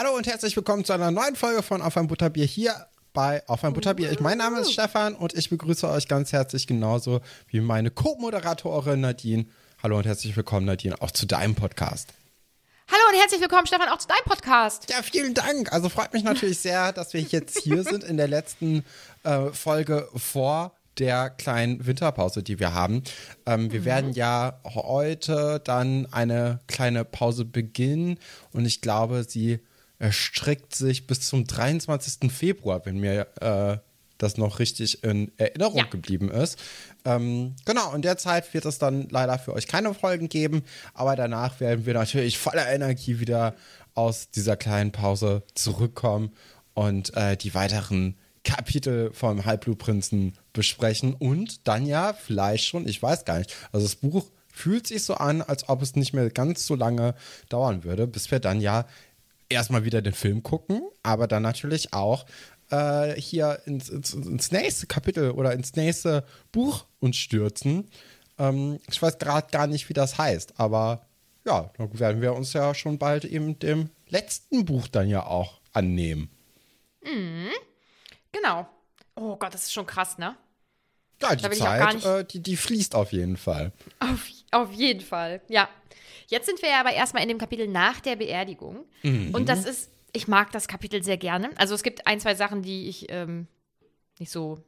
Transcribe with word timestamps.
Hallo 0.00 0.14
und 0.14 0.28
herzlich 0.28 0.54
willkommen 0.54 0.84
zu 0.84 0.92
einer 0.92 1.10
neuen 1.10 1.34
Folge 1.34 1.60
von 1.60 1.82
Auf 1.82 1.96
ein 1.96 2.06
Butterbier 2.06 2.44
hier 2.44 2.86
bei 3.12 3.42
Auf 3.48 3.64
ein 3.64 3.72
Butterbier. 3.72 4.12
Ich, 4.12 4.20
mein 4.20 4.38
Name 4.38 4.60
ist 4.60 4.72
Stefan 4.72 5.16
und 5.16 5.34
ich 5.34 5.50
begrüße 5.50 5.88
euch 5.88 6.06
ganz 6.06 6.30
herzlich 6.30 6.68
genauso 6.68 7.20
wie 7.48 7.60
meine 7.60 7.90
Co-Moderatorin 7.90 9.00
Nadine. 9.00 9.46
Hallo 9.82 9.98
und 9.98 10.06
herzlich 10.06 10.36
willkommen 10.36 10.66
Nadine, 10.66 11.02
auch 11.02 11.10
zu 11.10 11.26
deinem 11.26 11.56
Podcast. 11.56 12.10
Hallo 12.86 13.02
und 13.10 13.18
herzlich 13.18 13.40
willkommen, 13.40 13.66
Stefan, 13.66 13.88
auch 13.88 13.98
zu 13.98 14.06
deinem 14.06 14.24
Podcast. 14.24 14.88
Ja, 14.88 15.02
vielen 15.02 15.34
Dank. 15.34 15.72
Also 15.72 15.88
freut 15.88 16.12
mich 16.12 16.22
natürlich 16.22 16.60
sehr, 16.60 16.92
dass 16.92 17.12
wir 17.12 17.20
jetzt 17.20 17.58
hier 17.58 17.82
sind 17.82 18.04
in 18.04 18.18
der 18.18 18.28
letzten 18.28 18.84
äh, 19.24 19.46
Folge 19.50 20.08
vor 20.14 20.76
der 20.98 21.30
kleinen 21.30 21.84
Winterpause, 21.84 22.44
die 22.44 22.60
wir 22.60 22.72
haben. 22.72 23.02
Ähm, 23.46 23.72
wir 23.72 23.84
werden 23.84 24.12
ja 24.12 24.60
heute 24.64 25.60
dann 25.64 26.06
eine 26.12 26.60
kleine 26.68 27.04
Pause 27.04 27.44
beginnen 27.44 28.20
und 28.52 28.64
ich 28.64 28.80
glaube, 28.80 29.24
sie 29.24 29.58
erstreckt 29.98 30.74
sich 30.74 31.06
bis 31.06 31.20
zum 31.22 31.46
23. 31.46 32.30
Februar, 32.32 32.84
wenn 32.86 32.98
mir 32.98 33.26
äh, 33.40 33.78
das 34.18 34.36
noch 34.36 34.58
richtig 34.58 35.04
in 35.04 35.30
Erinnerung 35.36 35.78
Ja. 35.78 35.84
geblieben 35.84 36.30
ist. 36.30 36.58
Ähm, 37.04 37.54
genau, 37.64 37.94
in 37.94 38.02
der 38.02 38.18
Zeit 38.18 38.52
wird 38.52 38.64
es 38.64 38.78
dann 38.78 39.08
leider 39.10 39.38
für 39.38 39.52
euch 39.54 39.66
keine 39.68 39.94
Folgen 39.94 40.28
geben, 40.28 40.62
aber 40.94 41.14
danach 41.16 41.60
werden 41.60 41.86
wir 41.86 41.94
natürlich 41.94 42.38
voller 42.38 42.68
Energie 42.68 43.20
wieder 43.20 43.54
aus 43.94 44.30
dieser 44.30 44.56
kleinen 44.56 44.92
Pause 44.92 45.42
zurückkommen 45.54 46.32
und 46.74 47.16
äh, 47.16 47.36
die 47.36 47.54
weiteren 47.54 48.16
Kapitel 48.44 49.12
vom 49.12 49.44
Halbblutprinzen 49.44 50.36
besprechen 50.52 51.14
und 51.14 51.66
dann 51.68 51.86
ja 51.86 52.12
vielleicht 52.12 52.66
schon, 52.66 52.88
ich 52.88 53.02
weiß 53.02 53.24
gar 53.24 53.38
nicht, 53.38 53.54
also 53.72 53.86
das 53.86 53.96
Buch 53.96 54.26
fühlt 54.52 54.86
sich 54.86 55.04
so 55.04 55.14
an, 55.14 55.42
als 55.42 55.68
ob 55.68 55.82
es 55.82 55.94
nicht 55.94 56.12
mehr 56.14 56.30
ganz 56.30 56.66
so 56.66 56.74
lange 56.74 57.14
dauern 57.48 57.84
würde, 57.84 58.06
bis 58.08 58.30
wir 58.30 58.40
dann 58.40 58.60
ja 58.60 58.86
erstmal 59.48 59.84
wieder 59.84 60.02
den 60.02 60.12
Film 60.12 60.42
gucken, 60.42 60.82
aber 61.02 61.26
dann 61.26 61.42
natürlich 61.42 61.92
auch 61.92 62.26
äh, 62.70 63.14
hier 63.20 63.60
ins, 63.66 63.88
ins, 63.88 64.14
ins 64.14 64.52
nächste 64.52 64.86
Kapitel 64.86 65.30
oder 65.30 65.52
ins 65.52 65.74
nächste 65.76 66.24
Buch 66.52 66.86
uns 67.00 67.16
stürzen. 67.16 67.90
Ähm, 68.38 68.78
ich 68.90 69.00
weiß 69.00 69.18
gerade 69.18 69.50
gar 69.50 69.66
nicht, 69.66 69.88
wie 69.88 69.94
das 69.94 70.18
heißt, 70.18 70.58
aber 70.58 71.06
ja, 71.44 71.70
dann 71.78 71.98
werden 71.98 72.20
wir 72.20 72.34
uns 72.34 72.52
ja 72.52 72.74
schon 72.74 72.98
bald 72.98 73.24
eben 73.24 73.58
dem 73.58 73.90
letzten 74.08 74.64
Buch 74.64 74.88
dann 74.88 75.08
ja 75.08 75.24
auch 75.26 75.60
annehmen. 75.72 76.30
Genau. 78.32 78.68
Oh 79.14 79.36
Gott, 79.36 79.54
das 79.54 79.64
ist 79.64 79.72
schon 79.72 79.86
krass, 79.86 80.18
ne? 80.18 80.36
Ja, 81.20 81.34
die 81.34 81.50
Zeit, 81.50 82.04
äh, 82.04 82.24
die, 82.24 82.40
die 82.40 82.56
fließt 82.56 82.94
auf 82.94 83.12
jeden 83.12 83.36
Fall. 83.36 83.72
Auf, 83.98 84.28
auf 84.50 84.72
jeden 84.72 85.00
Fall. 85.00 85.40
Ja. 85.48 85.68
Jetzt 86.28 86.46
sind 86.46 86.60
wir 86.60 86.68
ja 86.68 86.80
aber 86.80 86.92
erstmal 86.92 87.22
in 87.22 87.28
dem 87.28 87.38
Kapitel 87.38 87.68
nach 87.68 88.00
der 88.00 88.16
Beerdigung. 88.16 88.84
Und 89.02 89.48
das 89.48 89.64
ist, 89.64 89.90
ich 90.12 90.28
mag 90.28 90.52
das 90.52 90.68
Kapitel 90.68 91.02
sehr 91.02 91.16
gerne. 91.16 91.50
Also 91.56 91.74
es 91.74 91.82
gibt 91.82 92.06
ein, 92.06 92.20
zwei 92.20 92.34
Sachen, 92.34 92.62
die 92.62 92.88
ich 92.88 93.06
ähm, 93.10 93.46
nicht 94.18 94.30
so 94.30 94.58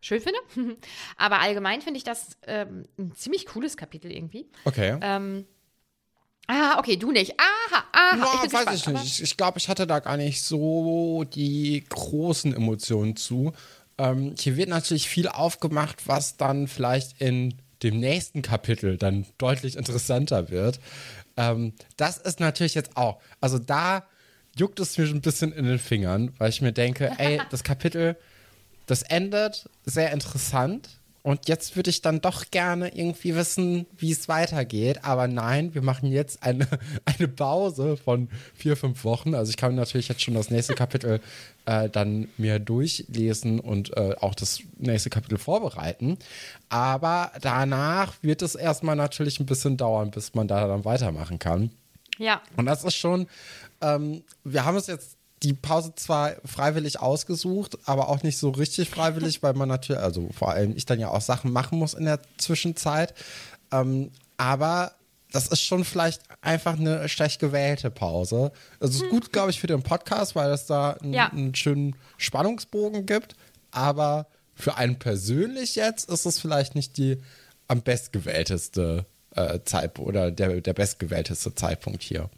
schön 0.00 0.20
finde. 0.20 0.38
aber 1.16 1.40
allgemein 1.40 1.82
finde 1.82 1.98
ich 1.98 2.04
das 2.04 2.36
ähm, 2.46 2.86
ein 2.98 3.12
ziemlich 3.14 3.46
cooles 3.46 3.76
Kapitel 3.76 4.10
irgendwie. 4.10 4.46
Okay. 4.64 4.98
Ähm, 5.00 5.46
ah, 6.46 6.78
okay, 6.78 6.96
du 6.96 7.12
nicht. 7.12 7.34
Aha, 7.38 7.84
aha. 7.92 8.16
Ja, 8.16 8.42
ich 8.44 8.52
weiß 8.52 8.66
gespannt, 8.66 8.76
ich 8.76 8.86
nicht. 8.86 9.04
Ich, 9.18 9.22
ich 9.22 9.36
glaube, 9.36 9.58
ich 9.58 9.68
hatte 9.68 9.86
da 9.86 9.98
gar 10.00 10.16
nicht 10.16 10.42
so 10.42 11.24
die 11.24 11.84
großen 11.88 12.54
Emotionen 12.54 13.16
zu. 13.16 13.52
Ähm, 13.98 14.34
hier 14.38 14.56
wird 14.56 14.68
natürlich 14.68 15.08
viel 15.08 15.28
aufgemacht, 15.28 16.08
was 16.08 16.36
dann 16.36 16.68
vielleicht 16.68 17.20
in 17.20 17.54
dem 17.82 17.98
nächsten 17.98 18.42
Kapitel 18.42 18.96
dann 18.96 19.26
deutlich 19.38 19.76
interessanter 19.76 20.50
wird. 20.50 20.80
Ähm, 21.36 21.72
das 21.96 22.18
ist 22.18 22.40
natürlich 22.40 22.74
jetzt 22.74 22.96
auch, 22.96 23.20
also 23.40 23.58
da 23.58 24.04
juckt 24.56 24.80
es 24.80 24.98
mir 24.98 25.06
ein 25.06 25.20
bisschen 25.20 25.52
in 25.52 25.64
den 25.64 25.78
Fingern, 25.78 26.32
weil 26.38 26.50
ich 26.50 26.60
mir 26.60 26.72
denke, 26.72 27.12
ey, 27.18 27.40
das 27.50 27.64
Kapitel, 27.64 28.16
das 28.86 29.02
endet 29.02 29.68
sehr 29.84 30.12
interessant. 30.12 30.99
Und 31.22 31.48
jetzt 31.48 31.76
würde 31.76 31.90
ich 31.90 32.00
dann 32.00 32.20
doch 32.20 32.50
gerne 32.50 32.96
irgendwie 32.96 33.34
wissen, 33.34 33.86
wie 33.96 34.10
es 34.10 34.28
weitergeht. 34.28 35.04
Aber 35.04 35.28
nein, 35.28 35.74
wir 35.74 35.82
machen 35.82 36.10
jetzt 36.10 36.42
eine, 36.42 36.66
eine 37.04 37.28
Pause 37.28 37.96
von 37.96 38.28
vier, 38.54 38.76
fünf 38.76 39.04
Wochen. 39.04 39.34
Also 39.34 39.50
ich 39.50 39.56
kann 39.56 39.74
natürlich 39.74 40.08
jetzt 40.08 40.22
schon 40.22 40.34
das 40.34 40.50
nächste 40.50 40.74
Kapitel 40.74 41.20
äh, 41.66 41.90
dann 41.90 42.28
mir 42.38 42.58
durchlesen 42.58 43.60
und 43.60 43.96
äh, 43.96 44.14
auch 44.20 44.34
das 44.34 44.60
nächste 44.78 45.10
Kapitel 45.10 45.36
vorbereiten. 45.36 46.18
Aber 46.70 47.32
danach 47.40 48.14
wird 48.22 48.40
es 48.40 48.54
erstmal 48.54 48.96
natürlich 48.96 49.40
ein 49.40 49.46
bisschen 49.46 49.76
dauern, 49.76 50.10
bis 50.10 50.34
man 50.34 50.48
da 50.48 50.66
dann 50.66 50.84
weitermachen 50.86 51.38
kann. 51.38 51.70
Ja. 52.18 52.40
Und 52.56 52.66
das 52.66 52.84
ist 52.84 52.96
schon, 52.96 53.26
ähm, 53.80 54.22
wir 54.44 54.64
haben 54.64 54.76
es 54.76 54.86
jetzt 54.86 55.16
die 55.42 55.54
Pause 55.54 55.94
zwar 55.96 56.32
freiwillig 56.44 57.00
ausgesucht, 57.00 57.78
aber 57.86 58.08
auch 58.10 58.22
nicht 58.22 58.36
so 58.38 58.50
richtig 58.50 58.90
freiwillig, 58.90 59.42
weil 59.42 59.54
man 59.54 59.68
natürlich, 59.68 60.02
also 60.02 60.28
vor 60.36 60.50
allem 60.50 60.76
ich 60.76 60.84
dann 60.84 61.00
ja 61.00 61.08
auch 61.08 61.22
Sachen 61.22 61.50
machen 61.52 61.78
muss 61.78 61.94
in 61.94 62.04
der 62.04 62.20
Zwischenzeit. 62.36 63.14
Ähm, 63.72 64.10
aber 64.36 64.92
das 65.32 65.46
ist 65.46 65.62
schon 65.62 65.84
vielleicht 65.84 66.22
einfach 66.42 66.78
eine 66.78 67.08
schlecht 67.08 67.40
gewählte 67.40 67.90
Pause. 67.90 68.52
Also 68.80 68.98
es 68.98 69.02
ist 69.04 69.10
gut, 69.10 69.32
glaube 69.32 69.50
ich, 69.50 69.60
für 69.60 69.66
den 69.68 69.82
Podcast, 69.82 70.34
weil 70.34 70.50
es 70.50 70.66
da 70.66 70.92
einen, 70.94 71.14
Ja. 71.14 71.28
einen 71.30 71.54
schönen 71.54 71.96
Spannungsbogen 72.18 73.06
gibt. 73.06 73.36
Aber 73.70 74.26
für 74.54 74.76
einen 74.76 74.98
persönlich 74.98 75.76
jetzt 75.76 76.10
ist 76.10 76.26
es 76.26 76.38
vielleicht 76.38 76.74
nicht 76.74 76.96
die 76.98 77.16
am 77.68 77.80
bestgewählteste 77.82 79.06
äh, 79.36 79.60
Zeitpunkt 79.64 80.08
oder 80.08 80.30
der, 80.32 80.60
der 80.60 80.74
bestgewählteste 80.74 81.54
Zeitpunkt 81.54 82.02
hier. 82.02 82.28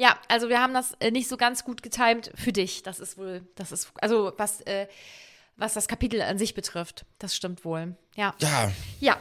Ja, 0.00 0.18
also 0.28 0.48
wir 0.48 0.62
haben 0.62 0.72
das 0.72 0.94
äh, 1.00 1.10
nicht 1.10 1.28
so 1.28 1.36
ganz 1.36 1.62
gut 1.62 1.82
getimt 1.82 2.32
für 2.34 2.52
dich. 2.52 2.82
Das 2.82 3.00
ist 3.00 3.18
wohl, 3.18 3.46
das 3.54 3.70
ist, 3.70 3.92
also 4.00 4.32
was, 4.38 4.62
äh, 4.62 4.88
was 5.56 5.74
das 5.74 5.88
Kapitel 5.88 6.22
an 6.22 6.38
sich 6.38 6.54
betrifft. 6.54 7.04
Das 7.18 7.36
stimmt 7.36 7.66
wohl. 7.66 7.94
Ja. 8.16 8.34
Ja, 8.38 8.72
Ja. 8.98 9.18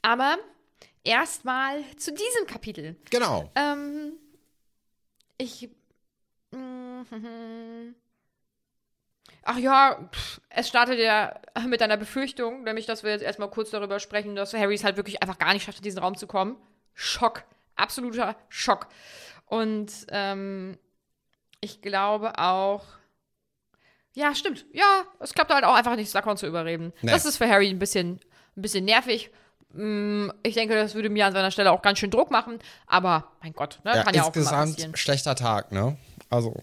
Aber 0.00 0.38
erstmal 1.02 1.82
zu 1.96 2.12
diesem 2.12 2.46
Kapitel. 2.46 2.94
genau. 3.10 3.50
Ähm, 3.56 4.12
ich. 5.38 5.68
mm, 6.52 7.02
Ach 9.42 9.58
ja, 9.58 10.08
es 10.50 10.68
startet 10.68 11.00
ja 11.00 11.40
mit 11.66 11.82
einer 11.82 11.96
Befürchtung, 11.96 12.62
nämlich, 12.62 12.86
dass 12.86 13.02
wir 13.02 13.10
jetzt 13.10 13.22
erstmal 13.22 13.50
kurz 13.50 13.70
darüber 13.70 13.98
sprechen, 13.98 14.36
dass 14.36 14.54
Harry 14.54 14.76
es 14.76 14.84
halt 14.84 14.96
wirklich 14.96 15.20
einfach 15.20 15.38
gar 15.38 15.52
nicht 15.52 15.64
schafft, 15.64 15.78
in 15.78 15.84
diesen 15.84 15.98
Raum 15.98 16.16
zu 16.16 16.28
kommen. 16.28 16.56
Schock. 16.94 17.42
Absoluter 17.74 18.36
Schock. 18.48 18.86
Und 19.52 19.92
ähm, 20.08 20.78
ich 21.60 21.82
glaube 21.82 22.38
auch. 22.38 22.84
Ja, 24.14 24.34
stimmt. 24.34 24.64
Ja, 24.72 25.04
es 25.20 25.34
klappt 25.34 25.52
halt 25.52 25.64
auch 25.64 25.74
einfach 25.74 25.94
nicht, 25.96 26.08
Slughorn 26.10 26.38
zu 26.38 26.46
überreden. 26.46 26.94
Nee. 27.02 27.10
Das 27.10 27.26
ist 27.26 27.36
für 27.36 27.46
Harry 27.46 27.68
ein 27.68 27.78
bisschen, 27.78 28.18
ein 28.56 28.62
bisschen 28.62 28.86
nervig. 28.86 29.30
Mm, 29.74 30.30
Ich 30.42 30.54
denke, 30.54 30.74
das 30.74 30.94
würde 30.94 31.10
mir 31.10 31.26
an 31.26 31.34
seiner 31.34 31.50
Stelle 31.50 31.70
auch 31.70 31.82
ganz 31.82 31.98
schön 31.98 32.10
Druck 32.10 32.30
machen. 32.30 32.60
Aber 32.86 33.30
mein 33.42 33.52
Gott, 33.52 33.80
ne? 33.84 33.92
Ja, 33.94 34.04
kann 34.04 34.14
ja 34.14 34.22
auch 34.22 34.26
insgesamt 34.28 34.72
passieren. 34.76 34.96
schlechter 34.96 35.34
Tag, 35.34 35.70
ne? 35.70 35.98
Also. 36.30 36.54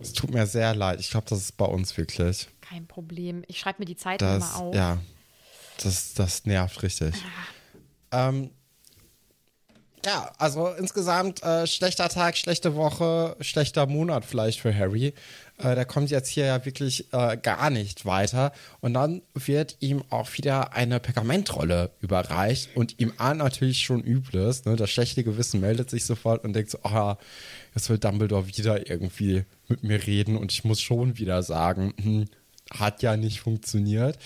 Es 0.00 0.12
tut 0.12 0.30
mir 0.32 0.46
sehr 0.46 0.74
leid. 0.74 1.00
Ich 1.00 1.10
glaube, 1.10 1.26
das 1.28 1.38
ist 1.38 1.56
bei 1.56 1.64
uns 1.64 1.96
wirklich. 1.96 2.48
Kein 2.60 2.86
Problem. 2.86 3.44
Ich 3.46 3.58
schreibe 3.60 3.80
mir 3.80 3.84
die 3.86 3.96
Zeit 3.96 4.20
Das, 4.20 4.54
mal 4.58 4.60
auf. 4.60 4.74
ja, 4.74 4.98
das, 5.84 6.14
das 6.14 6.44
nervt 6.44 6.82
richtig. 6.82 7.14
Ähm, 8.10 8.50
ja, 10.04 10.32
also 10.38 10.68
insgesamt 10.68 11.42
äh, 11.44 11.66
schlechter 11.66 12.08
Tag, 12.08 12.36
schlechte 12.36 12.74
Woche, 12.74 13.36
schlechter 13.40 13.86
Monat 13.86 14.24
vielleicht 14.24 14.60
für 14.60 14.76
Harry. 14.76 15.14
Äh, 15.58 15.76
der 15.76 15.84
kommt 15.84 16.10
jetzt 16.10 16.28
hier 16.28 16.46
ja 16.46 16.64
wirklich 16.64 17.12
äh, 17.12 17.36
gar 17.36 17.70
nicht 17.70 18.04
weiter. 18.04 18.52
Und 18.80 18.94
dann 18.94 19.22
wird 19.34 19.76
ihm 19.78 20.02
auch 20.10 20.28
wieder 20.36 20.72
eine 20.72 20.98
Pergamentrolle 20.98 21.90
überreicht 22.00 22.70
und 22.74 22.98
ihm 22.98 23.12
ahnt 23.16 23.38
natürlich 23.38 23.82
schon 23.82 24.02
Übles. 24.02 24.64
Ne? 24.64 24.74
Das 24.74 24.90
schlechte 24.90 25.22
Gewissen 25.22 25.60
meldet 25.60 25.88
sich 25.88 26.04
sofort 26.04 26.42
und 26.42 26.52
denkt 26.54 26.70
so, 26.70 26.78
ah, 26.82 27.16
jetzt 27.74 27.88
will 27.88 27.98
Dumbledore 27.98 28.48
wieder 28.48 28.90
irgendwie 28.90 29.44
mit 29.68 29.84
mir 29.84 30.04
reden 30.04 30.36
und 30.36 30.50
ich 30.50 30.64
muss 30.64 30.80
schon 30.80 31.16
wieder 31.16 31.44
sagen, 31.44 31.94
hm, 32.02 32.24
hat 32.78 33.02
ja 33.02 33.16
nicht 33.16 33.40
funktioniert. 33.40 34.18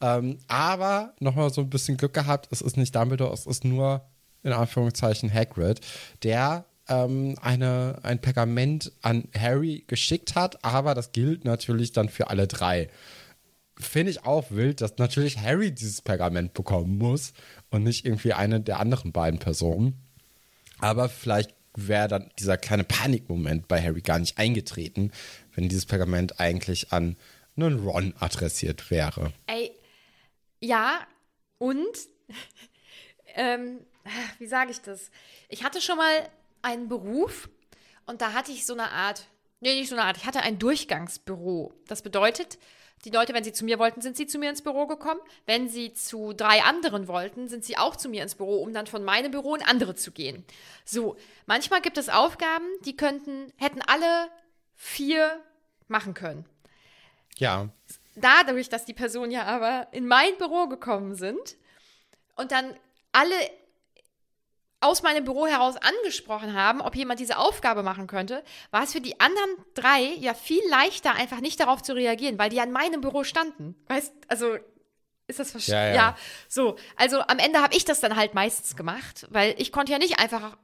Ähm, 0.00 0.38
aber 0.48 1.14
nochmal 1.20 1.52
so 1.52 1.62
ein 1.62 1.70
bisschen 1.70 1.96
Glück 1.96 2.14
gehabt, 2.14 2.48
es 2.50 2.60
ist 2.60 2.76
nicht 2.76 2.94
Dumbledore, 2.94 3.32
es 3.32 3.46
ist 3.46 3.64
nur 3.64 4.02
in 4.42 4.52
Anführungszeichen 4.52 5.32
Hagrid, 5.32 5.80
der 6.22 6.66
ähm, 6.88 7.36
eine, 7.40 7.98
ein 8.02 8.20
Pergament 8.20 8.92
an 9.02 9.24
Harry 9.36 9.84
geschickt 9.86 10.34
hat, 10.34 10.64
aber 10.64 10.94
das 10.94 11.12
gilt 11.12 11.44
natürlich 11.44 11.92
dann 11.92 12.08
für 12.08 12.28
alle 12.30 12.46
drei. 12.46 12.88
Finde 13.78 14.10
ich 14.10 14.24
auch 14.24 14.50
wild, 14.50 14.80
dass 14.80 14.98
natürlich 14.98 15.38
Harry 15.38 15.72
dieses 15.72 16.00
Pergament 16.00 16.54
bekommen 16.54 16.96
muss 16.96 17.32
und 17.70 17.82
nicht 17.82 18.06
irgendwie 18.06 18.32
eine 18.32 18.60
der 18.60 18.80
anderen 18.80 19.12
beiden 19.12 19.38
Personen. 19.38 19.94
Aber 20.78 21.08
vielleicht 21.08 21.54
wäre 21.74 22.08
dann 22.08 22.30
dieser 22.38 22.56
kleine 22.56 22.84
Panikmoment 22.84 23.68
bei 23.68 23.82
Harry 23.82 24.00
gar 24.00 24.18
nicht 24.18 24.38
eingetreten, 24.38 25.10
wenn 25.54 25.68
dieses 25.68 25.86
Pergament 25.86 26.40
eigentlich 26.40 26.92
an 26.92 27.16
einen 27.56 27.86
Ron 27.86 28.14
adressiert 28.18 28.90
wäre. 28.90 29.32
Ey, 29.46 29.72
ja, 30.60 31.06
und, 31.58 31.96
ähm, 33.34 33.80
wie 34.38 34.46
sage 34.46 34.70
ich 34.70 34.80
das? 34.80 35.10
Ich 35.48 35.64
hatte 35.64 35.80
schon 35.80 35.96
mal 35.96 36.28
einen 36.62 36.88
Beruf 36.88 37.48
und 38.06 38.20
da 38.20 38.32
hatte 38.32 38.52
ich 38.52 38.66
so 38.66 38.74
eine 38.74 38.90
Art, 38.90 39.26
nee, 39.60 39.74
nicht 39.74 39.88
so 39.88 39.96
eine 39.96 40.04
Art, 40.04 40.16
ich 40.16 40.26
hatte 40.26 40.40
ein 40.40 40.58
Durchgangsbüro. 40.58 41.72
Das 41.86 42.02
bedeutet, 42.02 42.58
die 43.04 43.10
Leute, 43.10 43.34
wenn 43.34 43.44
sie 43.44 43.52
zu 43.52 43.64
mir 43.64 43.78
wollten, 43.78 44.00
sind 44.00 44.16
sie 44.16 44.26
zu 44.26 44.38
mir 44.38 44.50
ins 44.50 44.62
Büro 44.62 44.86
gekommen. 44.86 45.20
Wenn 45.44 45.68
sie 45.68 45.92
zu 45.92 46.32
drei 46.32 46.62
anderen 46.62 47.08
wollten, 47.08 47.48
sind 47.48 47.64
sie 47.64 47.76
auch 47.76 47.94
zu 47.94 48.08
mir 48.08 48.22
ins 48.22 48.34
Büro, 48.34 48.62
um 48.62 48.72
dann 48.72 48.86
von 48.86 49.04
meinem 49.04 49.30
Büro 49.30 49.54
in 49.54 49.62
andere 49.62 49.94
zu 49.94 50.12
gehen. 50.12 50.44
So, 50.84 51.16
manchmal 51.46 51.82
gibt 51.82 51.98
es 51.98 52.08
Aufgaben, 52.08 52.66
die 52.84 52.96
könnten, 52.96 53.52
hätten 53.56 53.82
alle 53.82 54.28
vier 54.74 55.40
machen 55.88 56.14
können. 56.14 56.46
Ja, 57.38 57.68
Dadurch, 58.18 58.70
dass 58.70 58.86
die 58.86 58.94
Personen 58.94 59.30
ja 59.30 59.44
aber 59.44 59.88
in 59.92 60.06
mein 60.06 60.38
Büro 60.38 60.68
gekommen 60.68 61.14
sind 61.14 61.56
und 62.34 62.50
dann 62.50 62.74
alle 63.12 63.34
aus 64.80 65.02
meinem 65.02 65.24
Büro 65.24 65.46
heraus 65.46 65.76
angesprochen 65.76 66.54
haben, 66.54 66.80
ob 66.80 66.96
jemand 66.96 67.20
diese 67.20 67.38
Aufgabe 67.38 67.82
machen 67.82 68.06
könnte, 68.06 68.42
war 68.70 68.84
es 68.84 68.92
für 68.92 69.00
die 69.00 69.20
anderen 69.20 69.50
drei 69.74 70.14
ja 70.18 70.34
viel 70.34 70.62
leichter, 70.70 71.14
einfach 71.14 71.40
nicht 71.40 71.60
darauf 71.60 71.82
zu 71.82 71.94
reagieren, 71.94 72.38
weil 72.38 72.50
die 72.50 72.60
an 72.60 72.72
meinem 72.72 73.00
Büro 73.00 73.24
standen. 73.24 73.74
Weißt, 73.88 74.12
also 74.28 74.56
ist 75.26 75.38
das 75.40 75.50
verstanden? 75.50 75.94
Ja, 75.94 76.10
ja. 76.10 76.16
so. 76.48 76.76
Also 76.96 77.20
am 77.20 77.38
Ende 77.38 77.60
habe 77.60 77.74
ich 77.74 77.84
das 77.84 78.00
dann 78.00 78.16
halt 78.16 78.34
meistens 78.34 78.76
gemacht, 78.76 79.26
weil 79.30 79.54
ich 79.58 79.72
konnte 79.72 79.92
ja 79.92 79.98
nicht 79.98 80.18
einfach 80.20 80.56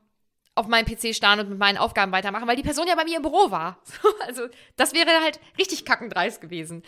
auf 0.55 0.67
meinem 0.67 0.85
PC 0.85 1.15
starren 1.15 1.41
und 1.41 1.49
mit 1.49 1.59
meinen 1.59 1.79
Aufgaben 1.79 2.13
weitermachen, 2.13 2.47
weil 2.47 2.57
die 2.57 2.63
Person 2.63 2.87
ja 2.87 2.95
bei 2.95 3.05
mir 3.05 3.17
im 3.17 3.23
Büro 3.23 3.51
war. 3.51 3.81
Also 4.27 4.49
das 4.77 4.95
wäre 4.95 5.11
halt 5.23 5.41
richtig 5.59 5.85
kackendreist 5.85 6.41
gewesen. 6.41 6.83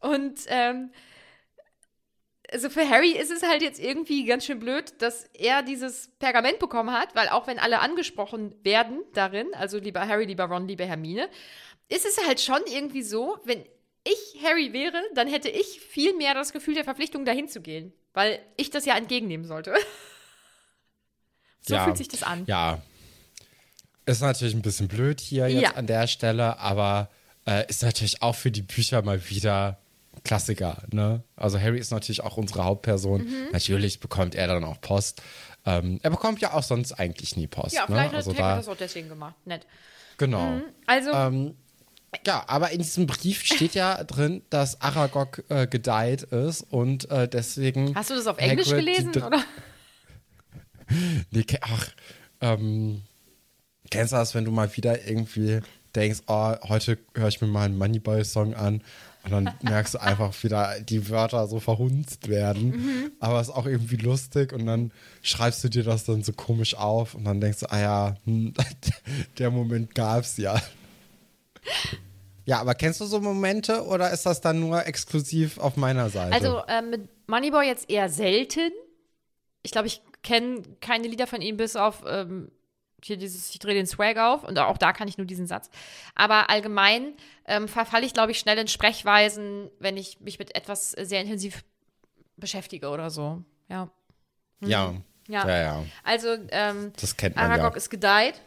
Und 0.00 0.40
ähm, 0.48 0.90
also 2.52 2.68
für 2.70 2.88
Harry 2.88 3.12
ist 3.12 3.30
es 3.30 3.42
halt 3.42 3.62
jetzt 3.62 3.78
irgendwie 3.78 4.24
ganz 4.24 4.44
schön 4.44 4.58
blöd, 4.58 5.00
dass 5.02 5.24
er 5.34 5.62
dieses 5.62 6.10
Pergament 6.18 6.58
bekommen 6.58 6.92
hat, 6.92 7.14
weil 7.14 7.28
auch 7.28 7.46
wenn 7.46 7.58
alle 7.58 7.80
angesprochen 7.80 8.54
werden 8.64 9.02
darin, 9.14 9.54
also 9.54 9.78
lieber 9.78 10.06
Harry, 10.06 10.24
lieber 10.24 10.44
Ron, 10.44 10.66
lieber 10.66 10.84
Hermine, 10.84 11.28
ist 11.88 12.06
es 12.06 12.24
halt 12.26 12.40
schon 12.40 12.60
irgendwie 12.66 13.02
so, 13.02 13.38
wenn 13.44 13.64
ich 14.04 14.42
Harry 14.42 14.72
wäre, 14.72 15.00
dann 15.14 15.28
hätte 15.28 15.48
ich 15.48 15.80
viel 15.80 16.16
mehr 16.16 16.34
das 16.34 16.52
Gefühl 16.52 16.74
der 16.74 16.84
Verpflichtung, 16.84 17.24
dahin 17.24 17.48
zu 17.48 17.60
gehen, 17.60 17.92
weil 18.14 18.40
ich 18.56 18.70
das 18.70 18.86
ja 18.86 18.96
entgegennehmen 18.96 19.46
sollte. 19.46 19.74
so 21.60 21.74
ja, 21.74 21.84
fühlt 21.84 21.98
sich 21.98 22.08
das 22.08 22.22
an. 22.22 22.44
Ja. 22.46 22.82
Ist 24.06 24.22
natürlich 24.22 24.54
ein 24.54 24.62
bisschen 24.62 24.88
blöd 24.88 25.20
hier 25.20 25.48
jetzt 25.48 25.62
Ja. 25.62 25.70
an 25.76 25.86
der 25.86 26.06
Stelle, 26.06 26.58
aber 26.58 27.10
äh, 27.46 27.66
ist 27.68 27.82
natürlich 27.82 28.22
auch 28.22 28.34
für 28.34 28.50
die 28.50 28.62
Bücher 28.62 29.02
mal 29.02 29.28
wieder 29.30 29.78
Klassiker, 30.24 30.82
ne? 30.92 31.22
Also 31.36 31.58
Harry 31.60 31.78
ist 31.78 31.92
natürlich 31.92 32.22
auch 32.22 32.36
unsere 32.36 32.64
Hauptperson. 32.64 33.22
Mhm. 33.24 33.48
Natürlich 33.52 34.00
bekommt 34.00 34.34
er 34.34 34.48
dann 34.48 34.64
auch 34.64 34.80
Post. 34.80 35.22
Ähm, 35.64 36.00
er 36.02 36.10
bekommt 36.10 36.40
ja 36.40 36.52
auch 36.52 36.62
sonst 36.62 36.92
eigentlich 36.92 37.36
nie 37.36 37.46
Post. 37.46 37.74
Ja, 37.74 37.82
ne? 37.82 37.86
vielleicht 37.88 38.14
also 38.14 38.30
hat 38.32 38.38
da, 38.38 38.44
Harry 38.44 38.56
das 38.58 38.68
auch 38.68 38.76
deswegen 38.76 39.08
gemacht. 39.08 39.34
Nett. 39.46 39.66
Genau. 40.18 40.60
Also, 40.86 41.12
Ähm, 41.12 41.54
ja, 42.26 42.42
aber 42.48 42.70
in 42.72 42.78
diesem 42.78 43.06
Brief 43.06 43.44
steht 43.44 43.74
ja 43.74 44.02
drin, 44.04 44.42
dass 44.50 44.80
Aragog 44.80 45.44
äh, 45.48 45.66
gedeiht 45.66 46.22
ist 46.24 46.62
und 46.62 47.08
äh, 47.10 47.28
deswegen. 47.28 47.94
hast 47.94 48.10
du 48.10 48.14
das 48.14 48.26
auf 48.26 48.38
Englisch 48.38 48.68
Hagrid 48.68 48.84
gelesen, 48.86 49.22
oder? 49.22 49.42
Nee, 51.30 51.44
ach, 51.60 51.88
ähm, 52.40 53.02
kennst 53.90 54.12
du 54.12 54.16
das, 54.16 54.34
wenn 54.34 54.44
du 54.44 54.50
mal 54.50 54.74
wieder 54.76 55.06
irgendwie 55.06 55.60
denkst, 55.94 56.20
oh, 56.26 56.54
heute 56.68 56.98
höre 57.14 57.28
ich 57.28 57.40
mir 57.40 57.48
mal 57.48 57.64
einen 57.64 57.78
Moneyboy-Song 57.78 58.54
an 58.54 58.82
und 59.24 59.32
dann 59.32 59.52
merkst 59.62 59.94
du 59.94 59.98
einfach 59.98 60.32
wieder, 60.42 60.80
die 60.80 61.08
Wörter 61.08 61.46
so 61.46 61.60
verhunzt 61.60 62.28
werden, 62.28 63.12
aber 63.20 63.40
es 63.40 63.48
ist 63.48 63.54
auch 63.54 63.66
irgendwie 63.66 63.96
lustig 63.96 64.52
und 64.52 64.66
dann 64.66 64.92
schreibst 65.22 65.62
du 65.64 65.68
dir 65.68 65.82
das 65.82 66.04
dann 66.04 66.22
so 66.22 66.32
komisch 66.32 66.74
auf 66.74 67.14
und 67.14 67.24
dann 67.24 67.40
denkst 67.40 67.60
du, 67.60 67.72
ah 67.72 67.80
ja, 67.80 68.16
hm, 68.24 68.54
der 69.38 69.50
Moment 69.50 69.94
gab's 69.94 70.36
ja. 70.36 70.60
Ja, 72.46 72.60
aber 72.60 72.74
kennst 72.74 73.00
du 73.00 73.04
so 73.04 73.20
Momente 73.20 73.84
oder 73.84 74.10
ist 74.12 74.26
das 74.26 74.40
dann 74.40 74.60
nur 74.60 74.86
exklusiv 74.86 75.58
auf 75.58 75.76
meiner 75.76 76.08
Seite? 76.08 76.32
Also 76.32 76.62
ähm, 76.68 76.90
mit 76.90 77.28
Moneyboy 77.28 77.66
jetzt 77.66 77.90
eher 77.90 78.08
selten. 78.08 78.72
Ich 79.62 79.70
glaube, 79.72 79.88
ich 79.88 80.00
kenne 80.22 80.62
keine 80.80 81.06
Lieder 81.06 81.26
von 81.26 81.42
ihm, 81.42 81.56
bis 81.56 81.76
auf 81.76 82.02
ähm, 82.08 82.50
hier 83.04 83.16
dieses, 83.16 83.50
ich 83.50 83.58
drehe 83.58 83.74
den 83.74 83.86
Swag 83.86 84.16
auf 84.18 84.44
und 84.44 84.58
auch 84.58 84.78
da 84.78 84.92
kann 84.92 85.08
ich 85.08 85.18
nur 85.18 85.26
diesen 85.26 85.46
Satz. 85.46 85.70
Aber 86.14 86.50
allgemein 86.50 87.14
ähm, 87.46 87.68
verfalle 87.68 88.06
ich, 88.06 88.14
glaube 88.14 88.32
ich, 88.32 88.38
schnell 88.38 88.58
in 88.58 88.68
Sprechweisen, 88.68 89.70
wenn 89.78 89.96
ich 89.96 90.20
mich 90.20 90.38
mit 90.38 90.54
etwas 90.54 90.92
sehr 90.92 91.20
intensiv 91.20 91.64
beschäftige 92.36 92.88
oder 92.88 93.10
so. 93.10 93.42
Ja. 93.68 93.90
ja. 94.60 94.94
Ja. 95.28 95.46
ja, 95.46 95.62
ja, 95.62 95.84
Also, 96.02 96.36
ähm, 96.50 96.92
das 97.00 97.16
kennt 97.16 97.36
man 97.36 97.44
Aragog 97.44 97.72
ja. 97.72 97.76
ist 97.76 97.88
gedeiht 97.88 98.40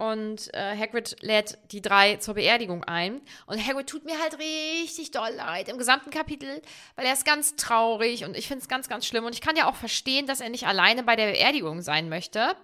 und 0.00 0.52
äh, 0.54 0.76
Hagrid 0.78 1.16
lädt 1.20 1.58
die 1.72 1.82
drei 1.82 2.16
zur 2.16 2.32
Beerdigung 2.32 2.84
ein. 2.84 3.20
Und 3.44 3.66
Hagrid 3.66 3.86
tut 3.86 4.06
mir 4.06 4.18
halt 4.18 4.38
richtig 4.38 5.10
doll 5.10 5.30
leid 5.36 5.68
im 5.68 5.76
gesamten 5.76 6.10
Kapitel, 6.10 6.62
weil 6.96 7.04
er 7.04 7.12
ist 7.12 7.26
ganz 7.26 7.54
traurig 7.56 8.24
und 8.24 8.34
ich 8.34 8.48
finde 8.48 8.62
es 8.62 8.68
ganz, 8.68 8.88
ganz 8.88 9.04
schlimm. 9.04 9.24
Und 9.26 9.34
ich 9.34 9.42
kann 9.42 9.56
ja 9.56 9.68
auch 9.68 9.74
verstehen, 9.74 10.26
dass 10.26 10.40
er 10.40 10.48
nicht 10.48 10.66
alleine 10.66 11.02
bei 11.02 11.16
der 11.16 11.32
Beerdigung 11.32 11.82
sein 11.82 12.08
möchte. 12.08 12.56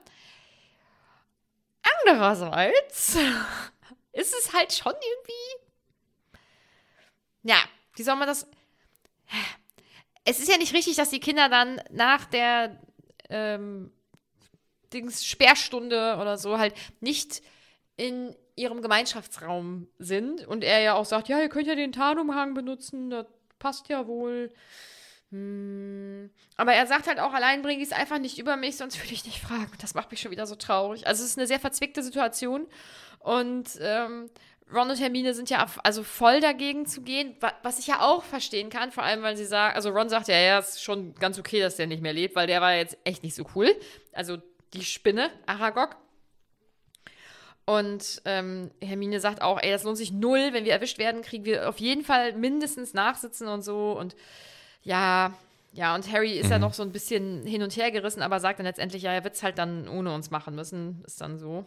Andererseits 2.03 3.17
ist 4.13 4.35
es 4.35 4.53
halt 4.53 4.73
schon 4.73 4.93
irgendwie. 4.93 5.67
Ja, 7.43 7.59
wie 7.95 8.03
soll 8.03 8.17
man 8.17 8.29
das. 8.29 8.47
Es 10.25 10.41
ist 10.41 10.49
ja 10.49 10.57
nicht 10.59 10.75
richtig, 10.75 10.97
dass 10.97 11.11
die 11.11 11.21
Kinder 11.21 11.49
dann 11.49 11.81
nach 11.91 12.25
der 12.25 12.81
ähm, 13.29 13.93
Dings 14.93 15.25
Sperrstunde 15.25 16.19
oder 16.21 16.37
so 16.39 16.59
halt 16.59 16.75
nicht 17.01 17.43
in 17.97 18.35
ihrem 18.57 18.83
Gemeinschaftsraum 18.83 19.89
sind 19.99 20.47
und 20.47 20.65
er 20.65 20.81
ja 20.81 20.95
auch 20.95 21.05
sagt, 21.05 21.29
ja, 21.29 21.41
ihr 21.41 21.49
könnt 21.49 21.67
ja 21.67 21.75
den 21.75 21.93
Tarnumhang 21.93 22.55
benutzen, 22.55 23.11
das 23.11 23.27
passt 23.59 23.89
ja 23.89 24.07
wohl. 24.07 24.53
Hm. 25.33 26.31
Aber 26.57 26.73
er 26.73 26.87
sagt 26.87 27.07
halt 27.09 27.19
auch, 27.21 27.33
allein 27.33 27.63
bringe 27.63 27.83
ich 27.83 27.89
es 27.89 27.93
einfach 27.93 28.19
nicht 28.19 28.39
über 28.39 28.57
mich, 28.57 28.77
sonst 28.77 28.99
würde 29.03 29.13
ich 29.13 29.25
nicht 29.25 29.41
fragen. 29.41 29.73
Das 29.81 29.95
macht 29.95 30.11
mich 30.11 30.21
schon 30.21 30.31
wieder 30.31 30.47
so 30.47 30.55
traurig. 30.55 31.07
Also 31.07 31.25
es 31.25 31.31
ist 31.31 31.39
eine 31.39 31.47
sehr 31.47 31.61
verzwickte 31.61 32.03
Situation 32.03 32.67
und 33.19 33.69
ähm, 33.81 34.31
Ron 34.73 34.91
und 34.91 35.01
Hermine 35.01 35.33
sind 35.35 35.49
ja 35.49 35.65
also 35.85 36.03
voll 36.03 36.41
dagegen 36.41 36.87
zu 36.87 37.03
gehen, 37.03 37.37
wa- 37.41 37.53
was 37.63 37.79
ich 37.79 37.87
ja 37.87 38.01
auch 38.01 38.25
verstehen 38.25 38.69
kann, 38.69 38.91
vor 38.91 39.05
allem, 39.05 39.23
weil 39.23 39.37
sie 39.37 39.45
sagen, 39.45 39.77
also 39.77 39.91
Ron 39.91 40.09
sagt 40.09 40.29
ja, 40.29 40.37
ja, 40.37 40.59
ist 40.59 40.83
schon 40.83 41.15
ganz 41.15 41.39
okay, 41.39 41.61
dass 41.61 41.77
der 41.77 41.87
nicht 41.87 42.03
mehr 42.03 42.13
lebt, 42.13 42.35
weil 42.35 42.49
der 42.49 42.61
war 42.61 42.75
jetzt 42.75 42.99
echt 43.05 43.23
nicht 43.23 43.37
so 43.37 43.45
cool. 43.55 43.75
Also 44.13 44.39
die 44.75 44.85
Spinne, 44.85 45.31
Aragog. 45.47 45.97
Und 47.65 48.23
ähm, 48.25 48.71
Hermine 48.81 49.19
sagt 49.21 49.43
auch, 49.43 49.61
ey, 49.61 49.71
das 49.73 49.83
lohnt 49.83 49.97
sich 49.97 50.13
null. 50.13 50.51
Wenn 50.53 50.65
wir 50.65 50.73
erwischt 50.73 50.99
werden, 50.99 51.23
kriegen 51.23 51.45
wir 51.45 51.69
auf 51.69 51.79
jeden 51.79 52.05
Fall 52.05 52.33
mindestens 52.33 52.95
Nachsitzen 52.95 53.49
und 53.49 53.63
so. 53.63 53.93
Und 53.99 54.15
ja, 54.87 55.35
ja, 55.75 55.95
und 55.95 56.11
Harry 56.11 56.33
ist 56.39 56.47
Mhm. 56.47 56.53
ja 56.53 56.59
noch 56.59 56.73
so 56.73 56.83
ein 56.83 56.91
bisschen 56.93 57.45
hin 57.47 57.63
und 57.63 57.77
her 57.77 57.91
gerissen, 57.91 58.23
aber 58.23 58.41
sagt 58.41 58.59
dann 58.61 58.65
letztendlich, 58.67 59.03
ja, 59.03 59.13
er 59.13 59.25
wird 59.25 59.35
es 59.35 59.43
halt 59.43 59.59
dann 59.59 59.89
ohne 59.89 60.15
uns 60.15 60.31
machen 60.31 60.55
müssen. 60.55 61.03
Ist 61.07 61.21
dann 61.21 61.39
so. 61.39 61.67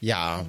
Ja. 0.00 0.46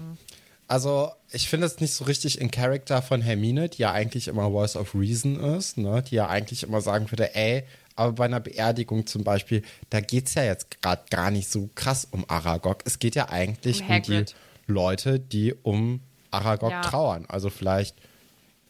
Also, 0.68 1.12
ich 1.32 1.48
finde 1.50 1.68
es 1.68 1.80
nicht 1.80 1.94
so 1.94 2.06
richtig 2.06 2.40
in 2.40 2.50
Character 2.50 3.02
von 3.02 3.22
Hermine, 3.22 3.70
die 3.70 3.82
ja 3.84 3.92
eigentlich 3.92 4.28
immer 4.28 4.50
Voice 4.50 4.76
of 4.78 4.96
Reason 4.96 5.38
ist, 5.58 5.78
ne? 5.78 6.02
Die 6.10 6.16
ja 6.16 6.28
eigentlich 6.28 6.64
immer 6.64 6.82
sagen 6.82 7.12
würde, 7.12 7.36
ey, 7.36 7.64
aber 7.96 8.14
bei 8.14 8.26
einer 8.26 8.40
Beerdigung 8.40 9.06
zum 9.06 9.24
Beispiel, 9.24 9.62
da 9.90 10.00
geht 10.00 10.28
es 10.28 10.34
ja 10.34 10.44
jetzt 10.44 10.82
gerade 10.82 11.04
gar 11.12 11.30
nicht 11.30 11.50
so 11.52 11.70
krass 11.76 12.08
um 12.10 12.26
Aragog. 12.30 12.80
Es 12.86 12.98
geht 13.00 13.16
ja 13.16 13.30
eigentlich 13.30 13.82
Um 13.82 13.88
um, 13.88 14.02
die. 14.02 14.26
Leute, 14.68 15.20
die 15.20 15.54
um 15.54 16.00
Aragog 16.32 16.72
Ja. 16.72 16.82
trauern. 16.82 17.26
Also 17.28 17.50
vielleicht 17.52 17.96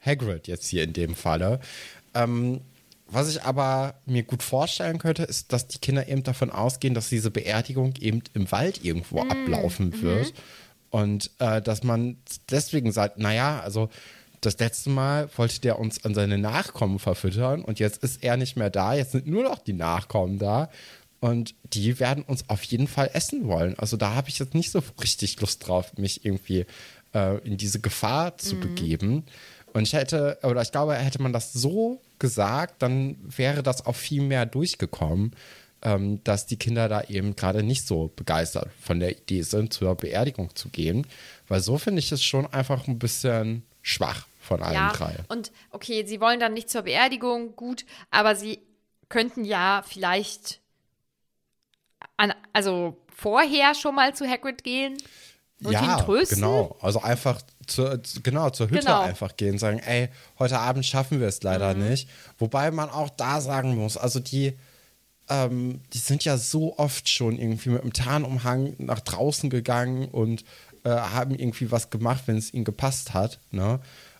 Hagrid 0.06 0.48
jetzt 0.48 0.68
hier 0.68 0.84
in 0.84 0.92
dem 0.94 1.16
Falle. 1.16 1.60
Ähm, 2.14 2.62
was 3.16 3.30
ich 3.30 3.44
aber 3.44 3.96
mir 4.06 4.24
gut 4.24 4.44
vorstellen 4.44 5.00
könnte, 5.00 5.24
ist, 5.24 5.54
dass 5.54 5.68
die 5.68 5.80
Kinder 5.80 6.08
eben 6.08 6.24
davon 6.24 6.50
ausgehen, 6.50 6.94
dass 6.94 7.10
diese 7.10 7.32
Beerdigung 7.32 7.94
eben 8.00 8.22
im 8.34 8.52
Wald 8.52 8.84
irgendwo 8.84 9.24
Mm, 9.24 9.32
ablaufen 9.32 9.88
mhm. 9.88 10.02
wird. 10.02 10.34
Und 10.90 11.32
äh, 11.40 11.62
dass 11.62 11.84
man 11.84 12.18
deswegen 12.50 12.92
sagt, 12.92 13.18
naja, 13.18 13.62
also 13.62 13.90
das 14.42 14.60
letzte 14.60 14.90
Mal 14.90 15.30
wollte 15.36 15.60
der 15.62 15.80
uns 15.80 16.04
an 16.06 16.14
seine 16.14 16.38
Nachkommen 16.38 17.00
verfüttern 17.00 17.64
und 17.64 17.80
jetzt 17.80 18.04
ist 18.04 18.24
er 18.24 18.38
nicht 18.38 18.58
mehr 18.58 18.70
da, 18.70 18.94
jetzt 18.94 19.12
sind 19.12 19.28
nur 19.28 19.44
noch 19.44 19.60
die 19.60 19.74
Nachkommen 19.74 20.38
da 20.38 20.70
und 21.20 21.56
die 21.64 22.00
werden 22.00 22.24
uns 22.24 22.48
auf 22.50 22.64
jeden 22.64 22.88
Fall 22.88 23.10
essen 23.14 23.48
wollen. 23.48 23.78
Also 23.80 23.98
da 23.98 24.14
habe 24.14 24.30
ich 24.30 24.38
jetzt 24.38 24.54
nicht 24.54 24.72
so 24.72 24.84
richtig 25.02 25.40
Lust 25.42 25.68
drauf, 25.68 25.98
mich 25.98 26.26
irgendwie 26.26 26.66
äh, 27.14 27.40
in 27.40 27.58
diese 27.58 27.80
Gefahr 27.80 28.38
zu 28.38 28.60
begeben. 28.60 29.24
Und 29.74 29.84
ich 29.84 29.94
hätte, 29.94 30.38
oder 30.44 30.62
ich 30.62 30.72
glaube, 30.72 30.94
hätte 30.96 31.22
man 31.22 31.34
das 31.34 31.52
so 31.52 32.00
gesagt, 32.20 32.82
dann 32.82 33.18
wäre 33.22 33.64
das 33.64 33.86
auch 33.86 33.96
viel 33.96 34.22
mehr 34.22 34.46
durchgekommen, 34.46 35.36
ähm, 35.82 36.24
dass 36.24 36.46
die 36.46 36.58
Kinder 36.58 36.90
da 36.90 37.04
eben 37.04 37.36
gerade 37.36 37.64
nicht 37.64 37.86
so 37.86 38.12
begeistert 38.16 38.70
von 38.82 39.00
der 39.00 39.18
Idee 39.18 39.44
sind, 39.44 39.74
zur 39.74 39.96
Beerdigung 39.96 40.56
zu 40.56 40.70
gehen. 40.70 41.06
Weil 41.48 41.62
so 41.62 41.78
finde 41.78 42.00
ich 42.00 42.12
es 42.12 42.24
schon 42.24 42.52
einfach 42.52 42.88
ein 42.88 43.00
bisschen 43.00 43.64
schwach 43.82 44.28
von 44.40 44.62
allen 44.62 44.76
ja, 44.76 44.92
drei. 44.92 45.16
und 45.28 45.52
okay, 45.72 46.06
sie 46.06 46.22
wollen 46.22 46.40
dann 46.40 46.54
nicht 46.54 46.70
zur 46.70 46.84
Beerdigung, 46.84 47.56
gut, 47.56 47.84
aber 48.12 48.36
sie 48.36 48.60
könnten 49.10 49.44
ja 49.44 49.84
vielleicht 49.88 50.60
an, 52.18 52.34
also 52.54 52.98
vorher 53.16 53.74
schon 53.76 53.96
mal 53.96 54.16
zu 54.16 54.28
Hagrid 54.28 54.64
gehen 54.64 54.98
und 55.64 55.72
ja, 55.72 55.82
ihn 56.00 56.06
trösten. 56.06 56.38
genau. 56.38 56.78
Also 56.82 57.02
einfach 57.02 57.42
zur, 57.68 58.04
zu- 58.04 58.22
genau, 58.22 58.50
zur 58.50 58.68
Hütte 58.70 58.82
Genau. 58.82 59.02
einfach 59.02 59.36
gehen, 59.38 59.58
sagen, 59.58 59.80
ey, 59.80 60.10
heute 60.40 60.60
Abend 60.60 60.86
schaffen 60.86 61.20
wir 61.20 61.28
es 61.28 61.42
leider 61.44 61.74
Mhm. 61.76 61.90
nicht. 61.90 62.10
Wobei 62.40 62.72
man 62.72 62.90
auch 62.90 63.10
da 63.10 63.42
sagen 63.42 63.76
muss, 63.76 63.98
also 63.98 64.20
die, 64.20 64.54
ähm, 65.30 65.82
die 65.94 65.98
sind 65.98 66.24
ja 66.24 66.38
so 66.38 66.78
oft 66.78 67.10
schon 67.10 67.38
irgendwie 67.40 67.70
mit 67.70 67.84
dem 67.84 67.94
Tarnumhang 67.94 68.74
nach 68.78 69.00
draußen 69.00 69.50
gegangen 69.50 70.06
und 70.10 70.44
äh, 70.84 70.90
haben 70.90 71.34
irgendwie 71.34 71.72
was 71.72 71.90
gemacht, 71.90 72.24
wenn 72.28 72.38
es 72.38 72.54
ihnen 72.54 72.64
gepasst 72.64 73.14
hat. 73.14 73.40
Ne? 73.52 73.80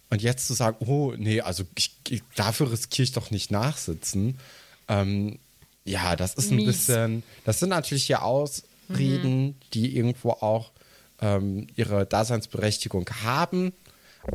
Und 0.10 0.22
jetzt 0.24 0.48
zu 0.48 0.54
sagen, 0.54 0.78
oh, 0.88 1.14
nee, 1.18 1.42
also 1.42 1.64
ich, 1.78 1.96
ich, 2.10 2.24
dafür 2.36 2.72
riskiere 2.72 3.04
ich 3.04 3.12
doch 3.12 3.30
nicht 3.32 3.52
nachsitzen. 3.52 4.40
Ähm, 4.88 5.38
ja, 5.84 6.16
das 6.16 6.34
ist 6.36 6.50
ein 6.52 6.56
Mies. 6.58 6.66
bisschen, 6.68 7.24
das 7.44 7.60
sind 7.60 7.70
natürlich 7.70 8.06
hier 8.06 8.24
Ausreden, 8.24 9.56
die 9.74 9.96
irgendwo 9.96 10.32
auch 10.32 10.72
ähm, 11.26 11.68
ihre 11.76 12.06
Daseinsberechtigung 12.06 13.10
haben. 13.24 13.74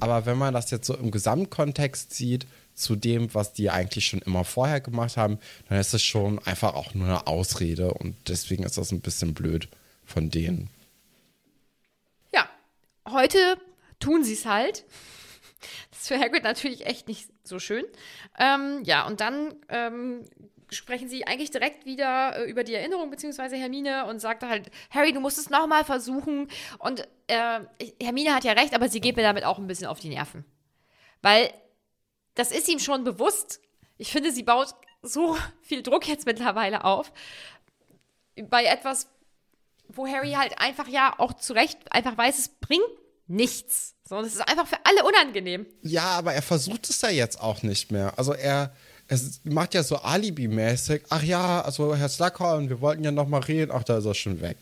Aber 0.00 0.26
wenn 0.26 0.38
man 0.38 0.54
das 0.54 0.70
jetzt 0.70 0.86
so 0.86 0.94
im 0.94 1.10
Gesamtkontext 1.10 2.14
sieht, 2.14 2.46
zu 2.74 2.96
dem, 2.96 3.32
was 3.34 3.52
die 3.52 3.70
eigentlich 3.70 4.06
schon 4.06 4.22
immer 4.22 4.44
vorher 4.44 4.80
gemacht 4.80 5.16
haben, 5.16 5.38
dann 5.68 5.78
ist 5.78 5.92
es 5.92 6.02
schon 6.02 6.38
einfach 6.46 6.74
auch 6.74 6.94
nur 6.94 7.06
eine 7.06 7.26
Ausrede 7.26 7.92
und 7.92 8.16
deswegen 8.28 8.62
ist 8.62 8.78
das 8.78 8.90
ein 8.90 9.00
bisschen 9.00 9.34
blöd 9.34 9.68
von 10.04 10.30
denen. 10.30 10.70
Ja, 12.32 12.48
heute 13.08 13.38
tun 13.98 14.24
sie 14.24 14.32
es 14.32 14.46
halt. 14.46 14.84
Das 15.90 16.00
ist 16.00 16.08
für 16.08 16.18
Hagrid 16.18 16.42
natürlich 16.42 16.86
echt 16.86 17.06
nicht 17.06 17.28
so 17.44 17.58
schön. 17.58 17.84
Ähm, 18.38 18.82
ja, 18.84 19.06
und 19.06 19.20
dann 19.20 19.54
ähm, 19.68 20.24
sprechen 20.70 21.08
sie 21.08 21.26
eigentlich 21.26 21.50
direkt 21.50 21.84
wieder 21.86 22.36
äh, 22.36 22.50
über 22.50 22.64
die 22.64 22.74
Erinnerung, 22.74 23.10
beziehungsweise 23.10 23.56
Hermine 23.56 24.06
und 24.06 24.20
sagt 24.20 24.42
halt, 24.42 24.70
Harry, 24.90 25.12
du 25.12 25.20
musst 25.20 25.38
es 25.38 25.50
nochmal 25.50 25.84
versuchen. 25.84 26.48
Und 26.78 27.06
äh, 27.26 27.60
Hermine 28.00 28.34
hat 28.34 28.44
ja 28.44 28.52
recht, 28.52 28.74
aber 28.74 28.88
sie 28.88 29.00
geht 29.00 29.16
mir 29.16 29.22
damit 29.22 29.44
auch 29.44 29.58
ein 29.58 29.66
bisschen 29.66 29.86
auf 29.86 30.00
die 30.00 30.08
Nerven. 30.08 30.44
Weil 31.22 31.52
das 32.34 32.50
ist 32.52 32.68
ihm 32.68 32.78
schon 32.78 33.04
bewusst. 33.04 33.60
Ich 33.98 34.12
finde, 34.12 34.32
sie 34.32 34.42
baut 34.42 34.74
so 35.02 35.36
viel 35.62 35.82
Druck 35.82 36.08
jetzt 36.08 36.26
mittlerweile 36.26 36.84
auf. 36.84 37.12
Bei 38.48 38.64
etwas, 38.64 39.08
wo 39.88 40.06
Harry 40.06 40.32
halt 40.32 40.58
einfach 40.58 40.88
ja 40.88 41.14
auch 41.18 41.34
zu 41.34 41.52
Recht 41.52 41.78
einfach 41.92 42.16
weiß, 42.16 42.38
es 42.38 42.48
bringt 42.48 42.84
nichts. 43.26 43.94
Sondern 44.04 44.26
es 44.26 44.34
ist 44.34 44.48
einfach 44.48 44.66
für 44.66 44.78
alle 44.84 45.04
unangenehm. 45.04 45.66
Ja, 45.82 46.18
aber 46.18 46.32
er 46.32 46.42
versucht 46.42 46.90
es 46.90 47.00
ja 47.00 47.10
jetzt 47.10 47.40
auch 47.40 47.62
nicht 47.62 47.92
mehr. 47.92 48.18
Also 48.18 48.32
er, 48.32 48.74
es 49.10 49.40
macht 49.42 49.74
ja 49.74 49.82
so 49.82 49.96
Alibi-mäßig, 49.96 51.02
ach 51.10 51.24
ja, 51.24 51.62
also 51.62 51.96
Herr 51.96 52.08
Slughorn, 52.08 52.68
wir 52.68 52.80
wollten 52.80 53.02
ja 53.02 53.10
noch 53.10 53.26
mal 53.26 53.40
reden, 53.40 53.72
ach, 53.74 53.82
da 53.82 53.98
ist 53.98 54.04
er 54.04 54.14
schon 54.14 54.40
weg. 54.40 54.58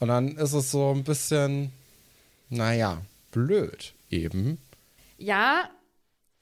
Und 0.00 0.08
dann 0.08 0.36
ist 0.38 0.54
es 0.54 0.70
so 0.70 0.92
ein 0.94 1.04
bisschen, 1.04 1.72
naja, 2.48 3.02
blöd 3.32 3.92
eben. 4.10 4.58
Ja, 5.18 5.68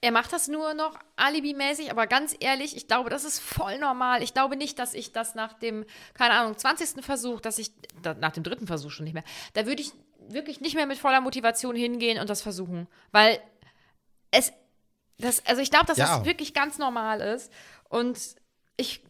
er 0.00 0.12
macht 0.12 0.32
das 0.32 0.46
nur 0.46 0.74
noch 0.74 0.96
alibimäßig, 1.16 1.90
aber 1.90 2.06
ganz 2.06 2.36
ehrlich, 2.38 2.76
ich 2.76 2.86
glaube, 2.86 3.10
das 3.10 3.24
ist 3.24 3.40
voll 3.40 3.78
normal. 3.78 4.22
Ich 4.22 4.32
glaube 4.32 4.54
nicht, 4.54 4.78
dass 4.78 4.94
ich 4.94 5.10
das 5.10 5.34
nach 5.34 5.54
dem, 5.54 5.84
keine 6.14 6.34
Ahnung, 6.34 6.56
20. 6.56 7.04
Versuch, 7.04 7.40
dass 7.40 7.58
ich, 7.58 7.72
da, 8.02 8.14
nach 8.14 8.32
dem 8.32 8.44
dritten 8.44 8.68
Versuch 8.68 8.92
schon 8.92 9.04
nicht 9.04 9.14
mehr, 9.14 9.24
da 9.54 9.66
würde 9.66 9.82
ich 9.82 9.90
wirklich 10.28 10.60
nicht 10.60 10.76
mehr 10.76 10.86
mit 10.86 10.98
voller 10.98 11.20
Motivation 11.20 11.74
hingehen 11.74 12.20
und 12.20 12.30
das 12.30 12.42
versuchen. 12.42 12.86
Weil 13.10 13.40
es, 14.30 14.52
das, 15.18 15.44
also 15.46 15.62
ich 15.62 15.70
glaube, 15.70 15.86
dass 15.86 15.98
Ja. 15.98 16.18
das 16.18 16.26
wirklich 16.26 16.54
ganz 16.54 16.78
normal 16.78 17.20
ist. 17.20 17.50
Und 17.88 18.18
ich, 18.76 19.00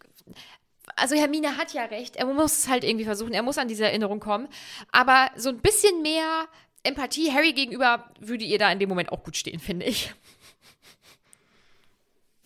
also 0.96 1.14
Hermine 1.16 1.56
hat 1.56 1.72
ja 1.72 1.84
recht, 1.84 2.16
er 2.16 2.26
muss 2.26 2.58
es 2.58 2.68
halt 2.68 2.84
irgendwie 2.84 3.04
versuchen, 3.04 3.32
er 3.32 3.42
muss 3.42 3.58
an 3.58 3.68
diese 3.68 3.84
Erinnerung 3.84 4.20
kommen. 4.20 4.48
Aber 4.92 5.30
so 5.36 5.48
ein 5.48 5.58
bisschen 5.58 6.02
mehr 6.02 6.46
Empathie 6.82 7.32
Harry 7.32 7.52
gegenüber 7.54 8.10
würde 8.20 8.44
ihr 8.44 8.58
da 8.58 8.70
in 8.70 8.78
dem 8.78 8.88
Moment 8.90 9.10
auch 9.10 9.24
gut 9.24 9.36
stehen, 9.36 9.58
finde 9.60 9.86
ich. 9.86 10.12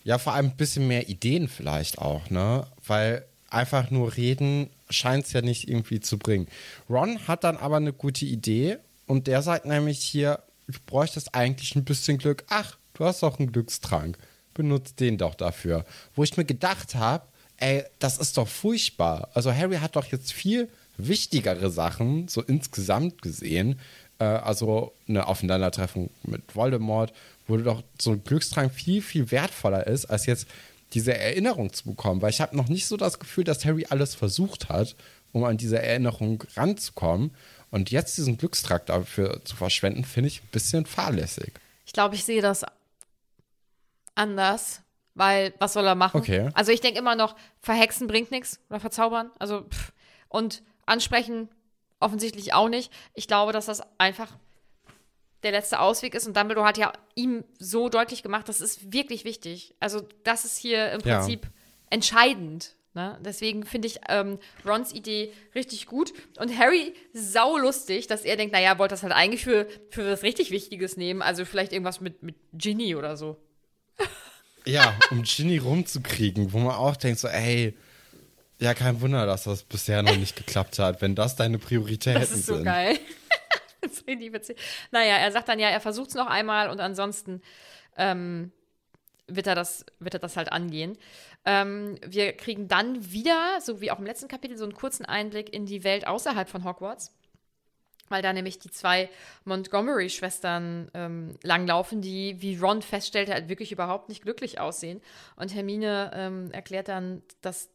Ja, 0.04 0.18
vor 0.18 0.32
allem 0.32 0.46
ein 0.46 0.56
bisschen 0.56 0.86
mehr 0.88 1.08
Ideen 1.08 1.48
vielleicht 1.48 1.98
auch, 1.98 2.30
ne? 2.30 2.66
Weil 2.86 3.26
einfach 3.50 3.90
nur 3.90 4.16
reden 4.16 4.70
scheint 4.90 5.26
es 5.26 5.32
ja 5.32 5.42
nicht 5.42 5.68
irgendwie 5.68 6.00
zu 6.00 6.18
bringen. 6.18 6.48
Ron 6.88 7.26
hat 7.26 7.44
dann 7.44 7.56
aber 7.56 7.76
eine 7.76 7.92
gute 7.92 8.24
Idee 8.24 8.78
und 9.06 9.26
der 9.26 9.42
sagt 9.42 9.66
nämlich 9.66 9.98
hier, 10.00 10.42
du 10.66 10.78
bräuchtest 10.86 11.34
eigentlich 11.34 11.74
ein 11.76 11.84
bisschen 11.84 12.16
Glück. 12.18 12.44
Ach, 12.48 12.78
du 12.98 13.04
hast 13.04 13.22
doch 13.22 13.38
einen 13.38 13.52
Glückstrank. 13.52 14.18
Benutzt 14.54 15.00
den 15.00 15.18
doch 15.18 15.34
dafür. 15.34 15.84
Wo 16.14 16.24
ich 16.24 16.36
mir 16.36 16.44
gedacht 16.44 16.94
habe, 16.94 17.24
ey, 17.58 17.84
das 17.98 18.18
ist 18.18 18.36
doch 18.36 18.48
furchtbar. 18.48 19.28
Also 19.34 19.54
Harry 19.54 19.76
hat 19.76 19.96
doch 19.96 20.06
jetzt 20.06 20.32
viel 20.32 20.68
wichtigere 20.96 21.70
Sachen, 21.70 22.28
so 22.28 22.42
insgesamt 22.42 23.22
gesehen. 23.22 23.78
Äh, 24.18 24.24
also 24.24 24.92
eine 25.08 25.26
Aufeinandertreffung 25.28 26.10
mit 26.24 26.54
Voldemort, 26.54 27.12
wo 27.46 27.56
doch 27.56 27.82
so 28.00 28.12
ein 28.12 28.24
Glückstrank 28.24 28.72
viel, 28.72 29.00
viel 29.00 29.30
wertvoller 29.30 29.86
ist, 29.86 30.06
als 30.06 30.26
jetzt 30.26 30.46
diese 30.94 31.16
Erinnerung 31.16 31.72
zu 31.72 31.84
bekommen. 31.84 32.20
Weil 32.20 32.30
ich 32.30 32.40
habe 32.40 32.56
noch 32.56 32.68
nicht 32.68 32.86
so 32.86 32.96
das 32.96 33.18
Gefühl, 33.18 33.44
dass 33.44 33.64
Harry 33.64 33.86
alles 33.88 34.14
versucht 34.14 34.68
hat, 34.68 34.96
um 35.32 35.44
an 35.44 35.56
diese 35.56 35.80
Erinnerung 35.80 36.42
ranzukommen. 36.56 37.30
Und 37.70 37.90
jetzt 37.90 38.16
diesen 38.16 38.38
Glückstrank 38.38 38.86
dafür 38.86 39.44
zu 39.44 39.54
verschwenden, 39.54 40.04
finde 40.04 40.28
ich 40.28 40.42
ein 40.42 40.48
bisschen 40.50 40.86
fahrlässig. 40.86 41.52
Ich 41.84 41.92
glaube, 41.92 42.14
ich 42.14 42.24
sehe 42.24 42.42
das 42.42 42.64
anders, 44.18 44.82
weil 45.14 45.54
was 45.58 45.72
soll 45.72 45.86
er 45.86 45.94
machen? 45.94 46.20
Okay. 46.20 46.50
Also 46.54 46.72
ich 46.72 46.80
denke 46.80 46.98
immer 46.98 47.14
noch, 47.16 47.36
verhexen 47.60 48.06
bringt 48.06 48.30
nichts 48.30 48.60
oder 48.68 48.80
verzaubern. 48.80 49.30
Also 49.38 49.62
pff. 49.62 49.92
und 50.28 50.62
ansprechen 50.86 51.48
offensichtlich 52.00 52.52
auch 52.54 52.68
nicht. 52.68 52.92
Ich 53.14 53.26
glaube, 53.26 53.52
dass 53.52 53.66
das 53.66 53.82
einfach 53.98 54.28
der 55.42 55.52
letzte 55.52 55.78
Ausweg 55.80 56.14
ist 56.14 56.26
und 56.26 56.36
Dumbledore 56.36 56.66
hat 56.66 56.78
ja 56.78 56.92
ihm 57.14 57.44
so 57.58 57.88
deutlich 57.88 58.22
gemacht, 58.22 58.48
das 58.48 58.60
ist 58.60 58.92
wirklich 58.92 59.24
wichtig. 59.24 59.74
Also 59.80 60.02
das 60.24 60.44
ist 60.44 60.58
hier 60.58 60.90
im 60.92 61.00
Ja. 61.00 61.18
Prinzip 61.18 61.46
entscheidend. 61.90 62.74
Ne? 62.94 63.18
Deswegen 63.24 63.64
finde 63.64 63.86
ich 63.86 64.00
ähm, 64.08 64.38
Rons 64.66 64.92
Idee 64.92 65.32
richtig 65.54 65.86
gut. 65.86 66.12
Und 66.38 66.56
Harry 66.58 66.94
saulustig, 67.12 68.08
dass 68.08 68.24
er 68.24 68.36
denkt, 68.36 68.52
naja, 68.52 68.78
wollte 68.78 68.94
das 68.94 69.02
halt 69.02 69.12
eigentlich 69.12 69.44
für, 69.44 69.68
für 69.90 70.10
was 70.10 70.22
richtig 70.22 70.50
Wichtiges 70.50 70.96
nehmen. 70.96 71.22
Also 71.22 71.44
vielleicht 71.44 71.72
irgendwas 71.72 72.00
mit, 72.00 72.22
mit 72.22 72.34
Ginny 72.52 72.96
oder 72.96 73.16
so. 73.16 73.36
Ja, 74.68 74.94
um 75.10 75.22
Ginny 75.22 75.56
rumzukriegen, 75.56 76.52
wo 76.52 76.58
man 76.58 76.74
auch 76.74 76.96
denkt, 76.96 77.18
so, 77.20 77.28
ey, 77.28 77.74
ja, 78.60 78.74
kein 78.74 79.00
Wunder, 79.00 79.24
dass 79.24 79.44
das 79.44 79.62
bisher 79.62 80.02
noch 80.02 80.16
nicht 80.16 80.36
geklappt 80.36 80.78
hat, 80.78 81.00
wenn 81.00 81.14
das 81.14 81.36
deine 81.36 81.58
Prioritäten 81.58 82.20
Das 82.20 82.32
ist 82.32 82.46
so 82.46 82.56
sind. 82.56 82.64
geil. 82.64 82.98
das 83.80 84.06
witzig. 84.06 84.58
Naja, 84.90 85.16
er 85.16 85.32
sagt 85.32 85.48
dann 85.48 85.58
ja, 85.58 85.68
er 85.68 85.80
versucht 85.80 86.10
es 86.10 86.14
noch 86.16 86.26
einmal 86.26 86.68
und 86.68 86.80
ansonsten 86.80 87.40
ähm, 87.96 88.52
wird, 89.26 89.46
er 89.46 89.54
das, 89.54 89.86
wird 90.00 90.14
er 90.14 90.20
das 90.20 90.36
halt 90.36 90.52
angehen. 90.52 90.98
Ähm, 91.46 91.96
wir 92.06 92.32
kriegen 92.32 92.68
dann 92.68 93.10
wieder, 93.10 93.60
so 93.62 93.80
wie 93.80 93.90
auch 93.90 93.98
im 93.98 94.06
letzten 94.06 94.28
Kapitel, 94.28 94.58
so 94.58 94.64
einen 94.64 94.74
kurzen 94.74 95.06
Einblick 95.06 95.50
in 95.52 95.64
die 95.64 95.82
Welt 95.82 96.06
außerhalb 96.06 96.48
von 96.48 96.64
Hogwarts. 96.64 97.14
Weil 98.08 98.22
da 98.22 98.32
nämlich 98.32 98.58
die 98.58 98.70
zwei 98.70 99.08
Montgomery-Schwestern 99.44 100.90
ähm, 100.94 101.34
langlaufen, 101.42 102.00
die, 102.00 102.40
wie 102.40 102.56
Ron 102.56 102.82
feststellte, 102.82 103.32
halt 103.32 103.48
wirklich 103.48 103.72
überhaupt 103.72 104.08
nicht 104.08 104.22
glücklich 104.22 104.60
aussehen. 104.60 105.00
Und 105.36 105.54
Hermine 105.54 106.10
ähm, 106.14 106.50
erklärt 106.52 106.88
dann, 106.88 107.22
dass 107.40 107.68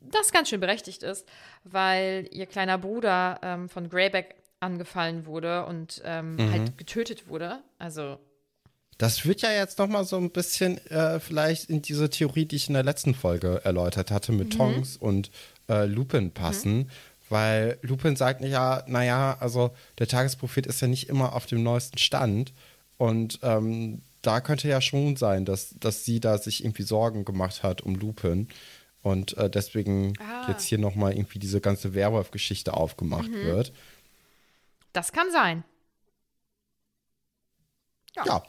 das 0.00 0.32
ganz 0.32 0.48
schön 0.48 0.60
berechtigt 0.60 1.02
ist, 1.02 1.28
weil 1.64 2.28
ihr 2.32 2.46
kleiner 2.46 2.78
Bruder 2.78 3.38
ähm, 3.42 3.68
von 3.68 3.88
Greyback 3.88 4.34
angefallen 4.60 5.26
wurde 5.26 5.64
und 5.66 6.02
ähm, 6.04 6.36
Mhm. 6.36 6.50
halt 6.52 6.78
getötet 6.78 7.28
wurde. 7.28 7.58
Also, 7.78 8.18
Das 8.98 9.26
wird 9.26 9.42
ja 9.42 9.50
jetzt 9.50 9.78
noch 9.78 9.88
mal 9.88 10.04
so 10.04 10.16
ein 10.16 10.30
bisschen 10.30 10.78
äh, 10.88 11.18
vielleicht 11.18 11.68
in 11.70 11.82
diese 11.82 12.08
Theorie, 12.10 12.44
die 12.46 12.56
ich 12.56 12.68
in 12.68 12.74
der 12.74 12.84
letzten 12.84 13.14
Folge 13.14 13.60
erläutert 13.64 14.12
hatte, 14.12 14.30
mit 14.30 14.52
Tongs 14.52 14.96
und 14.96 15.30
äh, 15.68 15.86
Lupin 15.86 16.30
passen. 16.30 16.88
Weil 17.32 17.78
Lupin 17.80 18.14
sagt 18.14 18.42
ja, 18.42 18.84
naja, 18.86 19.38
also 19.40 19.70
der 19.98 20.06
Tagesprophet 20.06 20.66
ist 20.66 20.82
ja 20.82 20.86
nicht 20.86 21.08
immer 21.08 21.34
auf 21.34 21.46
dem 21.46 21.62
neuesten 21.62 21.96
Stand. 21.96 22.52
Und 22.98 23.38
ähm, 23.42 24.02
da 24.20 24.42
könnte 24.42 24.68
ja 24.68 24.82
schon 24.82 25.16
sein, 25.16 25.46
dass, 25.46 25.74
dass 25.80 26.04
sie 26.04 26.20
da 26.20 26.36
sich 26.36 26.62
irgendwie 26.62 26.82
Sorgen 26.82 27.24
gemacht 27.24 27.62
hat 27.62 27.80
um 27.80 27.94
Lupin. 27.94 28.48
Und 29.00 29.34
äh, 29.38 29.48
deswegen 29.48 30.12
Ah. 30.20 30.44
jetzt 30.48 30.64
hier 30.64 30.76
noch 30.76 30.94
mal 30.94 31.10
irgendwie 31.16 31.38
diese 31.38 31.62
ganze 31.62 31.94
Werwolf-Geschichte 31.94 32.74
aufgemacht 32.74 33.32
wird. 33.32 33.72
das 34.92 35.10
kann 35.10 35.32
sein. 35.32 35.64
Ja. 38.14 38.42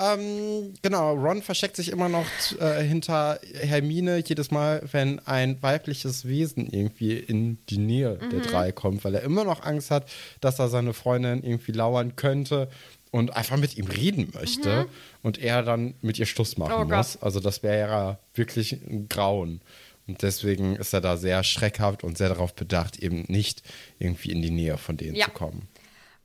Ähm, 0.00 0.72
genau, 0.82 1.14
Ron 1.14 1.42
versteckt 1.42 1.76
sich 1.76 1.90
immer 1.90 2.08
noch 2.08 2.24
äh, 2.58 2.82
hinter 2.82 3.38
Hermine 3.54 4.22
jedes 4.26 4.50
Mal, 4.50 4.82
wenn 4.92 5.18
ein 5.26 5.62
weibliches 5.62 6.26
Wesen 6.26 6.66
irgendwie 6.70 7.16
in 7.18 7.58
die 7.68 7.78
Nähe 7.78 8.18
der 8.32 8.40
drei 8.40 8.72
kommt, 8.72 9.04
weil 9.04 9.14
er 9.14 9.22
immer 9.22 9.44
noch 9.44 9.62
Angst 9.62 9.90
hat, 9.90 10.08
dass 10.40 10.58
er 10.58 10.68
seine 10.68 10.94
Freundin 10.94 11.42
irgendwie 11.44 11.72
lauern 11.72 12.16
könnte 12.16 12.68
und 13.10 13.36
einfach 13.36 13.56
mit 13.56 13.76
ihm 13.76 13.86
reden 13.88 14.30
möchte 14.34 14.86
und 15.22 15.38
er 15.38 15.62
dann 15.62 15.94
mit 16.00 16.18
ihr 16.18 16.26
Schluss 16.26 16.56
machen 16.56 16.72
Oh 16.74 16.78
Gott. 16.86 16.96
muss. 16.96 17.22
Also 17.22 17.40
das 17.40 17.62
wäre 17.62 17.78
ja 17.90 18.18
wirklich 18.34 18.72
ein 18.72 19.08
Grauen. 19.08 19.60
Und 20.06 20.22
deswegen 20.22 20.76
ist 20.76 20.92
er 20.92 21.00
da 21.00 21.16
sehr 21.16 21.44
schreckhaft 21.44 22.04
und 22.04 22.16
sehr 22.18 22.28
darauf 22.30 22.54
bedacht, 22.54 22.98
eben 23.00 23.24
nicht 23.28 23.62
irgendwie 23.98 24.30
in 24.32 24.42
die 24.42 24.50
Nähe 24.50 24.76
von 24.78 24.96
denen 24.96 25.14
Ja. 25.14 25.26
zu 25.26 25.32
kommen. 25.32 25.68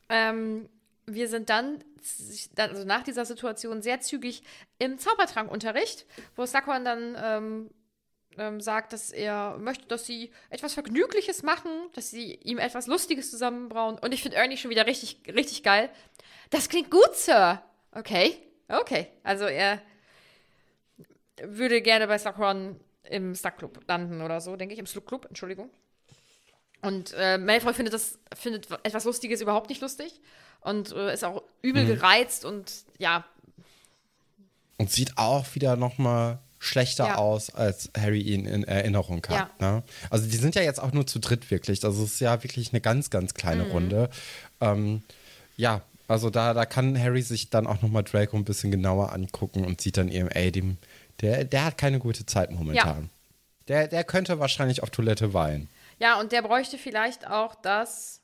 Ähm, 0.09 0.67
wir 1.07 1.27
sind 1.27 1.49
dann, 1.49 1.83
also 2.57 2.83
nach 2.83 3.03
dieser 3.03 3.25
Situation, 3.25 3.81
sehr 3.81 4.01
zügig 4.01 4.43
im 4.79 4.97
Zaubertrankunterricht, 4.97 6.05
wo 6.35 6.45
Sakuan 6.45 6.85
dann 6.85 7.17
ähm, 7.21 7.69
ähm, 8.37 8.59
sagt, 8.59 8.93
dass 8.93 9.11
er 9.11 9.57
möchte, 9.57 9.85
dass 9.87 10.05
sie 10.05 10.31
etwas 10.49 10.73
Vergnügliches 10.73 11.43
machen, 11.43 11.69
dass 11.93 12.11
sie 12.11 12.35
ihm 12.35 12.57
etwas 12.57 12.87
Lustiges 12.87 13.31
zusammenbrauen. 13.31 13.97
Und 13.99 14.13
ich 14.13 14.21
finde 14.21 14.37
Ernie 14.37 14.57
schon 14.57 14.71
wieder 14.71 14.87
richtig, 14.87 15.21
richtig 15.27 15.63
geil. 15.63 15.89
Das 16.49 16.69
klingt 16.69 16.91
gut, 16.91 17.15
Sir. 17.15 17.61
Okay, 17.91 18.37
okay. 18.67 19.07
Also 19.23 19.45
er 19.45 19.81
würde 21.41 21.81
gerne 21.81 22.07
bei 22.07 22.17
Sakuan 22.17 22.79
im 23.03 23.35
Stuck-Club 23.35 23.83
landen 23.87 24.21
oder 24.21 24.41
so, 24.41 24.55
denke 24.55 24.73
ich. 24.73 24.79
Im 24.79 24.87
Slug-Club, 24.87 25.25
Entschuldigung. 25.25 25.69
Und 26.81 27.13
äh, 27.17 27.37
Malfoy 27.37 27.73
findet 27.73 27.93
das 27.93 28.19
findet 28.35 28.69
etwas 28.83 29.05
Lustiges 29.05 29.41
überhaupt 29.41 29.69
nicht 29.69 29.81
lustig 29.81 30.21
und 30.65 30.91
äh, 30.91 31.13
ist 31.13 31.23
auch 31.23 31.41
übel 31.61 31.85
gereizt 31.85 32.43
und 32.45 32.71
ja, 32.97 33.23
Und 34.77 34.91
sieht 34.91 35.17
auch 35.17 35.55
wieder 35.55 35.75
noch 35.77 35.97
mal 35.97 36.39
schlechter 36.59 37.05
Ja. 37.07 37.15
aus, 37.15 37.49
als 37.53 37.89
Harry 37.97 38.21
ihn 38.21 38.45
in 38.45 38.63
Erinnerung 38.63 39.21
hat. 39.29 39.59
Ne? 39.61 39.83
Also 40.09 40.27
die 40.27 40.35
sind 40.37 40.55
ja 40.55 40.63
jetzt 40.63 40.81
auch 40.81 40.91
nur 40.91 41.05
zu 41.05 41.19
dritt 41.19 41.51
wirklich. 41.51 41.83
Also 41.85 42.03
es 42.03 42.13
ist 42.13 42.19
ja 42.21 42.41
wirklich 42.43 42.71
eine 42.73 42.81
ganz, 42.81 43.09
ganz 43.09 43.33
kleine 43.35 43.65
Mhm. 43.65 43.71
Runde. 43.71 44.09
Ähm, 44.61 45.03
ja, 45.57 45.81
also 46.07 46.29
da, 46.29 46.53
da 46.53 46.65
kann 46.65 46.99
Harry 46.99 47.21
sich 47.21 47.49
dann 47.49 47.67
auch 47.67 47.81
noch 47.81 47.89
mal 47.89 48.01
Draco 48.03 48.35
ein 48.35 48.45
bisschen 48.45 48.71
genauer 48.71 49.13
angucken 49.13 49.63
und 49.65 49.79
sieht 49.81 49.97
dann 49.97 50.09
eben, 50.09 50.29
ey, 50.29 50.51
dem, 50.51 50.77
der, 51.21 51.43
der 51.45 51.65
hat 51.65 51.77
keine 51.77 51.99
gute 51.99 52.25
Zeit 52.25 52.51
momentan. 52.51 53.09
Der, 53.67 53.87
der 53.87 54.03
könnte 54.03 54.39
wahrscheinlich 54.39 54.81
auf 54.83 54.89
Toilette 54.89 55.33
weinen. 55.33 55.69
ja 55.99 56.19
und 56.19 56.31
der 56.31 56.41
bräuchte 56.41 56.77
vielleicht 56.77 57.27
auch 57.27 57.55
das 57.55 58.21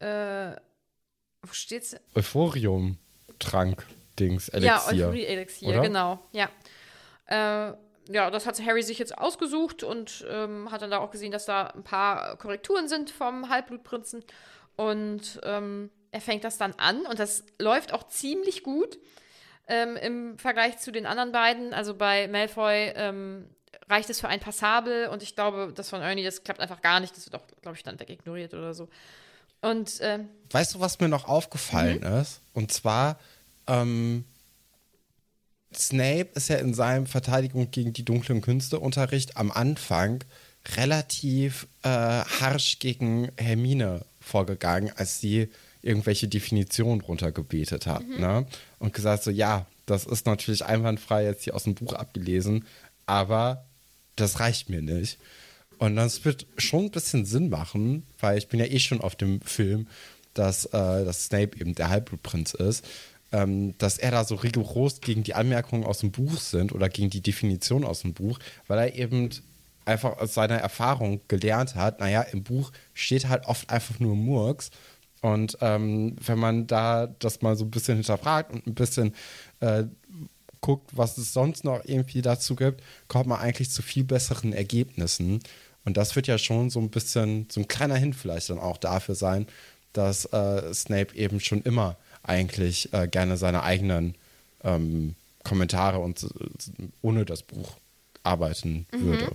äh, 0.00 0.52
wo 1.42 1.52
steht's? 1.52 1.96
Euphorium-Trank-Dings, 2.14 4.48
Ja, 4.48 4.54
Elixier. 4.58 5.06
Euphorie-Elixier, 5.06 5.68
oder? 5.68 5.80
genau, 5.82 6.18
ja. 6.32 6.48
Äh, 7.26 7.74
ja, 8.12 8.28
das 8.30 8.46
hat 8.46 8.60
Harry 8.64 8.82
sich 8.82 8.98
jetzt 8.98 9.16
ausgesucht 9.16 9.84
und 9.84 10.26
ähm, 10.28 10.68
hat 10.70 10.82
dann 10.82 10.90
da 10.90 10.98
auch 10.98 11.10
gesehen, 11.12 11.30
dass 11.30 11.44
da 11.46 11.68
ein 11.68 11.84
paar 11.84 12.36
Korrekturen 12.38 12.88
sind 12.88 13.10
vom 13.10 13.48
Halbblutprinzen. 13.48 14.24
Und 14.76 15.40
ähm, 15.44 15.90
er 16.10 16.20
fängt 16.20 16.42
das 16.44 16.58
dann 16.58 16.72
an 16.76 17.06
und 17.06 17.18
das 17.20 17.44
läuft 17.60 17.92
auch 17.92 18.08
ziemlich 18.08 18.64
gut 18.64 18.98
ähm, 19.68 19.96
im 19.96 20.38
Vergleich 20.38 20.78
zu 20.78 20.90
den 20.90 21.06
anderen 21.06 21.30
beiden. 21.32 21.72
Also 21.72 21.94
bei 21.94 22.26
Malfoy 22.26 22.92
ähm, 22.96 23.48
reicht 23.88 24.10
es 24.10 24.20
für 24.20 24.26
ein 24.28 24.40
Passabel 24.40 25.06
und 25.08 25.22
ich 25.22 25.36
glaube, 25.36 25.72
das 25.74 25.88
von 25.88 26.02
Ernie, 26.02 26.24
das 26.24 26.42
klappt 26.42 26.58
einfach 26.60 26.80
gar 26.80 26.98
nicht. 26.98 27.16
Das 27.16 27.30
wird 27.30 27.40
auch, 27.40 27.46
glaube 27.62 27.76
ich, 27.76 27.84
dann 27.84 28.00
wegignoriert 28.00 28.54
oder 28.54 28.74
so. 28.74 28.88
Und 29.62 29.98
ähm, 30.00 30.28
Weißt 30.50 30.74
du, 30.74 30.80
was 30.80 30.98
mir 31.00 31.08
noch 31.08 31.26
aufgefallen 31.28 32.00
Mhm. 32.00 32.20
ist? 32.20 32.40
Und 32.54 32.72
zwar, 32.72 33.18
ähm, 33.66 34.24
Snape 35.74 36.28
ist 36.34 36.48
ja 36.48 36.56
in 36.56 36.74
seinem 36.74 37.06
Verteidigung 37.06 37.70
gegen 37.70 37.92
die 37.92 38.04
dunklen 38.04 38.40
Künste 38.40 38.80
Unterricht 38.80 39.36
am 39.36 39.52
Anfang 39.52 40.24
relativ 40.76 41.66
äh, 41.82 41.88
harsch 41.88 42.80
gegen 42.80 43.30
Hermine 43.36 44.04
vorgegangen, 44.20 44.92
als 44.96 45.20
sie 45.20 45.48
irgendwelche 45.82 46.28
Definitionen 46.28 47.00
runtergebetet 47.00 47.86
hat. 47.86 48.06
Mhm. 48.06 48.20
Ne? 48.20 48.46
Und 48.78 48.92
gesagt 48.92 49.22
so, 49.22 49.30
ja, 49.30 49.66
das 49.86 50.04
ist 50.04 50.26
natürlich 50.26 50.64
einwandfrei 50.64 51.24
jetzt 51.24 51.44
hier 51.44 51.54
aus 51.54 51.64
dem 51.64 51.74
Buch 51.74 51.94
abgelesen, 51.94 52.66
aber 53.06 53.64
das 54.16 54.40
reicht 54.40 54.68
mir 54.68 54.82
nicht. 54.82 55.18
Und 55.80 55.96
das 55.96 56.26
wird 56.26 56.46
schon 56.58 56.84
ein 56.84 56.90
bisschen 56.90 57.24
Sinn 57.24 57.48
machen, 57.48 58.02
weil 58.18 58.36
ich 58.36 58.48
bin 58.48 58.60
ja 58.60 58.66
eh 58.66 58.78
schon 58.78 59.00
auf 59.00 59.16
dem 59.16 59.40
Film, 59.40 59.86
dass, 60.34 60.66
äh, 60.66 61.06
dass 61.06 61.24
Snape 61.24 61.58
eben 61.58 61.74
der 61.74 61.88
Halbblutprinz 61.88 62.52
ist, 62.52 62.84
ähm, 63.32 63.78
dass 63.78 63.96
er 63.96 64.10
da 64.10 64.24
so 64.24 64.34
rigoros 64.34 65.00
gegen 65.00 65.22
die 65.22 65.34
Anmerkungen 65.34 65.84
aus 65.84 66.00
dem 66.00 66.10
Buch 66.10 66.38
sind 66.38 66.72
oder 66.72 66.90
gegen 66.90 67.08
die 67.08 67.22
Definition 67.22 67.84
aus 67.84 68.02
dem 68.02 68.12
Buch, 68.12 68.38
weil 68.66 68.78
er 68.78 68.94
eben 68.94 69.30
einfach 69.86 70.18
aus 70.18 70.34
seiner 70.34 70.56
Erfahrung 70.56 71.22
gelernt 71.28 71.76
hat, 71.76 71.98
naja, 71.98 72.20
im 72.20 72.42
Buch 72.42 72.72
steht 72.92 73.30
halt 73.30 73.46
oft 73.46 73.70
einfach 73.70 73.98
nur 74.00 74.14
Murks. 74.14 74.70
Und 75.22 75.56
ähm, 75.62 76.14
wenn 76.22 76.38
man 76.38 76.66
da 76.66 77.06
das 77.06 77.40
mal 77.40 77.56
so 77.56 77.64
ein 77.64 77.70
bisschen 77.70 77.94
hinterfragt 77.96 78.52
und 78.52 78.66
ein 78.66 78.74
bisschen 78.74 79.14
äh, 79.60 79.84
guckt, 80.60 80.90
was 80.94 81.16
es 81.16 81.32
sonst 81.32 81.64
noch 81.64 81.82
irgendwie 81.86 82.20
dazu 82.20 82.54
gibt, 82.54 82.82
kommt 83.08 83.28
man 83.28 83.40
eigentlich 83.40 83.70
zu 83.70 83.80
viel 83.80 84.04
besseren 84.04 84.52
Ergebnissen. 84.52 85.40
Und 85.84 85.96
das 85.96 86.14
wird 86.16 86.26
ja 86.26 86.38
schon 86.38 86.70
so 86.70 86.80
ein 86.80 86.90
bisschen, 86.90 87.48
so 87.50 87.60
ein 87.60 87.68
kleiner 87.68 87.96
Hin 87.96 88.12
vielleicht 88.12 88.50
dann 88.50 88.58
auch 88.58 88.76
dafür 88.76 89.14
sein, 89.14 89.46
dass 89.92 90.26
äh, 90.26 90.72
Snape 90.74 91.14
eben 91.16 91.40
schon 91.40 91.62
immer 91.62 91.96
eigentlich 92.22 92.92
äh, 92.92 93.08
gerne 93.08 93.36
seine 93.36 93.62
eigenen 93.62 94.14
ähm, 94.62 95.14
Kommentare 95.42 95.98
und 95.98 96.26
ohne 97.02 97.24
das 97.24 97.42
Buch 97.42 97.76
arbeiten 98.22 98.86
würde. 98.92 99.32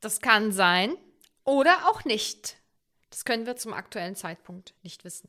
Das 0.00 0.20
kann 0.20 0.52
sein 0.52 0.94
oder 1.44 1.88
auch 1.88 2.04
nicht. 2.04 2.56
Das 3.10 3.24
können 3.24 3.46
wir 3.46 3.56
zum 3.56 3.72
aktuellen 3.72 4.14
Zeitpunkt 4.14 4.74
nicht 4.82 5.04
wissen. 5.04 5.28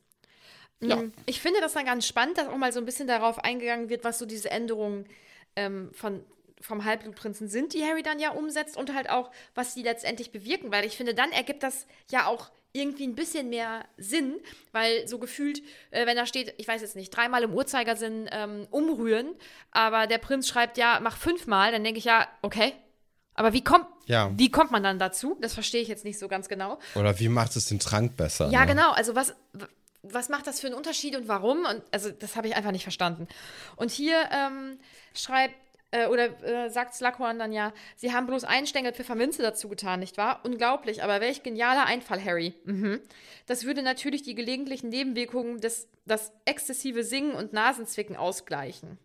Ja. 0.80 0.96
Mm, 0.96 1.12
Ich 1.26 1.40
finde 1.40 1.60
das 1.60 1.72
dann 1.72 1.86
ganz 1.86 2.06
spannend, 2.06 2.38
dass 2.38 2.48
auch 2.48 2.56
mal 2.56 2.72
so 2.72 2.78
ein 2.78 2.84
bisschen 2.84 3.08
darauf 3.08 3.38
eingegangen 3.38 3.88
wird, 3.88 4.04
was 4.04 4.18
so 4.18 4.26
diese 4.26 4.50
Änderungen 4.50 5.06
ähm, 5.56 5.90
von, 5.94 6.22
vom 6.60 6.84
Halbblutprinzen 6.84 7.48
sind, 7.48 7.74
die 7.74 7.84
Harry 7.84 8.02
dann 8.02 8.18
ja 8.18 8.30
umsetzt 8.30 8.76
und 8.76 8.94
halt 8.94 9.10
auch, 9.10 9.30
was 9.54 9.74
sie 9.74 9.82
letztendlich 9.82 10.30
bewirken, 10.32 10.70
weil 10.72 10.84
ich 10.84 10.96
finde, 10.96 11.14
dann 11.14 11.32
ergibt 11.32 11.62
das 11.62 11.86
ja 12.10 12.26
auch 12.26 12.50
irgendwie 12.72 13.04
ein 13.06 13.14
bisschen 13.16 13.48
mehr 13.48 13.84
Sinn, 13.96 14.38
weil 14.72 15.08
so 15.08 15.18
gefühlt, 15.18 15.60
äh, 15.90 16.06
wenn 16.06 16.16
da 16.16 16.24
steht, 16.26 16.54
ich 16.58 16.68
weiß 16.68 16.82
jetzt 16.82 16.94
nicht, 16.94 17.10
dreimal 17.10 17.42
im 17.42 17.52
Uhrzeigersinn 17.52 18.28
ähm, 18.30 18.68
umrühren, 18.70 19.34
aber 19.72 20.06
der 20.06 20.18
Prinz 20.18 20.46
schreibt 20.46 20.78
ja, 20.78 21.00
mach 21.02 21.16
fünfmal, 21.16 21.72
dann 21.72 21.82
denke 21.82 21.98
ich 21.98 22.04
ja, 22.04 22.28
okay, 22.42 22.72
aber 23.34 23.52
wie 23.52 23.64
kommt, 23.64 23.86
Ja. 24.06 24.30
wie 24.36 24.50
kommt 24.50 24.70
man 24.70 24.82
dann 24.82 24.98
dazu? 24.98 25.36
Das 25.40 25.54
verstehe 25.54 25.80
ich 25.82 25.88
jetzt 25.88 26.04
nicht 26.04 26.18
so 26.18 26.28
ganz 26.28 26.48
genau. 26.48 26.78
Oder 26.94 27.18
wie 27.18 27.28
macht 27.28 27.56
es 27.56 27.66
den 27.66 27.78
Trank 27.80 28.16
besser? 28.16 28.50
Ja, 28.50 28.60
ne? 28.60 28.66
genau. 28.66 28.92
Also 28.92 29.14
was, 29.14 29.34
was 30.02 30.28
macht 30.28 30.46
das 30.46 30.60
für 30.60 30.66
einen 30.66 30.76
Unterschied 30.76 31.16
und 31.16 31.26
warum? 31.26 31.64
Und 31.64 31.82
also 31.90 32.10
das 32.10 32.36
habe 32.36 32.48
ich 32.48 32.54
einfach 32.56 32.72
nicht 32.72 32.82
verstanden. 32.82 33.26
Und 33.76 33.90
hier 33.90 34.28
ähm, 34.30 34.78
schreibt 35.14 35.54
äh, 35.90 36.06
oder 36.06 36.42
äh, 36.42 36.70
sagt 36.70 36.94
Slughorn 36.94 37.38
dann 37.38 37.52
ja, 37.52 37.72
sie 37.96 38.12
haben 38.12 38.26
bloß 38.26 38.44
einen 38.44 38.66
Stängel 38.66 38.92
Pfefferminze 38.92 39.42
dazu 39.42 39.68
getan, 39.68 40.00
nicht 40.00 40.16
wahr? 40.16 40.40
Unglaublich, 40.44 41.02
aber 41.02 41.20
welch 41.20 41.42
genialer 41.42 41.86
Einfall, 41.86 42.24
Harry. 42.24 42.54
Mhm. 42.64 43.00
Das 43.46 43.64
würde 43.64 43.82
natürlich 43.82 44.22
die 44.22 44.34
gelegentlichen 44.34 44.88
Nebenwirkungen 44.88 45.60
des 45.60 45.88
das 46.06 46.32
exzessive 46.44 47.04
Singen 47.04 47.32
und 47.32 47.52
Nasenzwicken 47.52 48.16
ausgleichen. 48.16 48.98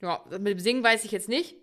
Ja, 0.00 0.24
mit 0.30 0.48
dem 0.48 0.58
Singen 0.58 0.82
weiß 0.82 1.04
ich 1.04 1.12
jetzt 1.12 1.28
nicht. 1.28 1.54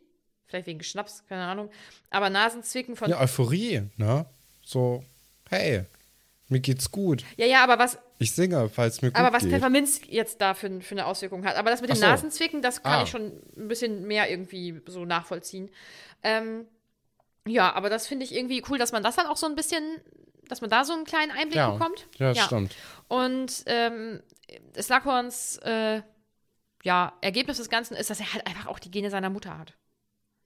Vielleicht 0.48 0.68
wegen 0.68 0.82
Schnaps, 0.82 1.26
keine 1.28 1.44
Ahnung. 1.44 1.70
Aber 2.10 2.30
Nasenzwicken 2.30 2.96
von. 2.96 3.10
Ja, 3.10 3.20
Euphorie, 3.20 3.84
ne? 3.98 4.26
So, 4.64 5.04
hey, 5.50 5.86
mir 6.50 6.60
geht's 6.60 6.92
gut. 6.92 7.24
Ja, 7.38 7.46
ja, 7.46 7.64
aber 7.64 7.80
was, 7.80 7.98
Ich 8.18 8.34
singe, 8.34 8.70
falls 8.70 9.02
mir 9.02 9.10
gut 9.12 9.18
aber 9.20 9.32
was 9.34 9.44
geht. 9.44 9.52
Pfefferminz 9.52 10.02
jetzt 10.08 10.42
da 10.42 10.54
für, 10.54 10.82
für 10.82 10.96
eine 10.96 11.06
Auswirkung 11.06 11.46
hat. 11.46 11.56
Aber 11.56 11.70
das 11.70 11.82
mit 11.82 11.90
dem 11.90 11.96
so. 11.98 12.06
Nasenzwicken, 12.06 12.62
das 12.62 12.84
kann 12.84 13.00
Ah. 13.00 13.04
ich 13.04 13.10
schon 13.10 13.32
ein 13.58 13.68
bisschen 13.68 14.06
mehr 14.08 14.30
irgendwie 14.30 14.82
so 14.88 15.06
nachvollziehen. 15.06 15.70
Ähm, 16.24 16.66
ja, 17.48 17.74
aber 17.74 17.90
das 17.90 18.08
finde 18.08 18.26
ich 18.26 18.34
irgendwie 18.36 18.64
cool, 18.70 18.78
dass 18.78 18.92
man 18.92 19.04
das 19.04 19.16
dann 19.16 19.28
auch 19.28 19.38
so 19.38 19.46
ein 19.48 19.56
bisschen, 19.56 19.84
dass 20.48 20.62
man 20.62 20.70
da 20.70 20.84
so 20.84 20.94
einen 20.94 21.06
kleinen 21.06 21.32
Einblick 21.32 21.56
Ja, 21.56 21.72
bekommt. 21.72 22.08
ja, 22.18 22.36
stimmt. 22.36 22.76
Und 23.08 23.64
ähm, 23.68 24.22
Slughorns 24.80 25.58
äh, 25.64 26.02
ja, 26.84 27.14
Ergebnis 27.22 27.58
des 27.58 27.70
Ganzen 27.70 27.96
ist, 27.96 28.10
dass 28.10 28.20
er 28.20 28.34
halt 28.34 28.46
einfach 28.48 28.68
auch 28.68 28.80
die 28.80 28.90
Gene 28.92 29.10
seiner 29.10 29.30
Mutter 29.30 29.58
hat. 29.58 29.74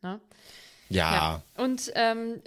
Ne? 0.01 0.19
Ja, 0.89 1.41
Und 1.57 1.91
ähm, 1.95 2.41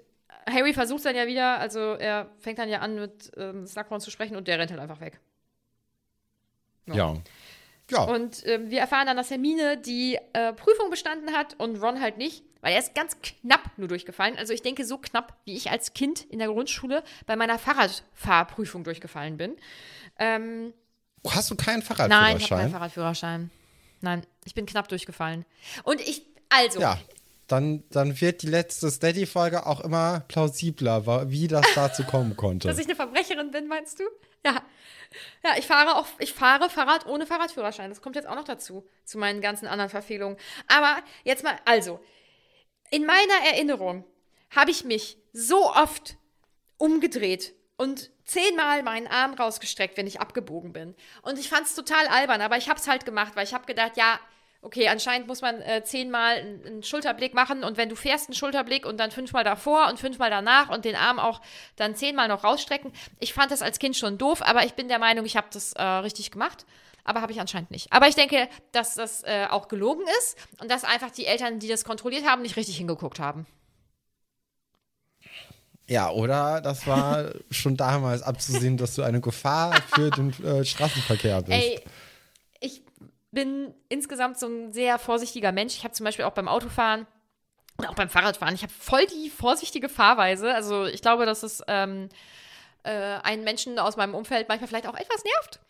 Harry 0.49 0.73
versucht 0.75 1.05
dann 1.05 1.17
ja 1.17 1.27
wieder, 1.27 1.59
also 1.59 1.81
er 1.95 2.31
fängt 2.39 2.59
dann 2.59 2.69
ja 2.69 2.81
an 2.81 2.95
mit 2.95 3.33
ähm, 3.37 3.67
Slughorn 3.67 4.01
zu 4.01 4.11
sprechen 4.11 4.37
und 4.37 4.47
der 4.49 4.59
rennt 4.59 4.71
halt 4.71 4.81
einfach 4.81 5.01
weg. 5.01 5.19
ja. 6.87 7.15
Ja, 7.89 8.03
Und 8.03 8.45
ähm, 8.47 8.69
wir 8.69 8.81
erfahren 8.81 9.07
dann, 9.07 9.17
dass 9.17 9.31
Hermine 9.31 9.77
die 9.77 10.19
äh, 10.33 10.53
Prüfung 10.55 10.91
bestanden 10.91 11.33
hat 11.33 11.55
und 11.59 11.81
Ron 11.81 12.01
halt 12.01 12.19
nicht, 12.19 12.43
weil 12.61 12.73
er 12.73 12.81
ist 12.81 12.97
ganz 12.97 13.17
knapp 13.21 13.79
nur 13.79 13.87
durchgefallen. 13.87 14.37
Also 14.37 14.53
ich 14.53 14.61
denke 14.63 14.85
so 14.85 14.99
knapp, 14.99 15.37
wie 15.45 15.57
ich 15.57 15.71
als 15.71 15.95
Kind 15.95 16.23
in 16.25 16.41
der 16.41 16.49
Grundschule 16.49 17.05
bei 17.27 17.37
meiner 17.37 17.61
Fahrradfahrprüfung 17.61 18.83
durchgefallen 18.83 19.37
bin. 19.37 19.57
Ähm, 20.19 20.75
hast 21.29 21.49
du 21.49 21.55
keinen 21.55 21.79
nein, 21.79 21.85
ich 21.85 21.95
habe 21.95 21.95
Fahrradführerschein? 22.03 22.59
keinen 22.59 22.71
Fahrradführerschein. 22.73 23.51
Nein, 24.01 24.23
ich 24.45 24.55
bin 24.55 24.67
knapp 24.67 24.89
durchgefallen. 24.89 25.45
Und 25.85 26.01
ich, 26.01 26.23
also, 26.49 26.81
Ja, 26.81 26.99
dann, 27.47 27.85
dann 27.91 28.21
wird 28.21 28.43
die 28.43 28.49
letzte 28.49 28.91
Steady-Folge 28.91 29.67
auch 29.67 29.81
immer 29.81 30.21
plausibler, 30.29 31.31
wie 31.31 31.49
das 31.49 31.67
dazu 31.75 32.05
kommen 32.05 32.37
konnte. 32.37 32.69
dass 32.69 32.79
ich 32.79 32.87
eine 32.87 32.97
Verbrecherin 32.97 33.51
bin, 33.51 33.69
meinst 33.69 34.01
du? 34.01 34.05
Ja. 34.45 34.63
Ja, 35.45 35.55
ich 35.57 35.67
fahre 35.67 35.97
auch, 35.97 36.07
ich 36.19 36.33
fahre 36.33 36.69
Fahrrad 36.69 37.07
ohne 37.07 37.27
Fahrradführerschein. 37.27 37.91
Das 37.91 38.03
kommt 38.03 38.17
jetzt 38.17 38.27
auch 38.29 38.35
noch 38.35 38.45
dazu, 38.45 38.87
zu 39.05 39.19
meinen 39.19 39.41
ganzen 39.41 39.67
anderen 39.67 39.89
Verfehlungen. 39.91 40.37
Aber 40.67 40.99
jetzt 41.25 41.45
mal, 41.45 41.57
also, 41.65 42.01
in 42.91 43.07
meiner 43.07 43.47
Erinnerung 43.53 44.05
habe 44.51 44.73
ich 44.73 44.85
mich 44.85 45.17
so 45.33 45.71
oft 45.71 46.17
umgedreht 46.77 47.55
und 47.77 48.11
zehnmal 48.25 48.83
meinen 48.83 49.07
Arm 49.07 49.35
rausgestreckt, 49.35 49.97
wenn 49.97 50.07
ich 50.07 50.21
abgebogen 50.21 50.73
bin. 50.73 50.95
Und 51.23 51.39
ich 51.39 51.49
fand 51.49 51.67
es 51.67 51.75
total 51.75 52.07
albern, 52.09 52.41
aber 52.41 52.57
ich 52.57 52.69
habe 52.69 52.81
es 52.81 52.89
halt 52.89 53.05
gemacht, 53.05 53.37
weil 53.37 53.45
ich 53.45 53.55
habe 53.55 53.67
gedacht, 53.67 53.97
ja, 53.97 54.19
okay, 54.63 54.89
anscheinend 54.89 55.29
muss 55.29 55.43
man 55.43 55.61
äh, 55.63 55.83
zehnmal 55.85 56.37
einen, 56.37 56.83
Schulterblick 56.83 57.35
machen 57.35 57.65
und 57.65 57.77
wenn 57.77 57.89
du 57.89 57.97
fährst 57.97 58.29
einen 58.29 58.35
Schulterblick 58.35 58.87
und 58.87 58.99
dann 58.99 59.11
fünfmal 59.11 59.45
davor 59.45 59.89
und 59.89 59.99
fünfmal 59.99 60.31
danach 60.31 60.71
und 60.71 60.85
den 60.85 60.97
Arm 60.97 61.19
auch 61.19 61.41
dann 61.77 61.95
zehnmal 61.95 62.29
noch 62.29 62.45
rausstrecken. 62.45 62.93
Ich 63.21 63.33
fand 63.33 63.51
das 63.51 63.63
als 63.63 63.79
Kind 63.79 63.97
schon 63.97 64.19
doof, 64.19 64.43
aber 64.43 64.65
ich 64.65 64.75
bin 64.75 64.89
der 64.89 64.99
Meinung, 64.99 65.25
ich 65.25 65.37
habe 65.37 65.49
das 65.53 65.73
äh, 65.75 65.83
richtig 65.83 66.31
gemacht. 66.31 66.67
Aber 67.05 67.21
habe 67.21 67.31
ich 67.31 67.41
anscheinend 67.41 67.71
nicht. 67.71 67.93
Aber 67.93 68.09
ich 68.09 68.17
denke, 68.17 68.49
dass 68.73 68.97
das 68.97 69.23
äh, 69.23 69.47
auch 69.49 69.69
gelogen 69.69 70.03
ist 70.19 70.37
und 70.61 70.69
dass 70.69 70.83
einfach 70.83 71.13
die 71.13 71.27
Eltern, 71.27 71.61
die 71.61 71.69
das 71.69 71.85
kontrolliert 71.85 72.27
haben, 72.27 72.43
nicht 72.43 72.57
richtig 72.57 72.79
hingeguckt 72.79 73.21
haben. 73.21 73.47
Ja, 75.89 76.11
oder 76.11 76.61
das 76.61 76.87
war 76.87 77.31
schon 77.51 77.77
damals 77.77 78.23
abzusehen, 78.23 78.77
dass 78.77 78.97
du 78.97 79.03
eine 79.03 79.21
Gefahr 79.21 79.81
für 79.95 80.11
den 80.11 80.33
äh, 80.45 80.65
Straßenverkehr 80.65 81.43
bist. 81.43 81.53
Ey, 81.53 81.81
bin 83.37 83.75
insgesamt 83.91 84.39
so 84.39 84.47
ein 84.47 84.73
sehr 84.73 84.99
vorsichtiger 84.99 85.53
Mensch. 85.53 85.75
Ich 85.75 85.85
habe 85.85 85.93
zum 85.93 86.05
Beispiel 86.05 86.25
auch 86.25 86.33
beim 86.33 86.49
Autofahren 86.49 87.07
und 87.77 87.87
auch 87.87 87.95
beim 87.95 88.09
Fahrradfahren, 88.09 88.55
ich 88.55 88.63
habe 88.63 88.73
voll 88.73 89.05
die 89.07 89.29
vorsichtige 89.29 89.91
Fahrweise. 89.91 90.55
Also 90.55 90.87
ich 90.87 91.03
glaube, 91.03 91.27
dass 91.27 91.43
es 91.43 91.63
ähm, 91.69 92.09
äh, 92.83 92.91
einen 92.91 93.45
Menschen 93.45 93.79
aus 93.79 93.99
meinem 93.99 94.15
Umfeld 94.15 94.49
manchmal 94.49 94.69
vielleicht 94.69 94.87
auch 94.87 94.97
etwas 94.97 95.23
nervt. 95.23 95.61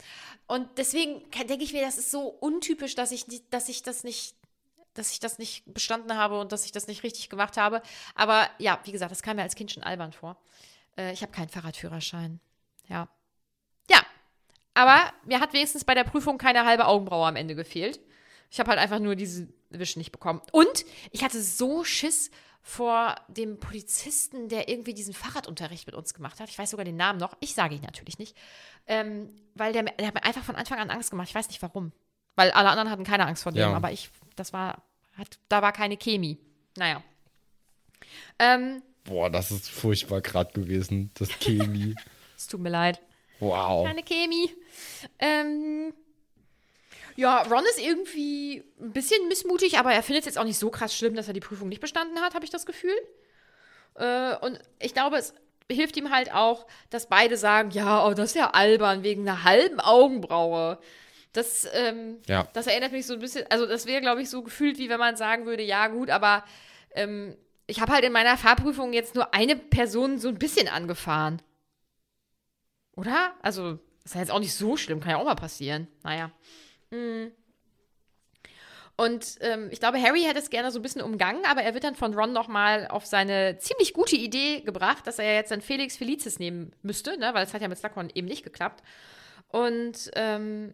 Und 0.47 0.79
deswegen 0.79 1.29
denke 1.33 1.65
ich 1.65 1.73
mir, 1.73 1.83
das 1.83 1.99
ist 1.99 2.13
so 2.13 2.29
untypisch, 2.29 2.95
dass 2.95 3.11
ich, 3.11 3.27
dass 3.51 3.69
ich 3.69 3.83
das 3.83 4.05
nicht 4.05 4.37
dass 4.95 5.13
ich 5.13 5.21
das 5.21 5.39
nicht 5.39 5.75
bestanden 5.75 6.17
habe 6.17 6.41
und 6.41 6.53
dass 6.53 6.65
ich 6.65 6.73
das 6.73 6.87
nicht 6.87 7.03
richtig 7.03 7.29
gemacht 7.29 7.59
habe. 7.59 7.83
Aber 8.15 8.49
ja, 8.57 8.81
wie 8.85 8.93
gesagt, 8.93 9.11
das 9.11 9.23
kam 9.23 9.37
mir 9.37 9.43
als 9.43 9.55
Kind 9.55 9.71
schon 9.71 9.83
albern 9.83 10.13
vor. 10.13 10.39
Äh, 10.97 11.13
ich 11.13 11.21
habe 11.21 11.33
keinen 11.33 11.51
Fahrradführerschein. 11.51 12.41
Ja. 12.89 13.07
Ja, 13.91 14.01
aber 14.77 15.13
mir 15.25 15.41
hat 15.41 15.53
wenigstens 15.53 15.85
bei 15.85 15.95
der 15.95 16.05
Prüfung 16.05 16.39
keine 16.39 16.65
halbe 16.65 16.87
Augenbraue 16.87 17.27
am 17.27 17.37
Ende 17.37 17.55
gefehlt. 17.55 17.99
Ich 18.51 18.61
habe 18.61 18.71
halt 18.71 18.79
einfach 18.79 19.01
nur 19.01 19.17
diese 19.17 19.49
Wisch 19.71 19.97
nicht 19.97 20.13
bekommen. 20.13 20.41
Und 20.53 20.85
ich 21.11 21.25
hatte 21.25 21.43
so 21.43 21.83
Schiss 21.83 22.31
vor 22.63 23.15
dem 23.29 23.59
Polizisten, 23.59 24.49
der 24.49 24.69
irgendwie 24.69 24.95
diesen 24.95 25.15
Fahrradunterricht 25.15 25.87
mit 25.87 25.95
uns 25.95 26.15
gemacht 26.15 26.41
hat. 26.41 26.49
Ich 26.49 26.59
weiß 26.59 26.71
sogar 26.71 26.85
den 26.85 26.97
Namen 26.97 27.19
noch. 27.19 27.37
Ich 27.41 27.55
sage 27.55 27.75
ihn 27.75 27.83
natürlich 27.83 28.19
nicht. 28.19 28.37
Ähm, 28.87 29.31
weil 29.55 29.73
der, 29.73 29.83
der 29.85 30.07
hat 30.09 30.15
mir 30.15 30.25
einfach 30.25 30.45
von 30.45 30.57
Anfang 30.57 30.79
an 30.79 30.91
Angst 30.91 31.11
gemacht. 31.11 31.29
Ich 31.29 31.35
weiß 31.35 31.49
nicht 31.49 31.63
warum. 31.63 31.93
Weil 32.35 32.51
alle 32.51 32.69
anderen 32.69 32.91
hatten 32.91 33.05
keine 33.05 33.27
Angst 33.27 33.43
vor 33.45 33.53
dem, 33.53 33.61
Ja. 33.61 33.73
aber 33.73 33.93
ich, 33.93 34.11
das 34.37 34.53
war, 34.53 34.83
hat, 35.17 35.39
da 35.49 35.63
war 35.63 35.73
keine 35.73 35.97
Chemie. 35.97 36.39
Naja. 36.77 37.03
Ähm, 38.39 38.83
Boah, 39.05 39.31
das 39.31 39.51
ist 39.51 39.71
furchtbar 39.71 40.21
gerade 40.21 40.53
gewesen, 40.53 41.11
das 41.15 41.29
Chemie. 41.39 41.95
es 42.37 42.47
tut 42.47 42.61
mir 42.61 42.69
leid. 42.71 43.01
Wow. 43.41 43.87
Keine 43.87 44.03
Chemie. 44.03 44.51
Ähm, 45.19 45.93
ja, 47.17 47.43
Ron 47.43 47.65
ist 47.71 47.81
irgendwie 47.81 48.63
ein 48.81 48.93
bisschen 48.93 49.27
missmutig, 49.29 49.79
aber 49.79 49.93
er 49.93 50.03
findet 50.03 50.23
es 50.23 50.27
jetzt 50.27 50.39
auch 50.39 50.45
nicht 50.45 50.59
so 50.59 50.71
krass 50.71 50.95
schlimm, 50.95 51.15
dass 51.15 51.29
er 51.29 51.35
die 51.35 51.41
Prüfung 51.41 51.69
nicht 51.69 51.81
bestanden 51.81 52.21
hat, 52.21 52.35
habe 52.35 52.45
ich 52.45 52.51
das 52.51 52.67
Gefühl. 52.67 52.97
Äh, 53.95 54.37
und 54.37 54.59
ich 54.81 54.93
glaube, 54.93 55.17
es 55.17 55.33
hilft 55.71 55.97
ihm 55.97 56.11
halt 56.13 56.33
auch, 56.33 56.67
dass 56.91 57.09
beide 57.09 57.37
sagen, 57.37 57.71
ja, 57.71 58.07
oh, 58.07 58.13
das 58.15 58.31
ist 58.31 58.37
ja 58.37 58.51
albern, 58.51 59.03
wegen 59.03 59.23
einer 59.29 59.45
halben 59.45 59.81
Augenbraue. 59.81 60.79
Das, 61.33 61.67
ähm, 61.73 62.19
Ja. 62.27 62.49
das 62.53 62.67
erinnert 62.67 62.93
mich 62.93 63.07
so 63.07 63.15
ein 63.15 63.19
bisschen, 63.21 63.45
also 63.51 63.67
das 63.67 63.87
wäre, 63.87 64.01
glaube 64.01 64.23
ich, 64.23 64.31
so 64.31 64.43
gefühlt, 64.43 64.79
wie 64.79 64.89
wenn 64.89 64.99
man 65.01 65.17
sagen 65.17 65.47
würde, 65.47 65.63
ja 65.63 65.89
gut, 65.89 66.11
aber 66.11 66.45
ähm, 66.95 67.37
ich 67.67 67.81
habe 67.81 67.93
halt 67.93 68.05
in 68.05 68.13
meiner 68.13 68.37
Fahrprüfung 68.37 68.93
jetzt 68.93 69.15
nur 69.15 69.35
eine 69.35 69.57
Person 69.57 70.19
so 70.19 70.29
ein 70.29 70.39
bisschen 70.39 70.69
angefahren. 70.69 71.43
Oder? 72.97 73.35
Also, 73.43 73.75
das 74.03 74.07
ist 74.07 74.15
ja 74.15 74.21
jetzt 74.21 74.31
auch 74.31 74.41
nicht 74.41 74.55
so 74.55 74.77
schlimm, 74.77 75.01
kann 75.01 75.11
ja 75.11 75.19
auch 75.19 75.25
mal 75.25 75.35
passieren. 75.35 75.87
Naja. 76.03 76.33
Mm. 76.91 77.29
Und 78.97 79.37
ähm, 79.41 79.69
ich 79.71 79.79
glaube, 79.79 80.01
Harry 80.01 80.23
hätte 80.23 80.39
es 80.39 80.49
gerne 80.49 80.73
so 80.73 80.79
ein 80.79 80.83
bisschen 80.83 81.03
umgangen, 81.03 81.45
aber 81.45 81.63
er 81.63 81.75
wird 81.75 81.85
dann 81.85 81.95
von 81.95 82.15
Ron 82.15 82.33
nochmal 82.33 82.89
auf 82.89 83.05
seine 83.05 83.59
ziemlich 83.59 83.93
gute 83.93 84.17
Idee 84.17 84.63
gebracht, 84.63 85.07
dass 85.07 85.19
er 85.19 85.35
jetzt 85.35 85.51
dann 85.51 85.61
Felix 85.61 85.99
Felicis 85.99 86.39
nehmen 86.39 86.73
müsste, 86.83 87.19
ne? 87.19 87.35
weil 87.35 87.45
es 87.45 87.53
hat 87.53 87.61
ja 87.61 87.69
mit 87.69 87.77
Slughorn 87.77 88.11
eben 88.15 88.27
nicht 88.27 88.43
geklappt. 88.43 88.83
Und 89.49 90.11
ähm, 90.15 90.73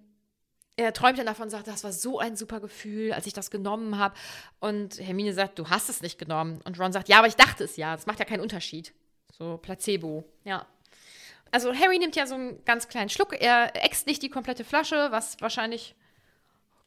er 0.76 0.92
träumt 0.92 1.18
dann 1.18 1.26
davon 1.26 1.44
und 1.44 1.50
sagt, 1.50 1.66
das 1.66 1.82
war 1.82 1.92
so 1.92 2.20
ein 2.20 2.36
super 2.36 2.60
Gefühl, 2.60 3.12
als 3.12 3.26
ich 3.26 3.32
das 3.32 3.50
genommen 3.50 3.98
habe. 3.98 4.14
Und 4.60 4.98
Hermine 5.00 5.34
sagt, 5.34 5.58
du 5.58 5.68
hast 5.68 5.88
es 5.90 6.00
nicht 6.00 6.18
genommen. 6.18 6.60
Und 6.64 6.78
Ron 6.78 6.92
sagt, 6.92 7.08
ja, 7.08 7.18
aber 7.18 7.26
ich 7.26 7.36
dachte 7.36 7.64
es 7.64 7.76
ja. 7.76 7.96
Das 7.96 8.06
macht 8.06 8.20
ja 8.20 8.24
keinen 8.24 8.40
Unterschied. 8.40 8.94
So 9.32 9.58
Placebo, 9.58 10.24
ja. 10.44 10.66
Also 11.52 11.74
Harry 11.74 11.98
nimmt 11.98 12.16
ja 12.16 12.26
so 12.26 12.34
einen 12.34 12.64
ganz 12.64 12.88
kleinen 12.88 13.10
Schluck. 13.10 13.40
Er 13.40 13.84
äxt 13.84 14.06
nicht 14.06 14.22
die 14.22 14.30
komplette 14.30 14.64
Flasche, 14.64 15.08
was 15.10 15.40
wahrscheinlich 15.40 15.94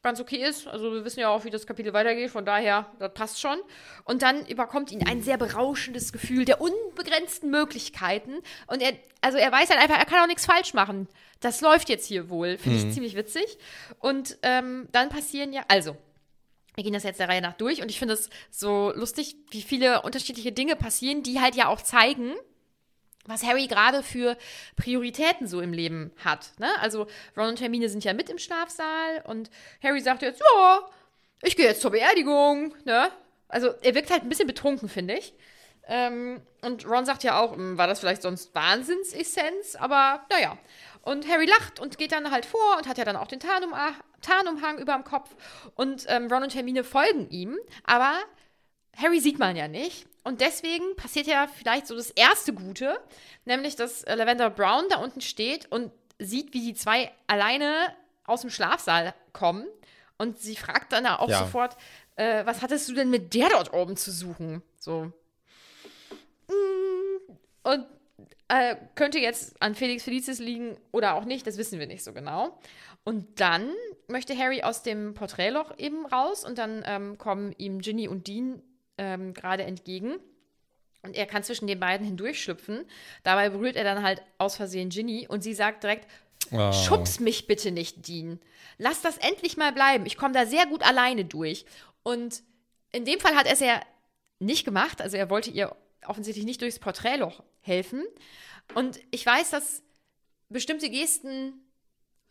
ganz 0.02 0.20
okay 0.20 0.36
ist. 0.36 0.68
Also 0.68 0.92
wir 0.92 1.04
wissen 1.04 1.20
ja 1.20 1.28
auch, 1.30 1.44
wie 1.44 1.50
das 1.50 1.66
Kapitel 1.66 1.92
weitergeht. 1.92 2.30
Von 2.30 2.44
daher, 2.44 2.86
das 2.98 3.14
passt 3.14 3.40
schon. 3.40 3.58
Und 4.04 4.22
dann 4.22 4.44
überkommt 4.46 4.92
ihn 4.92 5.06
ein 5.06 5.22
sehr 5.22 5.38
berauschendes 5.38 6.12
Gefühl 6.12 6.44
der 6.44 6.60
unbegrenzten 6.60 7.50
Möglichkeiten. 7.50 8.34
Und 8.66 8.82
er, 8.82 8.92
also 9.20 9.38
er 9.38 9.50
weiß 9.50 9.70
halt 9.70 9.80
einfach, 9.80 9.98
er 9.98 10.04
kann 10.04 10.22
auch 10.22 10.28
nichts 10.28 10.46
falsch 10.46 10.74
machen. 10.74 11.08
Das 11.40 11.60
läuft 11.60 11.88
jetzt 11.88 12.06
hier 12.06 12.28
wohl. 12.28 12.58
Finde 12.58 12.78
ich 12.78 12.92
ziemlich 12.92 13.16
witzig. 13.16 13.58
Und 13.98 14.38
ähm, 14.42 14.88
dann 14.92 15.08
passieren 15.08 15.52
ja, 15.52 15.62
also 15.68 15.96
wir 16.76 16.84
gehen 16.84 16.92
das 16.92 17.04
jetzt 17.04 17.20
der 17.20 17.28
Reihe 17.28 17.40
nach 17.40 17.54
durch 17.54 17.80
und 17.80 17.90
ich 17.90 17.98
finde 17.98 18.14
es 18.14 18.28
so 18.50 18.92
lustig, 18.94 19.34
wie 19.50 19.62
viele 19.62 20.02
unterschiedliche 20.02 20.52
Dinge 20.52 20.76
passieren, 20.76 21.22
die 21.22 21.40
halt 21.40 21.56
ja 21.56 21.68
auch 21.68 21.80
zeigen, 21.80 22.34
was 23.26 23.44
Harry 23.44 23.66
gerade 23.66 24.02
für 24.02 24.36
Prioritäten 24.76 25.46
so 25.46 25.60
im 25.60 25.72
Leben 25.72 26.12
hat. 26.24 26.52
Ne? 26.58 26.68
Also 26.80 27.06
Ron 27.36 27.48
und 27.48 27.60
Hermine 27.60 27.88
sind 27.88 28.04
ja 28.04 28.12
mit 28.12 28.30
im 28.30 28.38
Schlafsaal 28.38 29.22
und 29.24 29.50
Harry 29.82 30.00
sagt 30.00 30.22
jetzt, 30.22 30.40
ja, 30.40 30.88
ich 31.42 31.56
gehe 31.56 31.66
jetzt 31.66 31.80
zur 31.80 31.90
Beerdigung. 31.90 32.74
Ne? 32.84 33.10
Also 33.48 33.68
er 33.82 33.94
wirkt 33.94 34.10
halt 34.10 34.22
ein 34.22 34.28
bisschen 34.28 34.46
betrunken, 34.46 34.88
finde 34.88 35.14
ich. 35.14 35.34
Ähm, 35.88 36.42
und 36.62 36.86
Ron 36.86 37.04
sagt 37.06 37.22
ja 37.22 37.38
auch, 37.38 37.54
"Hm, 37.54 37.78
war 37.78 37.86
das 37.86 38.00
vielleicht 38.00 38.22
sonst 38.22 38.54
Wahnsinnsessenz? 38.54 39.76
Aber 39.76 40.24
naja. 40.30 40.58
Und 41.02 41.28
Harry 41.28 41.46
lacht 41.46 41.78
und 41.78 41.98
geht 41.98 42.10
dann 42.10 42.32
halt 42.32 42.44
vor 42.44 42.76
und 42.78 42.88
hat 42.88 42.98
ja 42.98 43.04
dann 43.04 43.14
auch 43.14 43.28
den 43.28 43.38
Tarnum 43.38 43.72
Tarnumhang 44.22 44.78
über 44.78 44.94
dem 44.94 45.04
Kopf. 45.04 45.30
Und 45.76 46.04
ähm, 46.08 46.26
Ron 46.32 46.42
und 46.42 46.54
Hermine 46.54 46.82
folgen 46.82 47.30
ihm. 47.30 47.56
Aber 47.84 48.18
Harry 48.96 49.20
sieht 49.20 49.38
man 49.38 49.56
ja 49.56 49.68
nicht. 49.68 50.06
Und 50.24 50.40
deswegen 50.40 50.96
passiert 50.96 51.26
ja 51.28 51.46
vielleicht 51.46 51.86
so 51.86 51.94
das 51.94 52.10
erste 52.10 52.52
Gute, 52.52 52.98
nämlich 53.44 53.76
dass 53.76 54.02
äh, 54.04 54.14
Lavender 54.16 54.50
Brown 54.50 54.84
da 54.90 54.98
unten 54.98 55.20
steht 55.20 55.70
und 55.70 55.92
sieht, 56.18 56.52
wie 56.52 56.60
die 56.60 56.74
zwei 56.74 57.12
alleine 57.28 57.94
aus 58.24 58.40
dem 58.40 58.50
Schlafsaal 58.50 59.14
kommen. 59.32 59.66
Und 60.18 60.38
sie 60.40 60.56
fragt 60.56 60.92
dann 60.92 61.06
auch 61.06 61.28
Ja. 61.28 61.40
sofort, 61.40 61.76
äh, 62.16 62.44
was 62.46 62.62
hattest 62.62 62.88
du 62.88 62.94
denn 62.94 63.10
mit 63.10 63.34
der 63.34 63.50
dort 63.50 63.72
oben 63.72 63.96
zu 63.96 64.10
suchen? 64.10 64.62
So. 64.78 65.12
Mm, 66.48 66.52
Und 67.62 67.86
äh, 68.48 68.76
könnte 68.94 69.18
jetzt 69.18 69.60
an 69.60 69.74
Felix 69.74 70.04
Felicis 70.04 70.38
liegen 70.38 70.76
oder 70.92 71.14
auch 71.14 71.24
nicht, 71.24 71.46
das 71.46 71.56
wissen 71.58 71.78
wir 71.78 71.86
nicht 71.86 72.04
so 72.04 72.12
genau. 72.12 72.58
Und 73.04 73.40
dann 73.40 73.70
möchte 74.08 74.36
Harry 74.36 74.62
aus 74.62 74.82
dem 74.82 75.14
Porträtloch 75.14 75.76
eben 75.78 76.06
raus 76.06 76.44
und 76.44 76.58
dann 76.58 76.82
ähm, 76.86 77.18
kommen 77.18 77.54
ihm 77.58 77.80
Ginny 77.80 78.08
und 78.08 78.26
Dean 78.26 78.62
ähm, 78.98 79.34
gerade 79.34 79.64
entgegen. 79.64 80.16
Und 81.02 81.14
er 81.14 81.26
kann 81.26 81.44
zwischen 81.44 81.66
den 81.66 81.78
beiden 81.78 82.06
hindurchschlüpfen. 82.06 82.84
Dabei 83.22 83.48
berührt 83.50 83.76
er 83.76 83.84
dann 83.84 84.02
halt 84.02 84.22
aus 84.38 84.56
Versehen 84.56 84.88
Ginny 84.90 85.26
und 85.28 85.42
sie 85.42 85.54
sagt 85.54 85.82
direkt, 85.84 86.06
Oh. 86.52 86.72
schubs 86.72 87.18
mich 87.18 87.46
bitte 87.48 87.72
nicht, 87.72 88.06
Dean. 88.06 88.38
Lass 88.78 89.02
das 89.02 89.18
endlich 89.18 89.56
mal 89.56 89.72
bleiben. 89.72 90.06
Ich 90.06 90.16
komme 90.16 90.32
da 90.34 90.46
sehr 90.46 90.66
gut 90.66 90.82
alleine 90.84 91.24
durch. 91.24 91.64
Und 92.04 92.42
in 92.92 93.04
dem 93.04 93.18
Fall 93.18 93.34
hat 93.34 93.46
er 93.46 93.54
es 93.54 93.60
ja 93.60 93.80
nicht 94.38 94.64
gemacht. 94.64 95.00
Also 95.00 95.16
er 95.16 95.28
wollte 95.30 95.50
ihr 95.50 95.74
offensichtlich 96.06 96.44
nicht 96.44 96.60
durchs 96.62 96.78
Porträtloch 96.78 97.42
helfen. 97.62 98.04
Und 98.74 99.00
ich 99.10 99.26
weiß, 99.26 99.50
dass 99.50 99.82
bestimmte 100.48 100.88
Gesten 100.88 101.54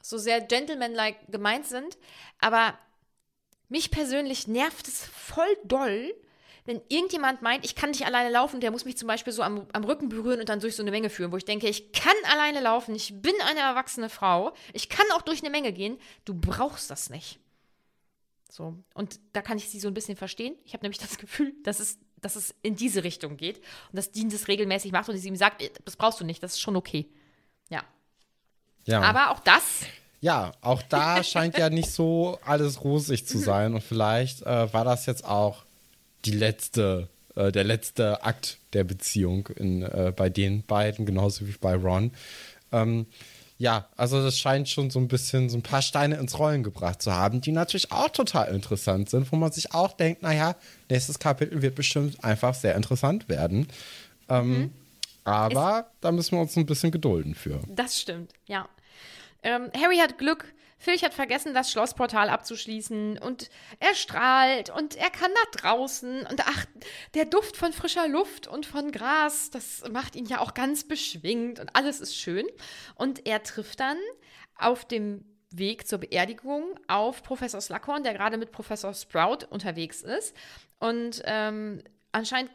so 0.02 0.18
sehr 0.18 0.40
gentlemanlike 0.40 1.20
gemeint 1.30 1.66
sind, 1.66 1.98
aber 2.40 2.78
mich 3.68 3.92
persönlich 3.92 4.48
nervt 4.48 4.88
es 4.88 5.04
voll 5.06 5.58
doll, 5.64 6.14
wenn 6.66 6.82
irgendjemand 6.90 7.42
meint, 7.44 7.64
ich 7.64 7.76
kann 7.76 7.92
nicht 7.92 8.06
alleine 8.06 8.32
laufen, 8.32 8.60
der 8.60 8.72
muss 8.72 8.86
mich 8.86 8.98
zum 8.98 9.08
Beispiel 9.08 9.32
so 9.32 9.44
am, 9.44 9.68
am 9.72 9.84
Rücken 9.84 10.10
berühren 10.10 10.40
und 10.40 10.50
dann 10.50 10.60
durch 10.60 10.76
so 10.76 10.82
eine 10.82 10.92
Menge 10.92 11.10
führen, 11.10 11.32
wo 11.32 11.38
ich 11.38 11.46
denke, 11.46 11.68
ich 11.68 11.92
kann 11.92 12.16
alleine 12.32 12.60
laufen, 12.60 12.96
ich 12.96 13.22
bin 13.22 13.34
eine 13.48 13.60
erwachsene 13.60 14.10
Frau, 14.10 14.54
ich 14.74 14.90
kann 14.90 15.06
auch 15.14 15.22
durch 15.22 15.42
eine 15.42 15.52
Menge 15.52 15.72
gehen, 15.74 15.98
du 16.26 16.34
brauchst 16.34 16.90
das 16.90 17.10
nicht. 17.10 17.40
So, 18.50 18.78
und 18.94 19.20
da 19.34 19.42
kann 19.42 19.58
ich 19.58 19.70
sie 19.70 19.80
so 19.80 19.90
ein 19.90 19.94
bisschen 19.94 20.16
verstehen. 20.16 20.56
Ich 20.66 20.74
habe 20.74 20.84
nämlich 20.84 21.00
das 21.02 21.18
Gefühl, 21.18 21.54
dass 21.64 21.80
es, 21.80 22.00
dass 22.20 22.36
es 22.36 22.56
in 22.64 22.76
diese 22.76 23.04
Richtung 23.04 23.38
geht 23.38 23.58
und 23.92 23.98
dass 23.98 24.12
Dean 24.12 24.30
das 24.30 24.48
regelmäßig 24.48 24.92
macht 24.92 25.08
und 25.08 25.18
sie 25.18 25.28
ihm 25.28 25.36
sagt, 25.36 25.62
das 25.86 25.96
brauchst 25.96 26.20
du 26.20 26.26
nicht, 26.26 26.42
das 26.42 26.54
ist 26.54 26.62
schon 26.62 26.76
okay. 26.76 27.08
Ja. 27.70 27.84
Ja. 28.86 29.02
Aber 29.02 29.32
auch 29.32 29.40
das 29.40 29.86
Ja, 30.22 30.52
auch 30.62 30.82
da 30.84 31.24
scheint 31.24 31.58
ja 31.58 31.70
nicht 31.70 31.92
so 31.92 32.40
alles 32.44 32.84
rosig 32.84 33.28
zu 33.28 33.38
sein. 33.40 33.76
Und 33.76 33.82
vielleicht 33.82 34.42
äh, 34.42 34.74
war 34.74 34.84
das 34.84 35.06
jetzt 35.06 35.26
auch 35.26 35.65
die 36.26 36.32
letzte, 36.32 37.10
äh, 37.36 37.52
der 37.52 37.64
letzte 37.64 38.24
Akt 38.24 38.58
der 38.74 38.84
Beziehung 38.84 39.48
in, 39.56 39.84
äh, 39.84 40.14
bei 40.16 40.30
den 40.30 40.64
beiden, 40.64 41.06
genauso 41.06 41.48
wie 41.48 41.56
bei 41.60 41.76
Ron. 41.76 42.12
Ähm, 42.72 43.06
ja, 43.58 43.88
also 43.96 44.22
das 44.22 44.38
scheint 44.38 44.68
schon 44.68 44.90
so 44.90 45.00
ein 45.00 45.08
bisschen 45.08 45.50
so 45.50 45.58
ein 45.58 45.62
paar 45.62 45.82
Steine 45.82 46.16
ins 46.18 46.38
Rollen 46.38 46.62
gebracht 46.62 47.02
zu 47.02 47.14
haben, 47.14 47.40
die 47.40 47.54
natürlich 47.54 47.92
auch 47.92 48.10
total 48.10 48.54
interessant 48.54 49.10
sind, 49.10 49.32
wo 49.32 49.38
man 49.38 49.52
sich 49.52 49.74
auch 49.74 49.94
denkt, 49.94 50.24
naja, 50.24 50.56
nächstes 50.90 51.20
Kapitel 51.20 51.62
wird 51.62 51.76
bestimmt 51.76 52.22
einfach 52.24 52.54
sehr 52.54 52.76
interessant 52.76 53.30
werden. 53.30 53.68
Ähm, 54.28 54.74
aber 55.24 55.90
da 56.02 56.12
müssen 56.12 56.34
wir 56.38 56.42
uns 56.42 56.56
ein 56.58 56.66
bisschen 56.66 56.92
gedulden 56.92 57.34
für. 57.34 57.62
Das 57.68 58.00
stimmt, 58.00 58.34
ja. 58.46 58.68
Ähm, 59.42 59.70
Harry 59.80 59.98
hat 59.98 60.18
Glück. 60.18 60.54
Filch 60.86 61.04
hat 61.04 61.16
vergessen, 61.16 61.56
das 61.56 61.72
Schlossportal 61.72 62.30
abzuschließen 62.30 63.18
und 63.18 63.50
er 63.80 63.96
strahlt 63.96 64.70
und 64.70 64.96
er 64.96 65.10
kann 65.10 65.32
nach 65.34 65.60
draußen 65.60 66.28
und 66.28 66.42
ach, 66.46 66.66
der 67.16 67.26
Duft 67.26 67.58
von 67.58 67.74
frischer 67.74 68.08
Luft 68.08 68.46
und 68.46 68.68
von 68.68 68.92
Gras, 68.92 69.50
das 69.50 69.84
macht 69.92 70.16
ihn 70.16 70.28
ja 70.28 70.42
auch 70.42 70.54
ganz 70.54 70.84
beschwingt 70.84 71.60
und 71.60 71.76
alles 71.76 72.02
ist 72.02 72.16
schön. 72.16 72.46
Und 72.94 73.26
er 73.26 73.42
trifft 73.42 73.80
dann 73.80 73.98
auf 74.60 74.86
dem 74.86 75.26
Weg 75.50 75.88
zur 75.88 75.98
Beerdigung 75.98 76.80
auf 76.88 77.24
Professor 77.24 77.62
Slughorn, 77.62 78.04
der 78.04 78.14
gerade 78.14 78.38
mit 78.38 78.52
Professor 78.52 78.94
Sprout 78.94 79.40
unterwegs 79.50 80.04
ist. 80.04 80.36
Und 80.80 81.24
ähm, 81.26 81.82
anscheinend 82.16 82.52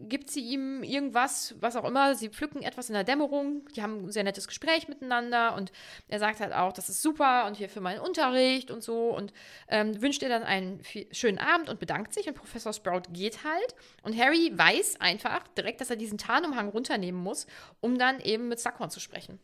gibt 0.00 0.30
sie 0.30 0.40
ihm 0.40 0.84
irgendwas, 0.84 1.56
was 1.60 1.74
auch 1.74 1.84
immer. 1.84 2.14
Sie 2.14 2.28
pflücken 2.28 2.62
etwas 2.62 2.88
in 2.88 2.94
der 2.94 3.02
Dämmerung. 3.02 3.66
Die 3.74 3.82
haben 3.82 4.04
ein 4.04 4.12
sehr 4.12 4.22
nettes 4.22 4.46
Gespräch 4.46 4.86
miteinander 4.86 5.56
und 5.56 5.72
er 6.06 6.20
sagt 6.20 6.38
halt 6.38 6.52
auch, 6.52 6.72
das 6.72 6.88
ist 6.88 7.02
super 7.02 7.46
und 7.46 7.56
hier 7.56 7.68
für 7.68 7.80
meinen 7.80 7.98
Unterricht 7.98 8.70
und 8.70 8.82
so 8.82 9.16
und 9.16 9.32
ähm, 9.68 10.00
wünscht 10.00 10.22
ihr 10.22 10.28
dann 10.28 10.44
einen 10.44 10.82
schönen 11.10 11.38
Abend 11.38 11.68
und 11.68 11.80
bedankt 11.80 12.14
sich 12.14 12.28
und 12.28 12.34
Professor 12.34 12.72
Sprout 12.72 13.10
geht 13.10 13.42
halt 13.42 13.74
und 14.02 14.16
Harry 14.16 14.52
weiß 14.54 15.00
einfach 15.00 15.48
direkt, 15.48 15.80
dass 15.80 15.90
er 15.90 15.96
diesen 15.96 16.18
Tarnumhang 16.18 16.68
runternehmen 16.68 17.20
muss, 17.20 17.46
um 17.80 17.98
dann 17.98 18.20
eben 18.20 18.46
mit 18.48 18.60
Slughorn 18.60 18.90
zu 18.90 19.00
sprechen. 19.00 19.40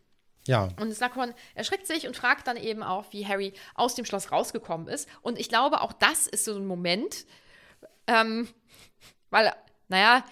Ja, 0.47 0.69
Und 0.79 0.93
Slughorn 0.95 1.35
erschrickt 1.55 1.87
sich 1.87 2.07
und 2.07 2.17
fragt 2.17 2.47
dann 2.47 2.59
eben 2.59 2.83
auch, 2.83 3.13
wie 3.13 3.27
Harry 3.27 3.55
aus 3.75 3.95
dem 3.95 4.05
Schloss 4.05 4.31
rausgekommen 4.31 4.89
ist. 4.89 5.09
Und 5.23 5.39
ich 5.39 5.49
glaube, 5.49 5.81
auch 5.81 5.95
das 5.95 6.27
ist 6.27 6.45
so 6.45 6.55
ein 6.55 6.67
Moment, 6.67 7.25
ähm, 8.07 8.49
weil, 9.35 9.53
naja, 9.89 10.25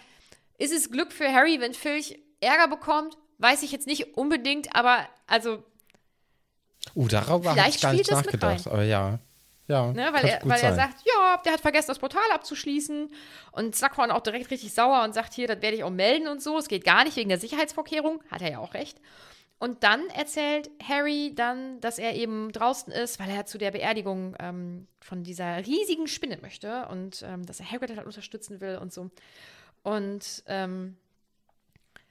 ist 0.58 0.72
es 0.72 0.90
Glück 0.90 1.12
für 1.12 1.30
Harry, 1.30 1.60
wenn 1.60 1.74
Filch 1.74 2.18
Ärger 2.40 2.68
bekommt? 2.68 3.18
Weiß 3.38 3.62
ich 3.64 3.72
jetzt 3.72 3.88
nicht 3.88 4.16
unbedingt, 4.16 4.74
aber 4.74 5.06
also, 5.26 5.64
Uh, 6.94 7.06
darüber 7.06 7.54
habe 7.54 7.68
ich 7.68 7.80
gar 7.80 7.92
nicht 7.92 8.10
nachgedacht. 8.10 8.66
Aber 8.66 8.82
ja. 8.82 9.18
Ja. 9.68 9.92
ne, 9.92 10.12
weil, 10.12 10.24
er, 10.24 10.40
weil 10.44 10.60
er 10.60 10.74
sagt, 10.74 11.02
ja, 11.06 11.36
der 11.44 11.52
hat 11.52 11.60
vergessen, 11.60 11.88
das 11.88 12.00
Portal 12.00 12.30
abzuschließen. 12.34 13.10
Und 13.52 13.76
Slughorn 13.76 14.10
auch 14.10 14.20
direkt 14.20 14.50
richtig 14.50 14.74
sauer 14.74 15.02
und 15.04 15.14
sagt, 15.14 15.32
hier, 15.32 15.46
das 15.46 15.62
werde 15.62 15.76
ich 15.76 15.84
auch 15.84 15.90
melden 15.90 16.26
und 16.26 16.42
so. 16.42 16.58
Es 16.58 16.68
geht 16.68 16.84
gar 16.84 17.04
nicht 17.04 17.16
wegen 17.16 17.28
der 17.28 17.38
Sicherheitsvorkehrung. 17.38 18.22
Hat 18.30 18.42
er 18.42 18.50
ja 18.50 18.58
auch 18.58 18.74
recht. 18.74 18.98
Und 19.62 19.84
dann 19.84 20.08
erzählt 20.08 20.70
Harry 20.82 21.32
dann, 21.36 21.80
dass 21.80 22.00
er 22.00 22.16
eben 22.16 22.50
draußen 22.50 22.92
ist, 22.92 23.20
weil 23.20 23.30
er 23.30 23.46
zu 23.46 23.58
der 23.58 23.70
Beerdigung 23.70 24.34
ähm, 24.40 24.88
von 25.00 25.22
dieser 25.22 25.64
riesigen 25.64 26.08
Spinne 26.08 26.36
möchte 26.42 26.88
und 26.88 27.22
ähm, 27.24 27.46
dass 27.46 27.60
er 27.60 27.70
Hagrid 27.70 27.96
halt 27.96 28.04
unterstützen 28.04 28.60
will 28.60 28.76
und 28.78 28.92
so. 28.92 29.10
Und 29.84 30.42
ähm, 30.48 30.96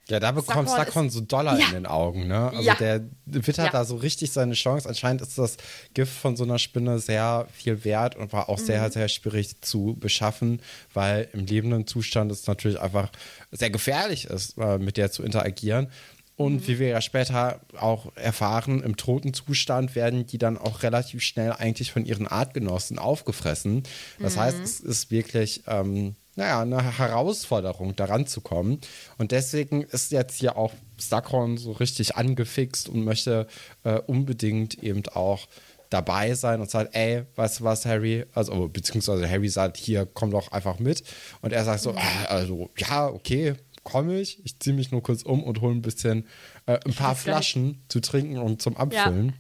Ja, 0.08 0.22
da 0.22 0.32
bekommt 0.32 0.70
Slughorn 0.70 1.10
so 1.10 1.20
Dollar 1.20 1.60
Ja. 1.60 1.66
in 1.66 1.72
den 1.74 1.86
Augen, 1.88 2.28
ne? 2.28 2.52
Also 2.52 2.62
Ja. 2.64 2.76
der 2.76 3.02
wittert 3.26 3.66
Ja. 3.66 3.72
da 3.72 3.84
so 3.84 3.98
richtig 3.98 4.32
seine 4.32 4.54
Chance. 4.54 4.88
Anscheinend 4.88 5.22
ist 5.22 5.38
das 5.38 5.58
Gift 5.94 6.14
von 6.18 6.38
so 6.38 6.46
einer 6.46 6.58
Spinne 6.58 7.00
sehr 7.00 7.48
viel 7.52 7.84
wert 7.84 8.16
und 8.16 8.32
war 8.32 8.48
auch 8.48 8.60
sehr, 8.60 8.88
Mhm. 8.88 8.92
sehr 8.94 9.10
schwierig 9.10 9.60
zu 9.60 9.98
beschaffen, 10.00 10.62
weil 10.94 11.28
im 11.34 11.46
lebenden 11.46 11.86
Zustand 11.86 12.32
es 12.32 12.48
natürlich 12.48 12.80
einfach 12.80 13.10
sehr 13.52 13.70
gefährlich 13.72 14.24
ist, 14.26 14.58
äh, 14.58 14.78
mit 14.78 14.96
der 14.96 15.12
zu 15.12 15.22
interagieren. 15.24 15.92
Und 16.42 16.56
Mhm. 16.56 16.68
wie 16.68 16.80
wir 16.80 16.88
ja 16.90 17.02
später 17.02 17.62
auch 17.80 18.12
erfahren, 18.16 18.82
im 18.84 18.98
toten 18.98 19.34
Zustand 19.34 19.96
werden 19.96 20.26
die 20.26 20.38
dann 20.38 20.58
auch 20.58 20.84
relativ 20.84 21.22
schnell 21.24 21.52
eigentlich 21.54 21.92
von 21.92 22.06
ihren 22.06 22.28
Artgenossen 22.28 23.00
aufgefressen. 23.00 23.84
Das 24.20 24.38
heißt, 24.38 24.58
Mhm. 24.58 24.64
es 24.64 24.80
ist 24.80 25.12
wirklich, 25.12 25.64
ähm, 25.68 26.16
naja, 26.36 26.62
eine 26.62 26.98
Herausforderung, 26.98 27.96
daran 27.96 28.26
zu 28.26 28.42
kommen. 28.42 28.80
Und 29.18 29.32
deswegen 29.32 29.82
ist 29.84 30.12
jetzt 30.12 30.40
hier 30.40 30.58
auch 30.58 30.74
Slughorn 31.00 31.58
so 31.58 31.72
richtig 31.74 32.16
angefixt 32.16 32.88
und 32.90 33.04
möchte 33.04 33.48
äh, 33.84 34.00
unbedingt 34.08 34.82
eben 34.84 35.04
auch 35.14 35.48
dabei 35.90 36.34
sein 36.36 36.62
und 36.62 36.72
sagt, 36.72 36.96
ey, 36.96 37.24
weißt 37.36 37.60
du 37.60 37.64
was, 37.66 37.86
Harry? 37.86 38.24
Also, 38.34 38.70
beziehungsweise 38.70 39.30
Harry 39.30 39.50
sagt, 39.50 39.76
hier, 39.76 40.08
komm 40.12 40.32
doch 40.32 40.50
einfach 40.54 40.80
mit. 40.80 41.04
Und 41.42 41.52
er 41.52 41.66
sagt 41.66 41.82
so, 41.82 41.92
ah, 41.92 42.26
also, 42.30 42.70
ja, 42.78 43.08
okay, 43.08 43.56
komme 43.84 44.20
ich. 44.20 44.44
Ich 44.46 44.60
ziehe 44.60 44.76
mich 44.76 44.92
nur 44.92 45.02
kurz 45.04 45.24
um 45.24 45.44
und 45.44 45.62
hole 45.62 45.74
ein 45.76 45.82
bisschen, 45.82 46.28
äh, 46.66 46.80
ein 46.86 46.94
paar. 46.94 47.16
Flaschen 47.16 47.84
zu 47.90 48.00
trinken 48.02 48.38
und 48.38 48.62
zum 48.62 48.78
Abfüllen. 48.78 49.34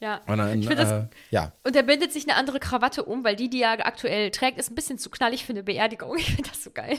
ja, 0.00 0.20
Und 0.26 0.38
dann, 0.38 0.50
finde 0.62 0.76
das 0.76 0.90
äh, 0.90 1.06
ja. 1.30 1.52
Und 1.64 1.74
er 1.76 1.82
bindet 1.82 2.12
sich 2.12 2.24
eine 2.24 2.34
andere 2.36 2.60
Krawatte 2.60 3.04
um, 3.04 3.24
weil 3.24 3.36
die, 3.36 3.48
die 3.50 3.62
er 3.62 3.84
aktuell 3.86 4.30
trägt, 4.30 4.58
ist 4.58 4.70
ein 4.70 4.74
bisschen 4.74 4.98
zu 4.98 5.08
knallig 5.10 5.44
für 5.44 5.52
eine 5.52 5.62
Beerdigung. 5.62 6.16
Ich 6.18 6.26
finde 6.34 6.50
das 6.50 6.62
so 6.64 6.70
geil. 6.70 6.98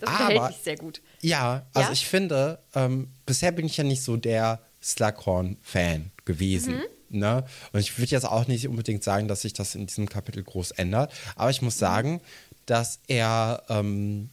Das 0.00 0.08
Aber- 0.08 0.26
behält 0.28 0.54
sich 0.54 0.62
sehr 0.62 0.76
gut. 0.76 1.02
Ja, 1.20 1.66
also 1.74 1.88
Ja? 1.88 1.92
ich 1.92 2.06
finde, 2.06 2.60
ähm, 2.74 3.08
bisher 3.26 3.52
bin 3.52 3.66
ich 3.66 3.76
ja 3.76 3.84
nicht 3.84 4.02
so 4.02 4.16
der 4.16 4.60
Slughorn-Fan 4.82 6.10
gewesen. 6.24 6.74
Mhm. 7.08 7.18
Ne? 7.18 7.44
Und 7.72 7.80
ich 7.80 7.98
würde 7.98 8.10
jetzt 8.10 8.24
auch 8.24 8.46
nicht 8.46 8.66
unbedingt 8.68 9.04
sagen, 9.04 9.28
dass 9.28 9.42
sich 9.42 9.52
das 9.52 9.74
in 9.74 9.86
diesem 9.86 10.08
Kapitel 10.08 10.42
groß 10.42 10.70
ändert. 10.72 11.12
Aber 11.36 11.50
ich 11.50 11.60
Mhm. 11.60 11.66
muss 11.66 11.78
sagen, 11.78 12.20
dass 12.66 13.00
er 13.06 13.64
ähm, 13.68 14.30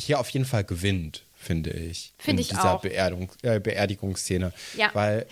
hier 0.00 0.18
auf 0.20 0.28
jeden 0.30 0.44
Fall 0.46 0.64
gewinnt, 0.64 1.22
finde 1.36 1.70
ich. 1.70 2.12
Finde 2.18 2.40
in 2.40 2.42
ich 2.42 2.48
dieser 2.48 2.74
auch. 2.74 2.80
Beerdigung, 2.82 3.30
äh, 3.42 3.60
Beerdigungsszene. 3.60 4.52
Ja. 4.76 4.90
Weil 4.92 5.26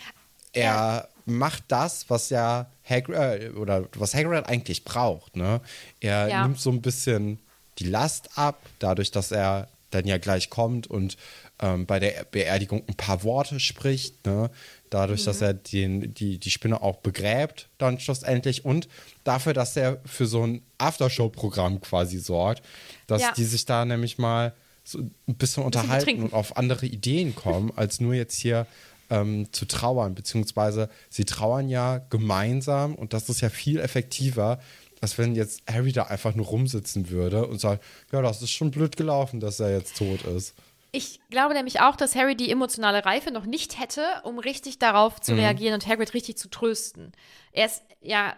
er 0.53 1.09
macht 1.27 1.65
das, 1.69 2.09
was 2.09 2.31
ja 2.31 2.71
Hagrid, 2.89 3.17
äh, 3.17 3.49
oder 3.51 3.87
was 3.95 4.15
Hagrid 4.15 4.47
eigentlich 4.47 4.85
braucht. 4.85 5.37
Ne? 5.37 5.61
Er 6.01 6.29
Ja. 6.29 6.43
nimmt 6.43 6.59
so 6.61 6.71
ein 6.71 6.81
bisschen 6.83 7.39
die 7.79 7.85
Last 7.85 8.31
ab, 8.37 8.61
dadurch, 8.79 9.11
dass 9.11 9.31
er 9.31 9.69
dann 9.91 10.07
ja 10.07 10.19
gleich 10.19 10.51
kommt 10.51 10.87
und 10.87 11.17
ähm, 11.61 11.87
bei 11.87 11.99
der 11.99 12.25
Beerdigung 12.31 12.83
ein 12.89 12.95
paar 12.95 13.23
Worte 13.25 13.59
spricht, 13.59 14.27
ne? 14.27 14.51
Dadurch, 14.91 15.23
mhm. 15.23 15.27
dass 15.27 15.41
er 15.41 15.55
den, 15.55 16.15
die, 16.15 16.39
die 16.39 16.51
Spinne 16.51 16.83
auch 16.83 16.97
begräbt, 16.97 17.69
dann 17.79 18.01
schlussendlich 18.01 18.65
und 18.65 18.89
dafür, 19.25 19.53
dass 19.53 19.77
er 19.77 20.01
für 20.05 20.27
so 20.27 20.47
ein 20.47 20.63
Aftershow-Programm 20.79 21.81
quasi 21.81 22.19
sorgt, 22.19 22.63
dass 23.07 23.23
ja. 23.23 23.33
die 23.37 23.45
sich 23.45 23.65
da 23.65 23.85
nämlich 23.85 24.19
mal 24.19 24.55
so 24.85 24.99
ein 24.99 25.15
bisschen 25.27 25.65
unterhalten 25.65 26.09
ein 26.09 26.23
und 26.23 26.33
auf 26.33 26.57
andere 26.57 26.87
Ideen 26.87 27.35
kommen, 27.35 27.73
als 27.77 28.01
nur 28.01 28.15
jetzt 28.15 28.39
hier 28.39 28.67
ähm, 29.11 29.49
zu 29.53 29.67
trauern, 29.67 30.15
beziehungsweise 30.15 30.89
sie 31.11 31.25
trauern 31.25 31.69
ja 31.69 31.99
gemeinsam 32.11 32.95
und 32.95 33.13
das 33.13 33.29
ist 33.29 33.41
ja 33.41 33.51
viel 33.51 33.81
effektiver, 33.81 34.61
als 35.01 35.19
wenn 35.19 35.35
jetzt 35.35 35.63
Harry 35.71 35.93
da 35.93 36.05
einfach 36.05 36.35
nur 36.35 36.47
rumsitzen 36.47 37.11
würde 37.11 37.47
und 37.47 37.61
sagt, 37.61 37.85
ja, 38.13 38.23
das 38.23 38.43
ist 38.43 38.51
schon 38.51 38.71
blöd 38.71 38.97
gelaufen, 38.97 39.41
dass 39.41 39.61
er 39.61 39.71
jetzt 39.71 39.97
tot 39.97 40.23
ist. 40.25 40.55
Ich 40.91 41.21
glaube 41.31 41.55
nämlich 41.55 41.81
auch, 41.81 41.97
dass 41.97 42.15
Harry 42.15 42.35
die 42.35 42.51
emotionale 42.51 43.05
Reife 43.05 43.31
noch 43.31 43.45
nicht 43.45 43.79
hätte, 43.79 44.05
um 44.25 44.39
richtig 44.39 44.79
darauf 44.79 45.21
zu 45.21 45.33
mhm. 45.33 45.41
reagieren 45.41 45.75
und 45.75 45.87
Hagrid 45.87 46.15
richtig 46.15 46.39
zu 46.39 46.49
trösten. 46.49 47.13
Er 47.53 47.67
ist 47.67 47.83
ja, 48.01 48.35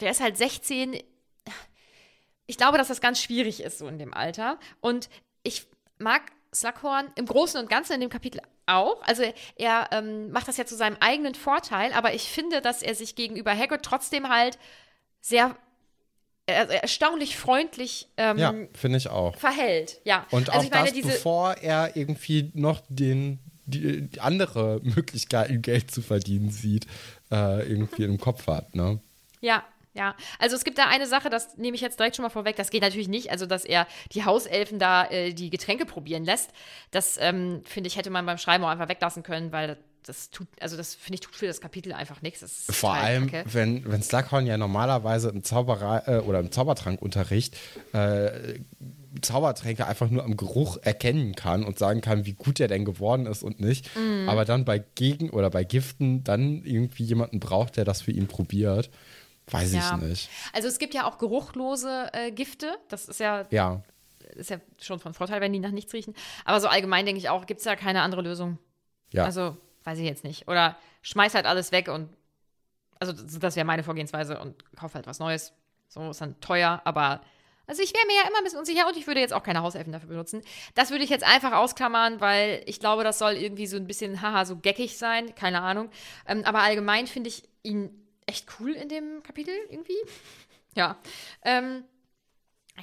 der 0.00 0.10
ist 0.10 0.20
halt 0.20 0.36
16. 0.36 1.02
Ich 2.46 2.56
glaube, 2.58 2.76
dass 2.76 2.88
das 2.88 3.00
ganz 3.00 3.20
schwierig 3.22 3.62
ist 3.62 3.78
so 3.78 3.88
in 3.88 3.98
dem 3.98 4.12
Alter. 4.12 4.58
Und 4.80 5.08
ich 5.42 5.66
mag 5.98 6.32
Slughorn 6.54 7.10
im 7.14 7.26
Großen 7.26 7.58
und 7.58 7.70
Ganzen 7.70 7.94
in 7.94 8.00
dem 8.00 8.10
Kapitel 8.10 8.40
auch. 8.66 9.02
Also 9.02 9.24
er 9.56 9.88
ähm, 9.92 10.30
macht 10.30 10.48
das 10.48 10.56
ja 10.56 10.66
zu 10.66 10.76
seinem 10.76 10.96
eigenen 11.00 11.34
Vorteil, 11.34 11.92
aber 11.92 12.14
ich 12.14 12.28
finde, 12.28 12.60
dass 12.60 12.82
er 12.82 12.94
sich 12.94 13.14
gegenüber 13.16 13.56
Hagrid 13.56 13.82
trotzdem 13.82 14.28
halt 14.28 14.58
sehr 15.20 15.56
erstaunlich 16.46 17.36
freundlich 17.36 18.08
ähm, 18.16 18.38
ja, 18.38 18.54
finde 18.74 18.98
ich 18.98 19.08
auch. 19.08 19.36
verhält. 19.36 20.00
Ja. 20.04 20.26
Und 20.30 20.50
also 20.50 20.66
auch 20.66 20.70
meine, 20.70 20.92
das, 20.92 21.00
bevor 21.00 21.54
er 21.54 21.96
irgendwie 21.96 22.50
noch 22.54 22.82
den, 22.88 23.38
die, 23.66 24.02
die, 24.08 24.20
andere 24.20 24.80
Möglichkeiten, 24.82 25.62
Geld 25.62 25.90
zu 25.90 26.02
verdienen 26.02 26.50
sieht, 26.50 26.86
äh, 27.30 27.66
irgendwie 27.68 28.04
im 28.04 28.18
Kopf 28.18 28.46
hat. 28.46 28.74
Ne? 28.74 29.00
Ja, 29.40 29.64
ja, 29.94 30.16
also 30.40 30.56
es 30.56 30.64
gibt 30.64 30.78
da 30.78 30.88
eine 30.88 31.06
Sache, 31.06 31.30
das 31.30 31.56
nehme 31.56 31.76
ich 31.76 31.80
jetzt 31.80 32.00
direkt 32.00 32.16
schon 32.16 32.24
mal 32.24 32.28
vorweg. 32.28 32.56
Das 32.56 32.70
geht 32.70 32.82
natürlich 32.82 33.06
nicht, 33.06 33.30
also 33.30 33.46
dass 33.46 33.64
er 33.64 33.86
die 34.10 34.24
Hauselfen 34.24 34.80
da 34.80 35.06
äh, 35.06 35.32
die 35.32 35.50
Getränke 35.50 35.86
probieren 35.86 36.24
lässt. 36.24 36.50
Das 36.90 37.16
ähm, 37.20 37.62
finde 37.64 37.86
ich 37.86 37.96
hätte 37.96 38.10
man 38.10 38.26
beim 38.26 38.38
Schreiben 38.38 38.64
auch 38.64 38.68
einfach 38.68 38.88
weglassen 38.88 39.22
können, 39.22 39.52
weil 39.52 39.78
das 40.06 40.30
tut, 40.30 40.46
also 40.60 40.76
das 40.76 40.94
finde 40.94 41.14
ich 41.14 41.20
tut 41.20 41.34
für 41.34 41.46
das 41.46 41.60
Kapitel 41.60 41.92
einfach 41.92 42.22
nichts. 42.22 42.66
Vor 42.70 42.94
allem, 42.94 43.30
kacke. 43.30 43.52
wenn, 43.52 43.90
wenn 43.90 44.02
Slughorn 44.02 44.46
ja 44.46 44.56
normalerweise 44.56 45.30
im 45.30 45.42
Zauberei 45.42 46.02
äh, 46.06 46.18
oder 46.18 46.40
im 46.40 46.52
Zaubertrankunterricht 46.52 47.56
äh, 47.92 48.58
Zaubertränke 49.22 49.86
einfach 49.86 50.10
nur 50.10 50.24
am 50.24 50.36
Geruch 50.36 50.78
erkennen 50.82 51.34
kann 51.34 51.64
und 51.64 51.78
sagen 51.78 52.00
kann, 52.00 52.26
wie 52.26 52.32
gut 52.32 52.60
er 52.60 52.68
denn 52.68 52.84
geworden 52.84 53.26
ist 53.26 53.42
und 53.42 53.60
nicht. 53.60 53.88
Mm. 53.96 54.28
Aber 54.28 54.44
dann 54.44 54.64
bei 54.64 54.82
Gegen- 54.94 55.30
oder 55.30 55.50
bei 55.50 55.64
Giften 55.64 56.24
dann 56.24 56.64
irgendwie 56.64 57.04
jemanden 57.04 57.40
braucht, 57.40 57.76
der 57.76 57.84
das 57.84 58.02
für 58.02 58.10
ihn 58.10 58.26
probiert. 58.26 58.90
Weiß 59.50 59.72
ja. 59.72 59.96
ich 59.96 60.08
nicht. 60.08 60.30
Also 60.52 60.68
es 60.68 60.78
gibt 60.78 60.94
ja 60.94 61.06
auch 61.06 61.18
geruchlose 61.18 62.08
äh, 62.12 62.32
Gifte. 62.32 62.76
Das 62.88 63.08
ist 63.08 63.20
ja, 63.20 63.46
ja. 63.50 63.82
ist 64.34 64.50
ja 64.50 64.58
schon 64.80 64.98
von 64.98 65.14
Vorteil, 65.14 65.40
wenn 65.40 65.52
die 65.52 65.60
nach 65.60 65.70
nichts 65.70 65.92
riechen. 65.92 66.14
Aber 66.44 66.60
so 66.60 66.68
allgemein 66.68 67.06
denke 67.06 67.18
ich 67.18 67.28
auch, 67.28 67.46
gibt 67.46 67.60
es 67.60 67.66
ja 67.66 67.76
keine 67.76 68.02
andere 68.02 68.22
Lösung. 68.22 68.58
Ja. 69.12 69.24
Also 69.24 69.56
weiß 69.84 69.98
ich 69.98 70.04
jetzt 70.04 70.24
nicht. 70.24 70.48
Oder 70.48 70.76
schmeiß 71.02 71.34
halt 71.34 71.46
alles 71.46 71.72
weg 71.72 71.88
und 71.88 72.08
also 73.00 73.12
das 73.12 73.56
wäre 73.56 73.66
meine 73.66 73.82
Vorgehensweise 73.82 74.40
und 74.40 74.64
kauf 74.76 74.94
halt 74.94 75.06
was 75.06 75.18
Neues. 75.18 75.52
So 75.88 76.10
ist 76.10 76.20
dann 76.20 76.40
teuer, 76.40 76.80
aber 76.84 77.20
also 77.66 77.82
ich 77.82 77.94
wäre 77.94 78.06
mir 78.06 78.16
ja 78.16 78.28
immer 78.28 78.38
ein 78.38 78.44
bisschen 78.44 78.58
unsicher 78.58 78.86
und 78.86 78.96
ich 78.96 79.06
würde 79.06 79.20
jetzt 79.20 79.32
auch 79.32 79.42
keine 79.42 79.62
Hauselfen 79.62 79.92
dafür 79.92 80.08
benutzen. 80.08 80.42
Das 80.74 80.90
würde 80.90 81.04
ich 81.04 81.10
jetzt 81.10 81.24
einfach 81.24 81.52
ausklammern, 81.52 82.20
weil 82.20 82.62
ich 82.66 82.78
glaube, 82.78 83.04
das 83.04 83.18
soll 83.18 83.34
irgendwie 83.34 83.66
so 83.66 83.76
ein 83.76 83.86
bisschen, 83.86 84.20
haha, 84.20 84.44
so 84.44 84.56
geckig 84.56 84.98
sein, 84.98 85.34
keine 85.34 85.62
Ahnung. 85.62 85.90
Ähm, 86.26 86.42
aber 86.44 86.60
allgemein 86.60 87.06
finde 87.06 87.28
ich 87.28 87.42
ihn 87.62 87.90
echt 88.26 88.48
cool 88.58 88.72
in 88.72 88.88
dem 88.88 89.22
Kapitel 89.22 89.54
irgendwie. 89.70 89.96
Ja. 90.76 90.96
Ähm, 91.42 91.84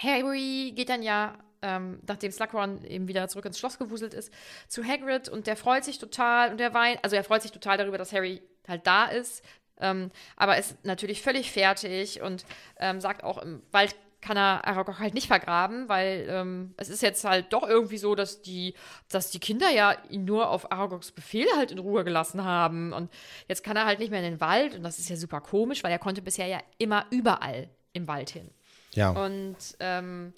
Harry 0.01 0.73
geht 0.75 0.89
dann 0.89 1.03
ja 1.03 1.37
ähm, 1.61 1.99
nachdem 2.07 2.31
Slughorn 2.31 2.83
eben 2.85 3.07
wieder 3.07 3.27
zurück 3.27 3.45
ins 3.45 3.59
Schloss 3.59 3.77
gewuselt 3.77 4.13
ist, 4.13 4.33
zu 4.67 4.83
Hagrid 4.83 5.29
und 5.29 5.47
der 5.47 5.55
freut 5.55 5.83
sich 5.83 5.99
total 5.99 6.51
und 6.51 6.59
der 6.59 6.73
weint, 6.73 7.03
also 7.03 7.15
er 7.15 7.23
freut 7.23 7.41
sich 7.41 7.51
total 7.51 7.77
darüber, 7.77 7.97
dass 7.97 8.13
Harry 8.13 8.41
halt 8.67 8.85
da 8.87 9.05
ist, 9.05 9.43
ähm, 9.79 10.11
aber 10.35 10.57
ist 10.57 10.83
natürlich 10.85 11.21
völlig 11.21 11.51
fertig 11.51 12.21
und 12.21 12.45
ähm, 12.79 13.01
sagt 13.01 13.23
auch, 13.23 13.37
im 13.39 13.61
Wald 13.71 13.95
kann 14.21 14.37
er 14.37 14.65
Aragog 14.67 14.99
halt 14.99 15.15
nicht 15.15 15.27
vergraben, 15.27 15.89
weil 15.89 16.27
ähm, 16.29 16.73
es 16.77 16.89
ist 16.89 17.01
jetzt 17.01 17.23
halt 17.23 17.51
doch 17.51 17.67
irgendwie 17.67 17.97
so, 17.97 18.13
dass 18.13 18.41
die, 18.41 18.75
dass 19.09 19.31
die 19.31 19.39
Kinder 19.39 19.69
ja 19.71 19.95
ihn 20.09 20.25
nur 20.25 20.49
auf 20.49 20.71
Aragogs 20.71 21.11
Befehl 21.11 21.47
halt 21.57 21.71
in 21.71 21.79
Ruhe 21.79 22.03
gelassen 22.03 22.43
haben. 22.43 22.93
Und 22.93 23.11
jetzt 23.47 23.63
kann 23.63 23.75
er 23.75 23.85
halt 23.85 23.99
nicht 23.99 24.11
mehr 24.11 24.19
in 24.19 24.33
den 24.33 24.39
Wald 24.39 24.75
und 24.75 24.83
das 24.83 24.99
ist 24.99 25.09
ja 25.09 25.15
super 25.15 25.41
komisch, 25.41 25.83
weil 25.83 25.91
er 25.91 25.99
konnte 25.99 26.21
bisher 26.21 26.45
ja 26.45 26.59
immer 26.77 27.07
überall 27.09 27.69
im 27.93 28.07
Wald 28.07 28.29
hin. 28.29 28.51
Ja. 28.93 29.09
Und 29.09 29.57
ähm, 29.79 30.33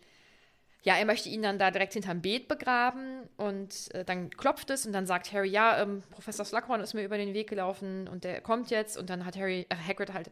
ja, 0.84 0.98
er 0.98 1.06
möchte 1.06 1.30
ihn 1.30 1.41
dann 1.41 1.58
da 1.58 1.72
direkt 1.72 1.93
hinterm 1.93 2.22
Beet 2.22 2.50
begraben 2.50 3.30
und 3.38 3.93
äh, 3.96 4.04
dann 4.04 4.30
klopft 4.30 4.69
es 4.69 4.86
und 4.86 4.91
dann 4.91 5.06
sagt 5.06 5.32
Harry, 5.32 5.50
ja, 5.50 5.82
ähm, 5.82 6.04
Professor 6.10 6.46
Slughorn 6.46 6.82
ist 6.82 6.93
mir 6.93 7.06
über 7.06 7.17
den 7.17 7.34
Weg 7.34 7.50
gelaufen 7.50 8.10
und 8.10 8.26
der 8.26 8.41
kommt 8.41 8.69
jetzt 8.69 8.98
und 8.98 9.10
dann 9.10 9.26
hat 9.26 9.38
Harry, 9.38 9.65
äh, 9.69 9.76
Hagrid 9.76 10.12
halt 10.12 10.30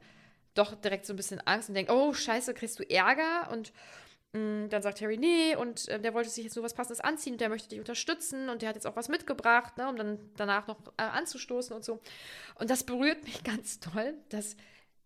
doch 0.54 0.76
direkt 0.76 1.06
so 1.06 1.14
ein 1.14 1.16
bisschen 1.16 1.40
Angst 1.48 1.70
und 1.70 1.76
denkt, 1.76 1.90
oh, 1.90 2.14
scheiße, 2.14 2.54
kriegst 2.54 2.78
du 2.80 2.90
Ärger 2.90 3.50
und 3.50 3.72
mm, 4.34 4.68
dann 4.68 4.82
sagt 4.82 5.00
Harry, 5.00 5.18
nee, 5.18 5.56
und 5.56 5.88
äh, 5.88 6.02
der 6.02 6.14
wollte 6.14 6.30
sich 6.30 6.44
jetzt 6.44 6.58
nur 6.58 6.66
was 6.66 6.74
Passendes 6.74 7.00
anziehen 7.00 7.34
und 7.34 7.42
der 7.42 7.48
möchte 7.48 7.70
dich 7.70 7.80
unterstützen 7.80 8.50
und 8.50 8.62
der 8.62 8.70
hat 8.70 8.76
jetzt 8.76 8.88
auch 8.88 8.98
was 8.98 9.08
mitgebracht, 9.08 9.78
ne, 9.78 9.88
um 9.88 9.96
dann 9.96 10.20
danach 10.36 10.68
noch 10.68 10.80
äh, 10.98 11.04
anzustoßen 11.04 11.74
und 11.74 11.86
so. 11.86 12.02
Und 12.56 12.70
das 12.70 12.84
berührt 12.84 13.24
mich 13.24 13.42
ganz 13.46 13.80
toll, 13.80 14.16
dass, 14.28 14.58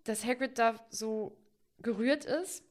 dass 0.05 0.25
Hagrid 0.25 0.58
da 0.58 0.84
so 0.89 1.38
gerührt 1.84 2.25
ist 2.25 2.63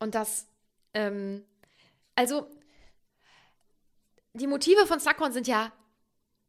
und 0.00 0.16
dass 0.16 0.48
ähm, 0.94 1.44
also, 2.14 2.50
die 4.32 4.46
Motive 4.46 4.86
von 4.86 5.00
Slughorn 5.00 5.32
sind 5.32 5.46
ja 5.46 5.72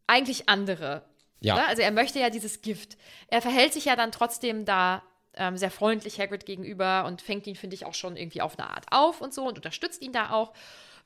eigentlich 0.08 0.50
andere. 0.50 1.06
Ja. 1.42 1.56
Oder? 1.56 1.68
Also 1.68 1.82
er 1.82 1.92
möchte 1.92 2.20
ja 2.20 2.30
dieses 2.30 2.62
Gift. 2.62 2.98
Er 3.28 3.42
verhält 3.42 3.74
sich 3.74 3.86
ja 3.86 3.96
dann 3.96 4.12
trotzdem 4.12 4.66
da 4.66 5.04
ähm, 5.36 5.58
sehr 5.58 5.72
freundlich 5.72 6.20
Hagrid 6.20 6.46
gegenüber 6.46 7.06
und 7.06 7.22
fängt 7.22 7.48
ihn, 7.48 7.56
finde 7.56 7.76
ich, 7.76 7.86
auch 7.86 7.94
schon 7.94 8.18
irgendwie 8.18 8.42
auf 8.42 8.58
eine 8.58 8.70
Art 8.70 8.86
auf 8.92 9.22
und 9.22 9.34
so 9.34 9.48
und 9.48 9.58
unterstützt 9.58 10.02
ihn 10.02 10.12
da 10.12 10.32
auch. 10.32 10.54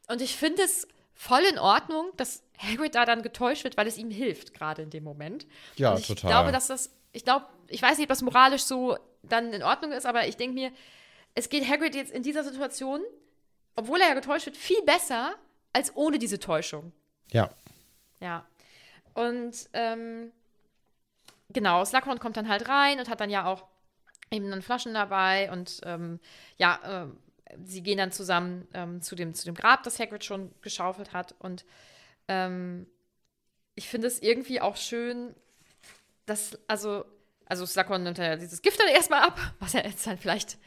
Und 0.07 0.21
ich 0.21 0.35
finde 0.35 0.63
es 0.63 0.87
voll 1.13 1.43
in 1.43 1.59
Ordnung, 1.59 2.11
dass 2.17 2.43
Hagrid 2.57 2.95
da 2.95 3.05
dann 3.05 3.21
getäuscht 3.21 3.63
wird, 3.63 3.77
weil 3.77 3.87
es 3.87 3.97
ihm 3.97 4.09
hilft, 4.09 4.53
gerade 4.53 4.81
in 4.81 4.89
dem 4.89 5.03
Moment. 5.03 5.45
Ja, 5.75 5.97
ich 5.97 6.07
total. 6.07 6.29
Ich 6.29 6.35
glaube, 6.35 6.51
dass 6.51 6.67
das, 6.67 6.89
ich 7.11 7.23
glaube, 7.23 7.45
ich 7.67 7.81
weiß 7.81 7.97
nicht, 7.97 8.05
ob 8.05 8.09
das 8.09 8.21
moralisch 8.21 8.63
so 8.63 8.97
dann 9.21 9.53
in 9.53 9.63
Ordnung 9.63 9.91
ist, 9.91 10.05
aber 10.05 10.27
ich 10.27 10.37
denke 10.37 10.55
mir, 10.55 10.71
es 11.35 11.49
geht 11.49 11.67
Hagrid 11.67 11.95
jetzt 11.95 12.11
in 12.11 12.23
dieser 12.23 12.43
Situation 12.43 13.01
obwohl 13.75 14.01
er 14.01 14.09
ja 14.09 14.13
getäuscht 14.13 14.45
wird, 14.45 14.57
viel 14.57 14.81
besser 14.83 15.35
als 15.71 15.95
ohne 15.95 16.19
diese 16.19 16.39
Täuschung. 16.39 16.91
Ja. 17.31 17.49
Ja. 18.19 18.45
Und 19.13 19.69
ähm, 19.73 20.31
genau, 21.49 21.83
Slughorn 21.83 22.19
kommt 22.19 22.37
dann 22.37 22.47
halt 22.47 22.67
rein 22.69 22.99
und 22.99 23.09
hat 23.09 23.19
dann 23.19 23.29
ja 23.29 23.45
auch 23.45 23.65
eben 24.31 24.49
dann 24.49 24.61
Flaschen 24.61 24.93
dabei 24.93 25.51
und 25.51 25.81
ähm, 25.83 26.19
ja, 26.57 27.05
äh, 27.05 27.55
sie 27.63 27.83
gehen 27.83 27.97
dann 27.99 28.11
zusammen 28.11 28.67
ähm, 28.73 29.01
zu, 29.01 29.15
dem, 29.15 29.33
zu 29.35 29.45
dem 29.45 29.53
Grab, 29.53 29.83
das 29.83 29.99
Hagrid 29.99 30.23
schon 30.23 30.51
geschaufelt 30.61 31.13
hat 31.13 31.35
und 31.39 31.65
ähm, 32.27 32.87
ich 33.75 33.89
finde 33.89 34.07
es 34.07 34.21
irgendwie 34.21 34.61
auch 34.61 34.75
schön, 34.75 35.35
dass, 36.25 36.57
also, 36.67 37.05
also 37.45 37.65
Slughorn 37.65 38.03
nimmt 38.03 38.17
ja 38.17 38.35
dieses 38.35 38.61
Gift 38.61 38.79
dann 38.79 38.87
erstmal 38.87 39.21
ab, 39.21 39.39
was 39.59 39.73
ja 39.73 39.81
jetzt 39.81 40.07
halt 40.07 40.19
vielleicht, 40.19 40.57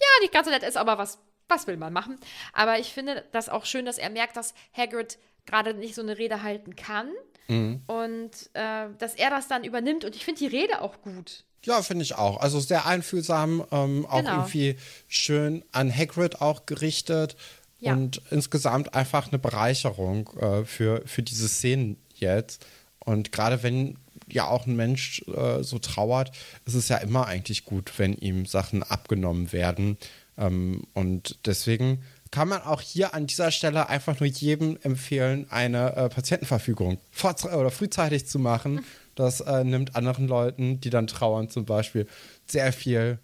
ja, 0.00 0.06
nicht 0.20 0.32
ganz 0.32 0.46
so 0.46 0.52
nett 0.52 0.62
ist, 0.62 0.76
aber 0.76 0.98
was 0.98 1.18
was 1.48 1.66
will 1.66 1.76
man 1.76 1.92
machen? 1.92 2.18
Aber 2.52 2.78
ich 2.78 2.92
finde 2.92 3.24
das 3.32 3.48
auch 3.48 3.66
schön, 3.66 3.86
dass 3.86 3.98
er 3.98 4.10
merkt, 4.10 4.36
dass 4.36 4.54
Hagrid 4.76 5.18
gerade 5.44 5.74
nicht 5.74 5.94
so 5.94 6.02
eine 6.02 6.18
Rede 6.18 6.42
halten 6.42 6.76
kann. 6.76 7.08
Mhm. 7.48 7.82
Und 7.86 8.30
äh, 8.54 8.88
dass 8.98 9.14
er 9.14 9.30
das 9.30 9.48
dann 9.48 9.64
übernimmt. 9.64 10.04
Und 10.04 10.16
ich 10.16 10.24
finde 10.24 10.40
die 10.40 10.46
Rede 10.48 10.82
auch 10.82 11.00
gut. 11.02 11.44
Ja, 11.64 11.82
finde 11.82 12.02
ich 12.02 12.14
auch. 12.16 12.40
Also 12.40 12.60
sehr 12.60 12.86
einfühlsam, 12.86 13.64
ähm, 13.70 14.06
auch 14.06 14.18
genau. 14.18 14.32
irgendwie 14.32 14.76
schön 15.08 15.64
an 15.72 15.94
Hagrid 15.94 16.40
auch 16.40 16.66
gerichtet. 16.66 17.36
Ja. 17.78 17.92
Und 17.92 18.22
insgesamt 18.30 18.94
einfach 18.94 19.28
eine 19.28 19.38
Bereicherung 19.38 20.30
äh, 20.38 20.64
für, 20.64 21.02
für 21.06 21.22
diese 21.22 21.48
Szenen 21.48 22.00
jetzt. 22.14 22.66
Und 22.98 23.30
gerade 23.32 23.62
wenn 23.62 23.98
ja 24.30 24.46
auch 24.46 24.66
ein 24.66 24.76
Mensch 24.76 25.22
äh, 25.28 25.62
so 25.62 25.78
trauert, 25.78 26.32
ist 26.64 26.74
es 26.74 26.88
ja 26.88 26.96
immer 26.98 27.26
eigentlich 27.26 27.64
gut, 27.64 27.92
wenn 27.98 28.14
ihm 28.14 28.46
Sachen 28.46 28.82
abgenommen 28.82 29.52
werden. 29.52 29.98
Ähm, 30.36 30.84
und 30.94 31.38
deswegen 31.46 32.02
kann 32.30 32.48
man 32.48 32.62
auch 32.62 32.80
hier 32.80 33.14
an 33.14 33.26
dieser 33.26 33.50
Stelle 33.50 33.88
einfach 33.88 34.20
nur 34.20 34.28
jedem 34.28 34.78
empfehlen, 34.82 35.46
eine 35.50 35.96
äh, 35.96 36.08
Patientenverfügung 36.08 36.98
oder 37.44 37.70
frühzeitig 37.70 38.26
zu 38.26 38.38
machen. 38.38 38.84
Das 39.16 39.40
äh, 39.40 39.64
nimmt 39.64 39.96
anderen 39.96 40.28
Leuten, 40.28 40.78
die 40.78 40.90
dann 40.90 41.06
trauern 41.06 41.48
zum 41.48 41.64
Beispiel, 41.64 42.06
sehr 42.46 42.70
viel 42.70 43.18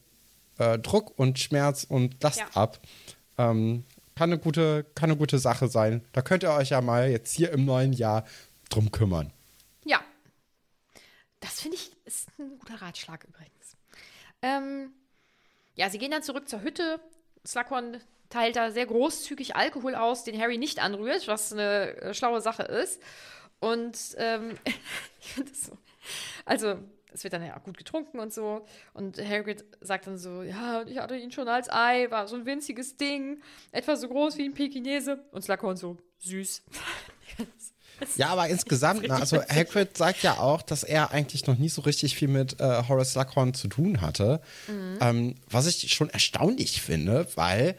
äh, 0.57 0.78
Druck 0.78 1.18
und 1.18 1.38
Schmerz 1.38 1.84
und 1.84 2.22
Last 2.22 2.38
ja. 2.38 2.46
ab. 2.55 2.80
Ähm, 3.36 3.84
kann 4.14 4.30
eine, 4.30 4.38
gute, 4.38 4.86
kann 4.94 5.11
eine 5.11 5.18
gute 5.18 5.38
Sache 5.38 5.68
sein. 5.68 6.03
Da 6.12 6.22
könnt 6.22 6.44
ihr 6.44 6.53
euch 6.53 6.70
ja 6.70 6.80
mal 6.80 7.11
jetzt 7.11 7.34
hier 7.36 7.53
im 7.53 7.66
neuen 7.66 7.92
Jahr 7.92 8.24
drum 8.70 8.90
kümmern. 8.90 9.34
Das 11.43 11.61
finde 11.61 11.76
ich 11.76 11.90
ist 12.05 12.28
ein 12.38 12.59
guter 12.59 12.80
Ratschlag 12.80 13.24
übrigens. 13.24 13.76
Ähm, 14.43 14.93
ja, 15.74 15.90
sie 15.90 15.99
gehen 15.99 16.12
dann 16.12 16.22
zurück 16.22 16.49
zur 16.49 16.62
Hütte. 16.62 17.01
Slughorn 17.45 18.01
teilt 18.30 18.55
da 18.57 18.70
sehr 18.70 18.86
großzügig 18.86 19.57
Alkohol 19.57 19.97
aus, 19.97 20.22
den 20.22 20.40
Harry 20.40 20.57
nicht 20.57 20.78
anrührt, 20.78 21.26
was 21.26 21.53
eine 21.53 21.97
äh, 21.97 22.14
schlaue 22.14 22.40
Sache 22.40 22.62
ist. 22.62 23.03
Und 23.59 23.99
ähm, 24.18 24.57
ich 25.20 25.32
finde 25.32 25.51
das 25.51 25.64
so. 25.64 25.78
Also, 26.45 26.78
es 27.12 27.24
wird 27.24 27.32
dann 27.32 27.45
ja 27.45 27.59
gut 27.59 27.76
getrunken 27.76 28.20
und 28.20 28.32
so. 28.32 28.64
Und 28.95 29.18
Hagrid 29.18 29.64
sagt 29.80 30.07
dann 30.07 30.18
so, 30.18 30.43
ja, 30.43 30.84
ich 30.86 30.99
hatte 30.99 31.16
ihn 31.16 31.32
schon 31.32 31.49
als 31.49 31.68
Ei, 31.68 32.09
war 32.11 32.28
so 32.28 32.36
ein 32.36 32.47
winziges 32.47 32.97
Ding, 32.97 33.43
etwa 33.72 33.97
so 33.97 34.09
groß 34.09 34.38
wie 34.38 34.45
ein 34.45 34.55
Pekinese. 34.55 35.24
Und 35.32 35.43
Slughorn 35.43 35.76
so, 35.76 35.99
süß. 36.18 36.62
Ja, 38.16 38.28
aber 38.28 38.48
insgesamt, 38.48 39.07
ne, 39.07 39.14
also 39.14 39.40
Hagrid 39.42 39.96
sagt 39.96 40.22
ja 40.22 40.38
auch, 40.38 40.62
dass 40.62 40.82
er 40.82 41.11
eigentlich 41.11 41.46
noch 41.46 41.59
nie 41.59 41.68
so 41.68 41.82
richtig 41.82 42.16
viel 42.16 42.28
mit 42.28 42.61
äh, 42.61 42.82
Horace 42.88 43.12
Slughorn 43.12 43.55
zu 43.55 43.68
tun 43.68 44.00
hatte. 44.00 44.40
Ähm, 45.00 45.34
was 45.50 45.66
ich 45.66 45.92
schon 45.92 46.11
erstaunlich 46.11 46.80
finde, 46.80 47.26
weil 47.34 47.76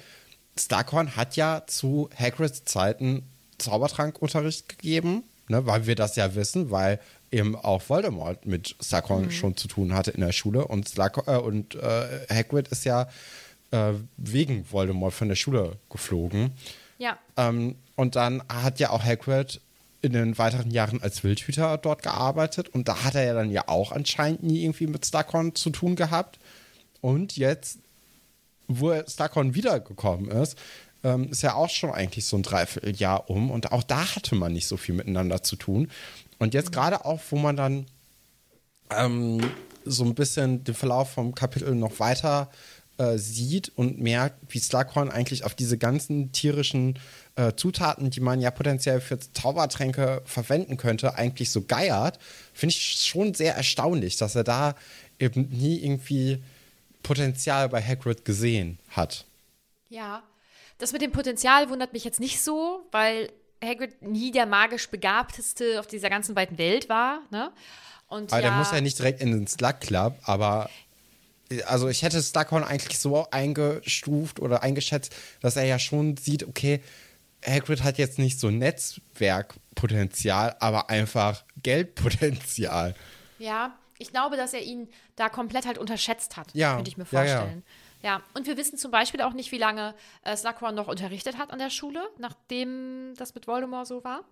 Slughorn 0.58 1.16
hat 1.16 1.36
ja 1.36 1.64
zu 1.68 2.10
Hagrids 2.18 2.64
Zeiten 2.66 3.24
Zaubertrankunterricht 3.58 4.70
gegeben, 4.70 5.24
ne, 5.48 5.66
weil 5.66 5.88
wir 5.88 5.96
das 5.96 6.16
ja 6.16 6.36
wissen, 6.36 6.72
weil 6.72 7.00
eben 7.32 7.56
auch 7.56 7.82
Voldemort 7.88 8.46
mit 8.46 8.76
Slughorn 8.82 9.32
schon 9.32 9.58
zu 9.58 9.68
tun 9.68 9.94
hatte 9.94 10.12
in 10.12 10.22
der 10.22 10.32
Schule 10.32 10.66
und, 10.66 10.88
Slughorn, 10.88 11.28
äh, 11.28 11.40
und 11.40 11.76
äh, 11.76 12.28
Hagrid 12.30 12.68
ist 12.68 12.86
ja 12.86 13.08
äh, 13.72 13.94
wegen 14.18 14.72
Voldemort 14.72 15.14
von 15.14 15.30
der 15.30 15.36
Schule 15.36 15.78
geflogen. 15.90 16.52
Ja. 17.00 17.18
Ähm, 17.38 17.76
und 17.96 18.16
dann 18.16 18.44
hat 18.48 18.80
ja 18.80 18.92
auch 18.92 19.04
Hagrid 19.04 19.62
in 20.04 20.12
den 20.12 20.38
weiteren 20.38 20.70
Jahren 20.70 21.02
als 21.02 21.24
Wildhüter 21.24 21.78
dort 21.78 22.04
gearbeitet. 22.04 22.70
Und 22.70 22.90
da 22.90 23.04
hat 23.06 23.16
er 23.16 23.24
ja 23.24 23.34
dann 23.34 23.50
ja 23.50 23.68
auch 23.68 23.94
anscheinend 23.94 24.44
nie 24.44 24.64
irgendwie 24.64 24.88
mit 24.88 25.06
Slughorn 25.06 25.56
zu 25.56 25.70
tun 25.70 25.96
gehabt. 25.96 26.40
Und 27.00 27.38
jetzt, 27.38 27.80
wo 28.68 28.94
Slughorn 29.08 29.56
wiedergekommen 29.56 30.30
ist, 30.30 30.58
ähm, 31.06 31.30
ist 31.32 31.42
ja 31.42 31.56
auch 31.56 31.70
schon 31.70 31.90
eigentlich 31.92 32.26
so 32.26 32.36
ein 32.36 32.44
Dreivierteljahr 32.44 33.30
um. 33.30 33.50
Und 33.50 33.72
auch 33.72 33.84
da 33.84 34.16
hatte 34.16 34.36
man 34.36 34.52
nicht 34.52 34.68
so 34.68 34.76
viel 34.76 34.94
miteinander 34.94 35.42
zu 35.42 35.56
tun. 35.56 35.90
Und 36.38 36.54
jetzt 36.54 36.74
gerade 36.74 37.06
auch, 37.06 37.22
wo 37.30 37.38
man 37.38 37.56
dann 37.56 37.86
ähm, 38.90 39.40
so 39.86 40.04
ein 40.04 40.16
bisschen 40.16 40.66
den 40.66 40.76
Verlauf 40.76 41.12
vom 41.12 41.34
Kapitel 41.34 41.76
noch 41.76 42.02
weiter 42.02 42.50
äh, 42.98 43.18
sieht 43.18 43.72
und 43.78 44.02
merkt, 44.02 44.54
wie 44.54 44.60
Slughorn 44.60 45.10
eigentlich 45.10 45.46
auf 45.46 45.56
diese 45.56 45.78
ganzen 45.78 46.34
tierischen 46.34 47.00
äh, 47.36 47.54
Zutaten, 47.56 48.10
die 48.10 48.20
man 48.20 48.42
ja 48.42 48.52
potenziell 48.52 49.02
für 49.02 49.20
Zaubertränke 49.20 50.22
verwenden 50.26 50.78
könnte, 50.78 51.16
eigentlich 51.16 51.52
so 51.52 51.64
geiert, 51.64 52.20
finde 52.54 52.76
ich 52.76 53.02
schon 53.02 53.34
sehr 53.34 53.56
erstaunlich, 53.56 54.18
dass 54.18 54.36
er 54.36 54.44
da 54.44 54.76
eben 55.20 55.50
nie 55.50 55.84
irgendwie 55.84 56.44
Potenzial 57.02 57.70
bei 57.70 57.82
Hagrid 57.82 58.26
gesehen 58.26 58.80
hat. 58.90 59.26
Ja, 59.90 60.24
das 60.78 60.92
mit 60.92 61.02
dem 61.02 61.12
Potenzial 61.12 61.70
wundert 61.70 61.94
mich 61.94 62.04
jetzt 62.04 62.20
nicht 62.20 62.42
so, 62.42 62.86
weil 62.92 63.32
Hagrid 63.64 64.02
nie 64.02 64.32
der 64.32 64.46
magisch 64.46 64.90
Begabteste 64.90 65.80
auf 65.80 65.88
dieser 65.88 66.10
ganzen 66.10 66.36
weiten 66.36 66.58
Welt 66.58 66.90
war. 66.90 67.22
Ne? 67.32 67.52
Und 68.08 68.32
Aber 68.32 68.42
ja, 68.42 68.50
der 68.50 68.58
muss 68.58 68.72
ja 68.72 68.82
nicht 68.82 69.00
direkt 69.00 69.22
in 69.22 69.32
den 69.32 69.48
Slug 69.48 69.80
Club, 69.80 70.18
aber 70.24 70.70
also 71.66 71.88
ich 71.88 72.04
hätte 72.04 72.22
Slughorn 72.22 72.64
eigentlich 72.64 73.00
so 73.00 73.28
eingestuft 73.30 74.40
oder 74.40 74.64
eingeschätzt, 74.64 75.16
dass 75.42 75.56
er 75.56 75.66
ja 75.66 75.80
schon 75.80 76.18
sieht, 76.18 76.48
okay, 76.48 76.82
Hagrid 77.46 77.84
hat 77.84 77.98
jetzt 77.98 78.20
nicht 78.20 78.40
so 78.40 78.50
Netzwerkpotenzial, 78.50 80.56
aber 80.60 80.90
einfach 80.90 81.44
Geldpotenzial. 81.62 82.96
Ja, 83.40 83.78
ich 83.98 84.12
glaube, 84.12 84.38
dass 84.38 84.54
er 84.54 84.62
ihn 84.62 84.90
da 85.16 85.30
komplett 85.30 85.66
halt 85.66 85.78
unterschätzt 85.78 86.38
hat, 86.38 86.54
Ja, 86.54 86.76
könnte 86.76 86.90
ich 86.90 86.98
mir 86.98 87.06
ja, 87.12 87.24
ja. 87.24 87.38
vorstellen. 87.38 87.64
Ja, 88.02 88.22
und 88.34 88.48
wir 88.48 88.58
wissen 88.58 88.78
zum 88.78 88.92
Beispiel 88.92 89.22
auch 89.22 89.32
nicht, 89.32 89.54
wie 89.54 89.58
lange 89.58 89.96
äh, 90.24 90.36
Slughorn 90.36 90.76
noch 90.76 90.90
unterrichtet 90.90 91.38
hat 91.38 91.52
an 91.52 91.60
der 91.60 91.70
Schule, 91.70 92.02
nachdem 92.18 93.14
das 93.16 93.34
mit 93.34 93.48
Voldemort 93.48 93.88
so 93.88 94.04
war. 94.04 94.26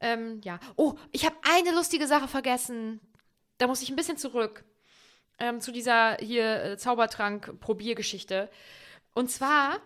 Ähm, 0.00 0.40
ja. 0.42 0.58
Oh, 0.76 0.94
ich 1.12 1.26
habe 1.26 1.36
eine 1.42 1.74
lustige 1.74 2.06
Sache 2.06 2.28
vergessen. 2.28 2.98
Da 3.58 3.66
muss 3.66 3.82
ich 3.82 3.90
ein 3.90 3.96
bisschen 3.96 4.16
zurück 4.16 4.64
ähm, 5.38 5.60
zu 5.60 5.70
dieser 5.70 6.16
hier 6.16 6.64
äh, 6.64 6.76
Zaubertrank-Probiergeschichte. 6.78 8.48
Und 9.12 9.30
zwar 9.30 9.76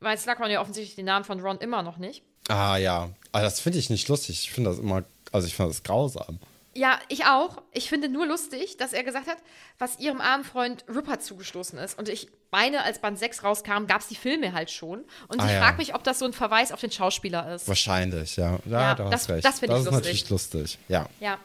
weiß 0.00 0.22
Slughorn 0.24 0.50
ja 0.50 0.60
offensichtlich 0.60 0.96
den 0.96 1.06
Namen 1.06 1.24
von 1.24 1.40
Ron 1.40 1.58
immer 1.58 1.82
noch 1.82 1.96
nicht. 1.98 2.22
Ah 2.48 2.76
ja, 2.76 3.10
aber 3.32 3.42
das 3.42 3.60
finde 3.60 3.78
ich 3.78 3.90
nicht 3.90 4.08
lustig. 4.08 4.40
Ich 4.42 4.50
finde 4.52 4.70
das 4.70 4.78
immer, 4.78 5.04
also 5.32 5.46
ich 5.46 5.54
finde 5.56 5.70
das 5.72 5.82
grausam. 5.82 6.38
Ja, 6.74 7.00
ich 7.08 7.24
auch. 7.24 7.62
Ich 7.72 7.88
finde 7.88 8.10
nur 8.10 8.26
lustig, 8.26 8.76
dass 8.76 8.92
er 8.92 9.02
gesagt 9.02 9.26
hat, 9.28 9.38
was 9.78 9.98
ihrem 9.98 10.20
armen 10.20 10.44
Freund 10.44 10.84
Rupert 10.94 11.22
zugestoßen 11.22 11.78
ist. 11.78 11.98
Und 11.98 12.10
ich 12.10 12.28
meine, 12.50 12.82
als 12.82 12.98
Band 13.00 13.18
6 13.18 13.42
rauskam, 13.44 13.86
gab 13.86 14.02
es 14.02 14.08
die 14.08 14.14
Filme 14.14 14.52
halt 14.52 14.70
schon. 14.70 15.04
Und 15.28 15.40
Ah, 15.40 15.46
ich 15.46 15.52
ja. 15.52 15.60
frage 15.62 15.78
mich, 15.78 15.94
ob 15.94 16.04
das 16.04 16.18
so 16.18 16.26
ein 16.26 16.34
Verweis 16.34 16.72
auf 16.72 16.80
den 16.82 16.90
Schauspieler 16.90 17.54
ist. 17.54 17.66
Wahrscheinlich, 17.66 18.36
ja. 18.36 18.58
Ja, 18.66 18.80
Ja, 18.80 18.94
du 18.94 19.04
hast 19.04 19.12
das- 19.12 19.28
recht. 19.30 19.44
das 19.46 19.58
finde 19.60 19.74
ich 19.76 19.80
ist 19.80 19.86
lustig. 19.86 20.04
natürlich 20.04 20.28
lustig, 20.30 20.78
ja. 20.88 21.08
Ja. 21.18 21.38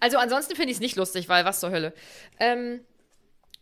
Also 0.00 0.16
ansonsten 0.16 0.56
finde 0.56 0.70
ich 0.70 0.76
es 0.78 0.80
nicht 0.80 0.96
lustig, 0.96 1.28
weil 1.28 1.44
was 1.44 1.60
zur 1.60 1.70
Hölle. 1.70 1.92
Ähm, 2.40 2.80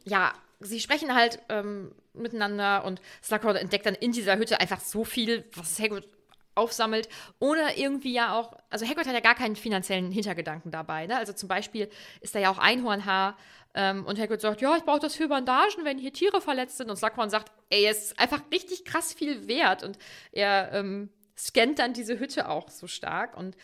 ja, 0.04 0.32
sie 0.60 0.78
sprechen 0.78 1.12
halt 1.14 1.40
ähm, 1.48 1.90
miteinander 2.16 2.84
und 2.84 3.00
Slughorn 3.22 3.56
entdeckt 3.56 3.86
dann 3.86 3.94
in 3.94 4.12
dieser 4.12 4.36
Hütte 4.36 4.60
einfach 4.60 4.80
so 4.80 5.04
viel, 5.04 5.44
was 5.54 5.78
Hagrid 5.78 6.08
aufsammelt, 6.54 7.08
ohne 7.38 7.76
irgendwie 7.78 8.12
ja 8.12 8.34
auch, 8.34 8.54
also 8.70 8.86
Hagrid 8.86 9.06
hat 9.06 9.14
ja 9.14 9.20
gar 9.20 9.34
keinen 9.34 9.56
finanziellen 9.56 10.10
Hintergedanken 10.10 10.70
dabei, 10.70 11.06
ne? 11.06 11.16
Also 11.16 11.34
zum 11.34 11.48
Beispiel 11.48 11.90
ist 12.22 12.34
da 12.34 12.38
ja 12.38 12.50
auch 12.50 12.58
Einhornhaar 12.58 13.36
ähm, 13.76 14.06
und 14.06 14.18
Hagrid 14.18 14.40
sagt, 14.40 14.62
ja, 14.62 14.74
ich 14.76 14.84
brauche 14.84 15.00
das 15.00 15.14
für 15.14 15.28
Bandagen, 15.28 15.84
wenn 15.84 15.98
hier 15.98 16.12
Tiere 16.12 16.40
verletzt 16.40 16.78
sind. 16.78 16.88
Und 16.88 16.96
Slughorn 16.96 17.28
sagt, 17.28 17.52
ey, 17.68 17.86
es 17.86 18.06
ist 18.06 18.18
einfach 18.18 18.40
richtig 18.50 18.86
krass 18.86 19.12
viel 19.12 19.46
wert. 19.48 19.84
Und 19.84 19.98
er 20.32 20.72
ähm, 20.72 21.10
scannt 21.36 21.78
dann 21.78 21.92
diese 21.92 22.18
Hütte 22.18 22.48
auch 22.48 22.70
so 22.70 22.86
stark. 22.86 23.36
Und 23.36 23.54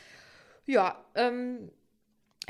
ja, 0.66 1.02
ähm, 1.14 1.70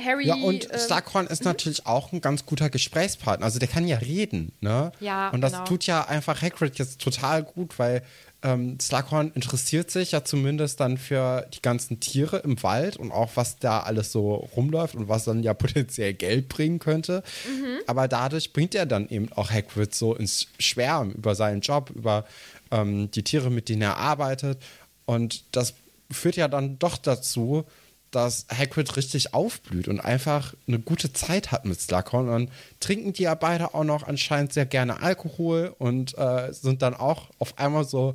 Harry. 0.05 0.27
Ja, 0.27 0.35
und 0.35 0.69
ähm, 0.71 0.79
Slughorn 0.79 1.27
ist 1.27 1.45
natürlich 1.45 1.87
auch 1.87 2.13
ein 2.13 2.21
ganz 2.21 2.47
guter 2.47 2.71
Gesprächspartner. 2.71 3.45
Also 3.45 3.59
der 3.59 3.69
kann 3.69 3.87
ja 3.87 3.99
reden, 3.99 4.53
ne? 4.61 4.93
Ja, 5.01 5.31
Und 5.31 5.41
das 5.41 5.53
genau. 5.53 5.65
tut 5.65 5.87
ja 5.87 6.05
einfach 6.05 6.43
Hagrid 6.43 6.79
jetzt 6.79 7.01
total 7.01 7.43
gut, 7.43 7.79
weil 7.79 8.03
ähm, 8.45 8.79
Slughorn 8.81 9.31
interessiert 9.35 9.91
sich 9.91 10.13
ja 10.13 10.25
zumindest 10.25 10.81
dann 10.81 10.99
für 10.99 11.47
die 11.55 11.63
ganzen 11.63 12.01
Tiere 12.01 12.39
im 12.39 12.61
Wald 12.63 12.97
und 12.97 13.13
auch 13.13 13.31
was 13.37 13.59
da 13.59 13.81
alles 13.81 14.11
so 14.11 14.35
rumläuft 14.35 14.97
und 14.97 15.09
was 15.09 15.25
dann 15.25 15.43
ja 15.43 15.55
potenziell 15.55 16.13
Geld 16.13 16.49
bringen 16.49 16.79
könnte. 16.79 17.23
Mhm. 17.47 17.79
Aber 17.87 18.09
dadurch 18.09 18.53
bringt 18.53 18.75
er 18.75 18.87
dann 18.87 19.09
eben 19.09 19.33
auch 19.33 19.51
Hagrid 19.51 19.95
so 19.95 20.15
ins 20.15 20.49
Schwärmen 20.59 21.13
über 21.13 21.35
seinen 21.35 21.61
Job, 21.61 21.91
über 21.95 22.25
ähm, 22.71 23.11
die 23.13 23.23
Tiere, 23.23 23.51
mit 23.51 23.69
denen 23.69 23.83
er 23.83 23.97
arbeitet. 23.97 24.59
Und 25.05 25.45
das 25.53 25.75
führt 26.11 26.37
ja 26.37 26.49
dann 26.49 26.79
doch 26.79 26.99
dazu, 26.99 27.65
dass 28.13 28.47
Hagrid 28.51 28.97
richtig 28.97 29.35
aufblüht 29.35 29.89
und 29.89 29.99
einfach 29.99 30.55
eine 30.69 30.79
gute 30.79 31.13
Zeit 31.13 31.51
hat 31.51 31.65
mit 31.65 31.81
Slughorn. 31.81 32.29
Und 32.29 32.33
dann 32.33 32.51
trinken 32.79 33.13
die 33.13 33.25
ja 33.25 33.35
beide 33.35 33.75
auch 33.75 33.85
noch 33.85 34.07
anscheinend 34.07 34.53
sehr 34.53 34.67
gerne 34.67 35.03
Alkohol 35.03 35.75
und 35.79 36.17
äh, 36.17 36.53
sind 36.53 36.83
dann 36.83 36.95
auch 36.95 37.31
auf 37.39 37.59
einmal 37.59 37.85
so 37.85 38.15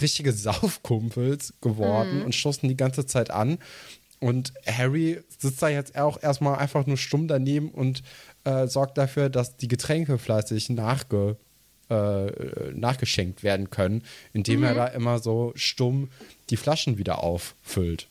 richtige 0.00 0.32
Saufkumpels 0.32 1.54
geworden 1.60 2.22
und 2.22 2.34
stoßen 2.34 2.68
die 2.68 2.76
ganze 2.76 3.04
Zeit 3.06 3.30
an. 3.30 3.58
Und 4.20 4.52
Harry 4.66 5.20
sitzt 5.36 5.60
da 5.60 5.68
jetzt 5.68 5.98
auch 5.98 6.22
erstmal 6.22 6.58
einfach 6.58 6.86
nur 6.86 6.96
stumm 6.96 7.26
daneben 7.26 7.70
und 7.70 8.04
äh, 8.44 8.68
sorgt 8.68 8.96
dafür, 8.96 9.28
dass 9.28 9.56
die 9.56 9.66
Getränke 9.66 10.16
fleißig 10.16 10.70
nachge, 10.70 11.36
äh, 11.90 12.70
nachgeschenkt 12.72 13.42
werden 13.42 13.70
können, 13.70 14.04
indem 14.32 14.62
er 14.62 14.74
da 14.74 14.86
immer 14.86 15.18
so 15.18 15.52
stumm 15.56 16.08
die 16.50 16.56
Flaschen 16.56 16.98
wieder 16.98 17.24
auffüllt. 17.24 18.06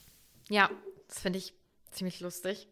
Ja, 0.50 0.70
das 1.12 1.20
finde 1.20 1.40
ich 1.40 1.54
ziemlich 1.92 2.22
lustig. 2.22 2.68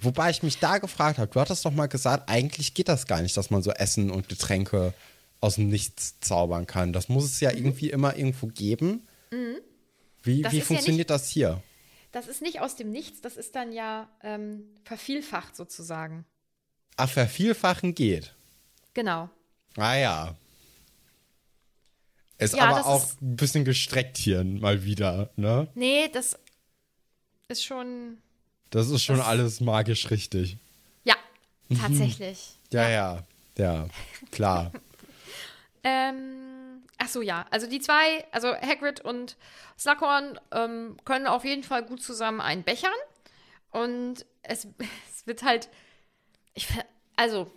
Wobei 0.00 0.30
ich 0.30 0.42
mich 0.42 0.58
da 0.58 0.78
gefragt 0.78 1.18
habe, 1.18 1.32
du 1.32 1.40
hattest 1.40 1.64
doch 1.64 1.72
mal 1.72 1.86
gesagt, 1.86 2.28
eigentlich 2.28 2.74
geht 2.74 2.88
das 2.88 3.06
gar 3.06 3.22
nicht, 3.22 3.36
dass 3.36 3.50
man 3.50 3.62
so 3.62 3.70
Essen 3.70 4.10
und 4.10 4.28
Getränke 4.28 4.92
aus 5.40 5.54
dem 5.56 5.68
Nichts 5.68 6.20
zaubern 6.20 6.66
kann. 6.66 6.92
Das 6.92 7.08
muss 7.08 7.24
es 7.24 7.40
ja 7.40 7.50
irgendwie 7.50 7.90
immer 7.90 8.16
irgendwo 8.16 8.46
geben. 8.46 9.08
Wie, 9.30 9.36
Mhm. 9.36 9.56
Das 10.22 10.24
wie 10.24 10.40
ist 10.40 10.52
ja 10.52 10.64
funktioniert 10.64 11.10
das 11.10 11.28
hier? 11.28 11.62
Das 12.12 12.28
ist 12.28 12.42
nicht 12.42 12.60
aus 12.60 12.76
dem 12.76 12.90
Nichts, 12.90 13.20
das 13.20 13.36
ist 13.36 13.54
dann 13.54 13.72
ja 13.72 14.08
ähm, 14.22 14.64
vervielfacht 14.84 15.56
sozusagen. 15.56 16.24
Ach, 16.96 17.08
vervielfachen 17.08 17.94
geht. 17.94 18.34
Genau. 18.94 19.30
Ah 19.76 19.96
ja. 19.96 20.36
Ist 22.38 22.54
Ja, 22.54 22.64
aber 22.64 22.86
auch 22.86 23.06
ein 23.20 23.36
bisschen 23.36 23.64
gestreckt 23.64 24.16
hier 24.16 24.44
mal 24.44 24.84
wieder, 24.84 25.30
ne? 25.36 25.68
Nee, 25.74 26.08
das 26.12 26.38
ist 27.48 27.64
schon. 27.64 28.18
Das 28.70 28.90
ist 28.90 29.02
schon 29.02 29.16
Das- 29.16 29.26
alles 29.26 29.60
magisch 29.60 30.10
richtig. 30.10 30.58
Ja, 31.04 31.16
Mhm. 31.68 31.80
tatsächlich. 31.80 32.58
Ja, 32.70 32.88
ja, 32.88 33.22
ja, 33.56 33.88
klar. 34.30 34.72
Ähm, 35.84 36.82
ach 36.98 37.08
so, 37.08 37.22
ja. 37.22 37.46
Also 37.50 37.68
die 37.68 37.78
zwei, 37.80 38.26
also 38.32 38.48
Hagrid 38.48 39.00
und 39.00 39.36
Slughorn 39.78 40.38
ähm, 40.50 40.96
können 41.04 41.26
auf 41.28 41.44
jeden 41.44 41.62
Fall 41.62 41.84
gut 41.84 42.02
zusammen 42.02 42.40
einbechern. 42.40 42.90
Und 43.70 44.26
es, 44.42 44.66
es 45.08 45.26
wird 45.26 45.44
halt, 45.44 45.68
ich, 46.54 46.66
also, 47.16 47.50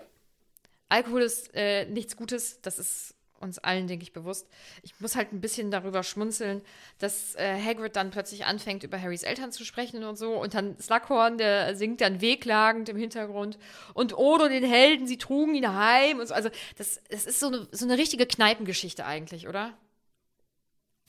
Alkohol 0.87 1.23
ist 1.23 1.49
äh, 1.55 1.85
nichts 1.85 2.15
Gutes, 2.15 2.61
das 2.61 2.77
ist 2.79 3.15
uns 3.41 3.59
allen, 3.59 3.87
denke 3.87 4.03
ich, 4.03 4.13
bewusst. 4.13 4.47
Ich 4.83 4.93
muss 4.99 5.15
halt 5.15 5.33
ein 5.33 5.41
bisschen 5.41 5.71
darüber 5.71 6.03
schmunzeln, 6.03 6.61
dass 6.99 7.35
äh, 7.35 7.59
Hagrid 7.61 7.95
dann 7.95 8.11
plötzlich 8.11 8.45
anfängt, 8.45 8.83
über 8.83 9.01
Harrys 9.01 9.23
Eltern 9.23 9.51
zu 9.51 9.65
sprechen 9.65 10.03
und 10.03 10.17
so. 10.17 10.33
Und 10.33 10.53
dann 10.53 10.77
Slughorn, 10.79 11.37
der 11.37 11.75
singt 11.75 12.01
dann 12.01 12.21
wehklagend 12.21 12.89
im 12.89 12.97
Hintergrund. 12.97 13.57
Und 13.93 14.17
Odo, 14.17 14.47
den 14.47 14.63
Helden, 14.63 15.07
sie 15.07 15.17
trugen 15.17 15.55
ihn 15.55 15.73
heim. 15.73 16.19
Und 16.19 16.27
so. 16.27 16.33
Also, 16.33 16.49
das, 16.77 17.01
das 17.09 17.25
ist 17.25 17.39
so 17.39 17.47
eine, 17.47 17.67
so 17.71 17.85
eine 17.85 17.97
richtige 17.97 18.25
Kneipengeschichte 18.25 19.05
eigentlich, 19.05 19.47
oder? 19.47 19.73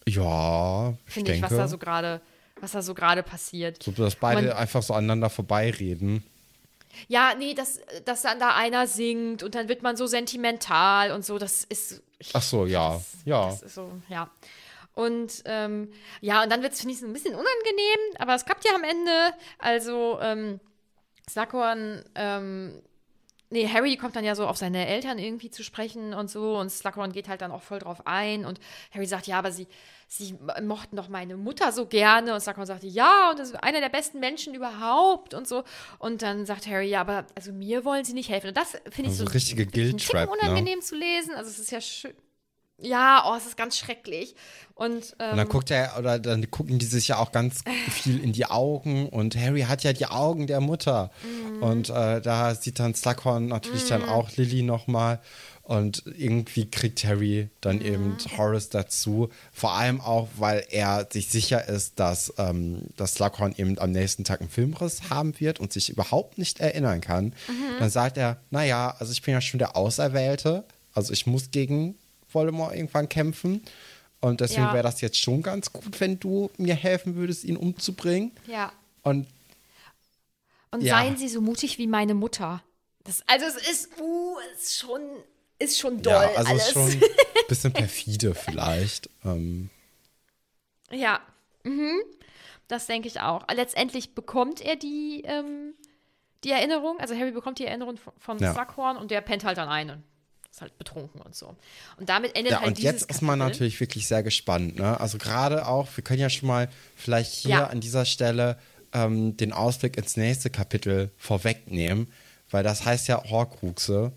Ja, 0.08 0.94
ich 1.06 1.12
Finde 1.12 1.32
ich, 1.32 1.40
denke. 1.40 1.50
was 1.54 1.58
da 1.58 1.68
so 1.68 1.78
gerade, 1.78 2.20
was 2.60 2.72
da 2.72 2.82
so 2.82 2.94
gerade 2.94 3.22
passiert. 3.22 3.82
so, 3.82 3.92
dass 3.92 4.16
beide 4.16 4.42
Man- 4.42 4.52
einfach 4.56 4.82
so 4.82 4.94
aneinander 4.94 5.30
vorbeireden. 5.30 6.24
Ja, 7.08 7.34
nee, 7.38 7.54
dass, 7.54 7.80
dass 8.04 8.22
dann 8.22 8.38
da 8.38 8.54
einer 8.54 8.86
singt 8.86 9.42
und 9.42 9.54
dann 9.54 9.68
wird 9.68 9.82
man 9.82 9.96
so 9.96 10.06
sentimental 10.06 11.12
und 11.12 11.24
so, 11.24 11.38
das 11.38 11.64
ist. 11.64 12.02
Ach 12.32 12.42
so, 12.42 12.66
ja. 12.66 13.00
Ja. 13.24 13.46
Das 13.46 13.62
ist 13.62 13.74
so, 13.74 13.90
ja. 14.08 14.30
Und 14.94 15.42
ähm, 15.46 15.90
ja, 16.20 16.42
und 16.42 16.50
dann 16.52 16.62
wird 16.62 16.72
es, 16.72 16.80
finde 16.80 16.94
ich, 16.94 17.00
so 17.00 17.06
ein 17.06 17.12
bisschen 17.12 17.34
unangenehm, 17.34 18.16
aber 18.18 18.34
es 18.34 18.44
klappt 18.44 18.64
ja 18.64 18.74
am 18.74 18.84
Ende. 18.84 19.34
Also, 19.58 20.18
ähm, 20.20 20.60
Slughorn, 21.28 22.04
ähm, 22.14 22.82
nee, 23.52 23.68
Harry 23.68 23.96
kommt 23.96 24.16
dann 24.16 24.24
ja 24.24 24.34
so 24.34 24.46
auf 24.46 24.56
seine 24.56 24.86
Eltern 24.86 25.18
irgendwie 25.18 25.50
zu 25.50 25.62
sprechen 25.62 26.14
und 26.14 26.30
so 26.30 26.58
und 26.58 26.70
Slughorn 26.70 27.12
geht 27.12 27.28
halt 27.28 27.42
dann 27.42 27.52
auch 27.52 27.62
voll 27.62 27.78
drauf 27.78 28.06
ein 28.06 28.44
und 28.44 28.58
Harry 28.92 29.06
sagt, 29.06 29.26
ja, 29.26 29.38
aber 29.38 29.52
sie, 29.52 29.68
sie 30.08 30.36
mochten 30.62 30.96
doch 30.96 31.08
meine 31.08 31.36
Mutter 31.36 31.70
so 31.70 31.86
gerne 31.86 32.34
und 32.34 32.40
Slughorn 32.40 32.66
sagt, 32.66 32.82
ja, 32.82 33.30
und 33.30 33.38
das 33.38 33.50
ist 33.50 33.62
einer 33.62 33.80
der 33.80 33.90
besten 33.90 34.18
Menschen 34.20 34.54
überhaupt 34.54 35.34
und 35.34 35.46
so. 35.46 35.64
Und 35.98 36.22
dann 36.22 36.46
sagt 36.46 36.66
Harry, 36.66 36.88
ja, 36.88 37.02
aber 37.02 37.26
also 37.34 37.52
mir 37.52 37.84
wollen 37.84 38.04
sie 38.04 38.14
nicht 38.14 38.30
helfen. 38.30 38.48
Und 38.48 38.56
das 38.56 38.72
finde 38.90 39.10
ich 39.10 39.18
Also 39.18 39.26
so 39.26 39.30
richtige 39.30 39.66
Guilt-Trap, 39.66 40.28
ne? 40.28 40.36
unangenehm 40.40 40.80
zu 40.80 40.96
lesen. 40.96 41.34
Also 41.34 41.50
es 41.50 41.58
ist 41.58 41.70
ja 41.70 41.80
schön. 41.80 42.14
Ja, 42.82 43.24
oh, 43.30 43.36
es 43.36 43.46
ist 43.46 43.56
ganz 43.56 43.78
schrecklich. 43.78 44.34
Und, 44.74 45.14
ähm, 45.20 45.30
Und 45.32 45.36
dann 45.36 45.48
guckt 45.48 45.70
er, 45.70 45.96
oder 45.98 46.18
dann 46.18 46.50
gucken 46.50 46.78
die 46.78 46.86
sich 46.86 47.08
ja 47.08 47.18
auch 47.18 47.30
ganz 47.32 47.62
viel 47.90 48.22
in 48.22 48.32
die 48.32 48.46
Augen 48.46 49.08
und 49.08 49.36
Harry 49.36 49.62
hat 49.62 49.84
ja 49.84 49.92
die 49.92 50.06
Augen 50.06 50.46
der 50.46 50.60
Mutter. 50.60 51.10
Mhm. 51.22 51.62
Und 51.62 51.90
äh, 51.90 52.20
da 52.20 52.54
sieht 52.54 52.78
dann 52.78 52.94
Slughorn 52.94 53.46
natürlich 53.46 53.86
dann 53.88 54.08
auch 54.08 54.30
Lily 54.36 54.62
nochmal. 54.62 55.20
Und 55.64 56.02
irgendwie 56.18 56.68
kriegt 56.68 57.04
Harry 57.04 57.48
dann 57.60 57.76
Mhm. 57.76 57.84
eben 57.84 58.16
Horace 58.36 58.68
dazu. 58.70 59.28
Vor 59.52 59.72
allem 59.74 60.00
auch, 60.00 60.28
weil 60.36 60.64
er 60.70 61.06
sich 61.10 61.28
sicher 61.28 61.68
ist, 61.68 62.00
dass, 62.00 62.34
ähm, 62.38 62.88
dass 62.96 63.14
Slughorn 63.14 63.54
eben 63.56 63.78
am 63.78 63.92
nächsten 63.92 64.24
Tag 64.24 64.40
einen 64.40 64.50
Filmriss 64.50 65.08
haben 65.08 65.38
wird 65.38 65.60
und 65.60 65.72
sich 65.72 65.88
überhaupt 65.88 66.36
nicht 66.36 66.58
erinnern 66.58 67.00
kann. 67.00 67.26
Mhm. 67.26 67.78
Dann 67.78 67.90
sagt 67.90 68.16
er, 68.18 68.38
naja, 68.50 68.96
also 68.98 69.12
ich 69.12 69.22
bin 69.22 69.34
ja 69.34 69.40
schon 69.40 69.58
der 69.58 69.76
Auserwählte. 69.76 70.64
Also 70.94 71.12
ich 71.12 71.26
muss 71.26 71.52
gegen 71.52 71.94
Voldemort 72.34 72.74
irgendwann 72.74 73.08
kämpfen. 73.08 73.62
Und 74.20 74.40
deswegen 74.40 74.62
Ja. 74.62 74.72
wäre 74.74 74.82
das 74.84 75.00
jetzt 75.00 75.18
schon 75.18 75.42
ganz 75.42 75.72
gut, 75.72 76.00
wenn 76.00 76.20
du 76.20 76.50
mir 76.56 76.74
helfen 76.74 77.16
würdest, 77.16 77.44
ihn 77.44 77.56
umzubringen. 77.56 78.32
ja. 78.46 78.72
Und 79.02 79.26
Und 80.70 80.80
Ja. 80.82 80.96
seien 80.98 81.16
Sie 81.18 81.28
so 81.28 81.40
mutig 81.42 81.76
wie 81.78 81.86
meine 81.86 82.14
Mutter. 82.14 82.62
Das, 83.04 83.22
also 83.26 83.44
es 83.44 83.56
ist, 83.68 83.88
uh, 84.00 84.36
ist 84.54 84.78
schon, 84.78 85.00
ist 85.58 85.78
schon 85.78 86.00
doll 86.00 86.12
ja, 86.14 86.30
also 86.36 86.50
alles. 86.50 86.66
ist 86.68 86.72
schon 86.72 86.88
ein 86.90 87.02
bisschen 87.48 87.72
perfide 87.74 88.34
vielleicht. 88.34 89.10
Ähm, 89.24 89.68
ja, 90.90 91.20
mhm. 91.64 92.00
das 92.68 92.86
denke 92.86 93.08
ich 93.08 93.20
auch. 93.20 93.44
Letztendlich 93.52 94.14
bekommt 94.14 94.60
er 94.62 94.76
die, 94.76 95.22
ähm, 95.26 95.74
die 96.44 96.50
Erinnerung, 96.52 96.98
also 97.00 97.14
Harry 97.14 97.32
bekommt 97.32 97.58
die 97.58 97.66
Erinnerung 97.66 97.96
von, 97.98 98.12
von 98.18 98.38
Ja. 98.38 98.52
Slughorn 98.54 98.96
und 98.96 99.10
der 99.10 99.20
pennt 99.20 99.44
halt 99.44 99.58
dann 99.58 99.68
ein 99.68 99.90
und 99.90 100.02
ist 100.52 100.60
halt 100.60 100.76
betrunken 100.76 101.20
und 101.22 101.34
so. 101.34 101.56
Und 101.96 102.08
damit 102.10 102.36
endet 102.36 102.52
ja, 102.52 102.58
halt 102.58 102.68
und 102.68 102.78
dieses 102.78 102.92
jetzt 103.00 103.10
ist 103.10 103.22
man 103.22 103.38
Kapitel. 103.38 103.54
natürlich 103.54 103.80
wirklich 103.80 104.06
sehr 104.06 104.22
gespannt. 104.22 104.76
Ne? 104.78 105.00
Also 105.00 105.16
gerade 105.16 105.66
auch, 105.66 105.88
wir 105.96 106.04
können 106.04 106.20
ja 106.20 106.28
schon 106.28 106.46
mal 106.46 106.68
vielleicht 106.94 107.32
hier 107.32 107.50
Ja. 107.50 107.66
an 107.68 107.80
dieser 107.80 108.04
Stelle 108.04 108.58
ähm, 108.92 109.34
den 109.38 109.52
Ausblick 109.54 109.96
ins 109.96 110.18
nächste 110.18 110.50
Kapitel 110.50 111.10
vorwegnehmen, 111.16 112.06
weil 112.50 112.62
das 112.62 112.84
heißt 112.84 113.08
ja 113.08 113.24
Horcruxe. 113.24 114.12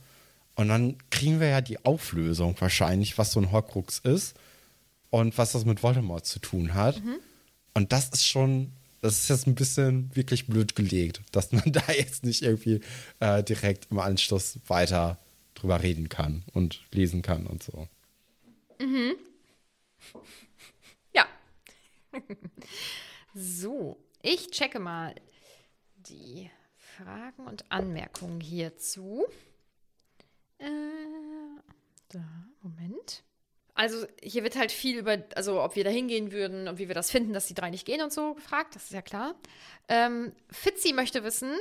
Und 0.56 0.68
dann 0.68 0.98
kriegen 1.10 1.40
wir 1.40 1.48
ja 1.48 1.62
die 1.62 1.84
Auflösung 1.86 2.56
wahrscheinlich, 2.60 3.18
was 3.18 3.32
so 3.32 3.40
ein 3.40 3.52
Horcrux 3.54 4.00
ist 4.00 4.36
und 5.12 5.38
was 5.38 5.54
das 5.54 5.64
mit 5.64 5.84
Voldemort 5.84 6.26
zu 6.26 6.40
tun 6.40 6.74
hat. 6.74 7.02
Mhm. 7.02 7.16
Und 7.74 7.94
das 7.94 8.10
ist 8.10 8.28
schon, 8.28 8.74
das 9.02 9.20
ist 9.20 9.30
jetzt 9.30 9.48
ein 9.48 9.56
bisschen 9.56 10.14
wirklich 10.16 10.48
blöd 10.48 10.76
gelegt, 10.76 11.22
dass 11.32 11.54
man 11.54 11.64
da 11.72 11.82
jetzt 11.98 12.26
nicht 12.26 12.42
irgendwie 12.42 12.82
äh, 13.22 13.42
direkt 13.42 13.88
im 13.90 14.00
Anschluss 14.00 14.60
weiter 14.68 15.18
drüber 15.56 15.82
reden 15.82 16.10
kann 16.10 16.43
und 16.53 16.84
lesen 16.91 17.22
kann 17.22 17.47
und 17.47 17.64
so. 17.64 17.88
Ja. 21.14 21.28
so, 23.34 23.97
ich 24.22 24.51
checke 24.51 24.80
mal 24.80 25.16
die 25.97 26.49
Fragen 26.78 27.47
und 27.47 27.70
Anmerkungen 27.72 28.39
hierzu. 28.39 29.26
Äh, 30.60 30.68
da, 32.10 32.24
Moment. 32.62 33.24
Also 33.74 34.08
hier 34.24 34.43
wird 34.43 34.56
halt 34.56 34.72
viel 34.72 34.97
über, 34.97 35.18
also 35.36 35.62
ob 35.62 35.76
wir 35.76 35.84
da 35.84 35.89
hingehen 35.89 36.32
würden 36.32 36.70
und 36.70 36.80
wie 36.80 36.88
wir 36.88 36.95
das 36.95 37.12
finden, 37.12 37.34
dass 37.34 37.47
die 37.47 37.53
drei 37.53 37.70
nicht 37.70 37.86
gehen 37.86 38.01
und 38.01 38.14
so 38.14 38.34
gefragt, 38.36 38.76
das 38.76 38.86
ist 38.86 38.93
ja 38.93 39.01
klar. 39.01 39.36
Ähm, 39.89 40.32
Fitzi 40.49 40.93
möchte 40.93 41.26
wissen, 41.26 41.51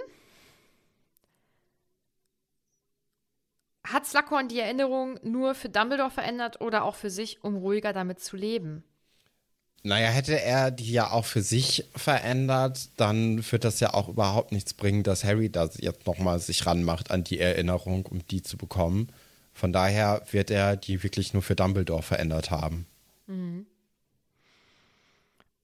hat 3.95 4.07
Slughorn 4.07 4.49
die 4.49 4.59
Erinnerung 4.59 5.18
nur 5.22 5.55
für 5.55 5.68
Dumbledore 5.68 6.11
verändert 6.11 6.61
oder 6.61 6.84
auch 6.84 6.97
für 6.97 7.11
sich, 7.11 7.42
um 7.42 7.57
ruhiger 7.57 7.92
damit 7.92 8.20
zu 8.20 8.36
leben? 8.36 8.82
Naja, 9.84 10.09
hätte 10.09 10.40
er 10.40 10.70
die 10.70 10.92
ja 10.92 11.11
auch 11.11 11.26
für 11.26 11.42
sich 11.42 11.88
verändert, 11.95 12.88
dann 12.97 13.45
wird 13.53 13.64
das 13.64 13.80
ja 13.80 13.95
auch 13.95 14.09
überhaupt 14.09 14.51
nichts 14.51 14.74
bringen, 14.74 15.03
dass 15.03 15.24
Harry 15.24 15.51
da 15.51 15.68
jetzt 15.76 16.07
nochmal 16.07 16.40
sich 16.40 16.66
ranmacht 16.66 17.11
an 17.11 17.22
die 17.22 17.38
Erinnerung, 17.38 18.07
um 18.07 18.26
die 18.26 18.42
zu 18.42 18.57
bekommen. 18.57 19.09
Von 19.53 19.72
daher 19.72 20.22
wird 20.30 20.51
er 20.51 20.76
die 20.76 21.03
wirklich 21.03 21.32
nur 21.32 21.42
für 21.42 21.55
Dumbledore 21.55 22.03
verändert 22.03 22.51
haben. 22.51 22.86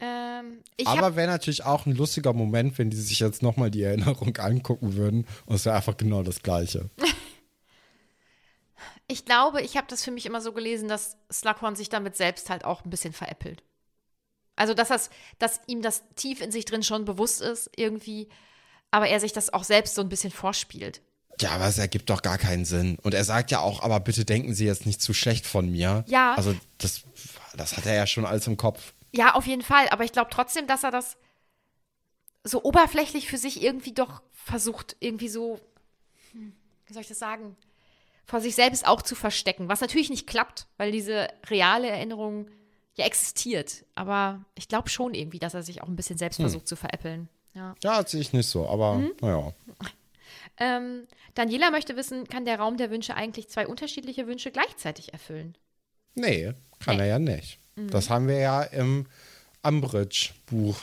Ähm, 0.00 0.58
ich 0.76 0.86
Aber 0.86 1.16
wäre 1.16 1.28
natürlich 1.28 1.64
auch 1.64 1.86
ein 1.86 1.94
lustiger 1.94 2.32
Moment, 2.32 2.78
wenn 2.78 2.90
die 2.90 2.96
sich 2.96 3.20
jetzt 3.20 3.42
nochmal 3.42 3.70
die 3.70 3.82
Erinnerung 3.82 4.36
angucken 4.36 4.94
würden 4.94 5.26
und 5.46 5.56
es 5.56 5.64
wäre 5.64 5.76
einfach 5.76 5.96
genau 5.96 6.22
das 6.22 6.42
Gleiche. 6.42 6.90
ich 9.10 9.24
glaube, 9.24 9.60
ich 9.60 9.76
habe 9.76 9.88
das 9.88 10.04
für 10.04 10.10
mich 10.10 10.24
immer 10.24 10.40
so 10.40 10.52
gelesen, 10.52 10.88
dass 10.88 11.16
Slughorn 11.32 11.76
sich 11.76 11.88
damit 11.88 12.16
selbst 12.16 12.48
halt 12.48 12.64
auch 12.64 12.84
ein 12.84 12.90
bisschen 12.90 13.12
veräppelt. 13.12 13.62
Also, 14.56 14.74
dass, 14.74 14.88
das, 14.88 15.10
dass 15.38 15.60
ihm 15.66 15.82
das 15.82 16.02
tief 16.14 16.40
in 16.40 16.52
sich 16.52 16.64
drin 16.64 16.82
schon 16.82 17.04
bewusst 17.04 17.40
ist, 17.40 17.70
irgendwie, 17.76 18.28
aber 18.90 19.08
er 19.08 19.18
sich 19.18 19.32
das 19.32 19.52
auch 19.52 19.64
selbst 19.64 19.94
so 19.94 20.02
ein 20.02 20.08
bisschen 20.08 20.30
vorspielt. 20.30 21.00
Ja, 21.40 21.52
aber 21.52 21.66
es 21.66 21.78
ergibt 21.78 22.10
doch 22.10 22.22
gar 22.22 22.38
keinen 22.38 22.64
Sinn. 22.64 22.98
Und 23.02 23.14
er 23.14 23.24
sagt 23.24 23.50
ja 23.50 23.60
auch, 23.60 23.82
aber 23.82 23.98
bitte 23.98 24.24
denken 24.24 24.54
Sie 24.54 24.66
jetzt 24.66 24.84
nicht 24.86 25.00
zu 25.00 25.14
schlecht 25.14 25.46
von 25.46 25.70
mir. 25.70 26.04
Ja. 26.06 26.34
Also 26.34 26.54
das, 26.78 27.02
das 27.56 27.76
hat 27.76 27.86
er 27.86 27.94
ja 27.94 28.06
schon 28.06 28.26
alles 28.26 28.46
im 28.46 28.58
Kopf. 28.58 28.92
Ja, 29.12 29.34
auf 29.34 29.46
jeden 29.46 29.62
Fall, 29.62 29.88
aber 29.88 30.04
ich 30.04 30.12
glaube 30.12 30.30
trotzdem, 30.30 30.66
dass 30.66 30.84
er 30.84 30.90
das 30.90 31.16
so 32.44 32.62
oberflächlich 32.62 33.28
für 33.28 33.38
sich 33.38 33.62
irgendwie 33.62 33.92
doch 33.92 34.22
versucht, 34.32 34.96
irgendwie 35.00 35.28
so, 35.28 35.58
hm, 36.32 36.52
wie 36.86 36.92
soll 36.92 37.02
ich 37.02 37.08
das 37.08 37.18
sagen, 37.18 37.56
vor 38.30 38.40
sich 38.40 38.54
selbst 38.54 38.86
auch 38.86 39.02
zu 39.02 39.14
verstecken, 39.14 39.68
was 39.68 39.80
natürlich 39.80 40.08
nicht 40.10 40.26
klappt, 40.26 40.66
weil 40.76 40.92
diese 40.92 41.28
reale 41.48 41.88
Erinnerung 41.88 42.48
ja 42.94 43.04
existiert. 43.04 43.84
Aber 43.94 44.44
ich 44.54 44.68
glaube 44.68 44.88
schon 44.88 45.14
irgendwie, 45.14 45.38
dass 45.38 45.54
er 45.54 45.62
sich 45.62 45.82
auch 45.82 45.88
ein 45.88 45.96
bisschen 45.96 46.16
selbst 46.18 46.36
versucht 46.40 46.68
zu 46.68 46.76
veräppeln. 46.76 47.28
Ja. 47.54 47.74
Ja, 47.82 48.06
sehe 48.06 48.20
ich 48.20 48.32
nicht 48.32 48.48
so, 48.48 48.68
aber 48.68 48.94
Mhm. 48.94 49.12
naja. 49.20 49.52
Ähm, 50.62 51.06
Daniela 51.34 51.70
möchte 51.70 51.96
wissen, 51.96 52.28
kann 52.28 52.44
der 52.44 52.58
Raum 52.58 52.76
der 52.76 52.90
Wünsche 52.90 53.14
eigentlich 53.14 53.48
zwei 53.48 53.66
unterschiedliche 53.66 54.26
Wünsche 54.26 54.50
gleichzeitig 54.50 55.12
erfüllen? 55.14 55.56
Nee, 56.14 56.52
kann 56.80 56.96
Nee. 56.96 57.02
er 57.04 57.08
ja 57.08 57.18
nicht. 57.18 57.58
Mhm. 57.76 57.88
Das 57.90 58.10
haben 58.10 58.28
wir 58.28 58.38
ja 58.38 58.62
im 58.64 59.06
Umbridge-Buch 59.62 60.76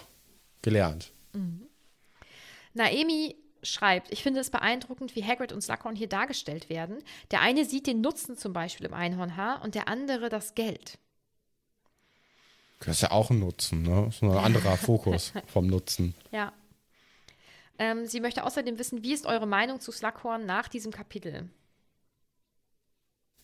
gelernt. 0.63 1.11
Naemi 2.73 3.35
schreibt, 3.63 4.11
ich 4.11 4.23
finde 4.23 4.39
es 4.39 4.49
beeindruckend, 4.49 5.15
wie 5.15 5.23
Hagrid 5.23 5.51
und 5.51 5.61
Slughorn 5.61 5.95
hier 5.95 6.07
dargestellt 6.09 6.69
werden. 6.69 6.97
Der 7.31 7.41
eine 7.41 7.65
sieht 7.65 7.87
den 7.87 8.01
Nutzen 8.01 8.37
zum 8.37 8.53
Beispiel 8.53 8.85
im 8.85 8.93
Einhornhaar 8.93 9.61
und 9.63 9.75
der 9.75 9.87
andere 9.87 10.29
das 10.29 10.55
Geld. 10.55 10.97
Das 12.79 12.97
ist 12.97 13.01
ja 13.01 13.11
auch 13.11 13.29
ein 13.31 13.39
Nutzen, 13.39 13.81
ne? 13.81 14.03
Das 14.05 14.15
ist 14.17 14.23
ein 14.23 14.31
anderer 14.31 14.77
Fokus 14.77 15.33
vom 15.47 15.67
Nutzen. 15.67 16.13
Ja. 16.31 16.53
Ähm, 17.79 18.05
sie 18.05 18.19
möchte 18.19 18.43
außerdem 18.43 18.77
wissen, 18.79 19.03
wie 19.03 19.13
ist 19.13 19.25
eure 19.25 19.47
Meinung 19.47 19.79
zu 19.79 19.91
Slughorn 19.91 20.45
nach 20.45 20.67
diesem 20.67 20.91
Kapitel? 20.91 21.49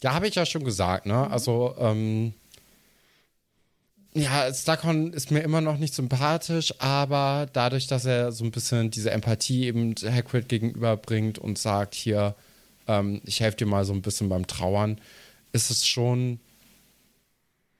Ja, 0.02 0.14
habe 0.14 0.28
ich 0.28 0.36
ja 0.36 0.46
schon 0.46 0.64
gesagt, 0.64 1.06
Mhm. 1.06 1.12
ne? 1.12 1.30
Also, 1.32 1.76
ähm, 1.78 2.34
ja, 4.16 4.54
Slughorn 4.54 5.14
ist 5.14 5.32
mir 5.32 5.42
immer 5.42 5.62
noch 5.62 5.78
nicht 5.78 5.94
sympathisch, 5.94 6.74
aber 6.80 7.48
dadurch, 7.52 7.88
dass 7.88 8.06
er 8.06 8.32
so 8.32 8.44
ein 8.44 8.52
bisschen 8.52 8.92
diese 8.92 9.12
Empathie 9.12 9.66
eben 9.66 9.96
Hagrid 9.96 10.50
gegenüberbringt 10.50 11.40
und 11.40 11.58
sagt, 11.58 11.96
hier, 11.96 12.36
ähm, 12.88 13.22
ich 13.26 13.40
helfe 13.40 13.58
dir 13.58 13.66
mal 13.66 13.86
so 13.86 13.94
ein 13.94 14.02
bisschen 14.02 14.30
beim 14.30 14.46
Trauern, 14.46 15.00
ist 15.52 15.72
es 15.72 15.88
schon 15.88 16.40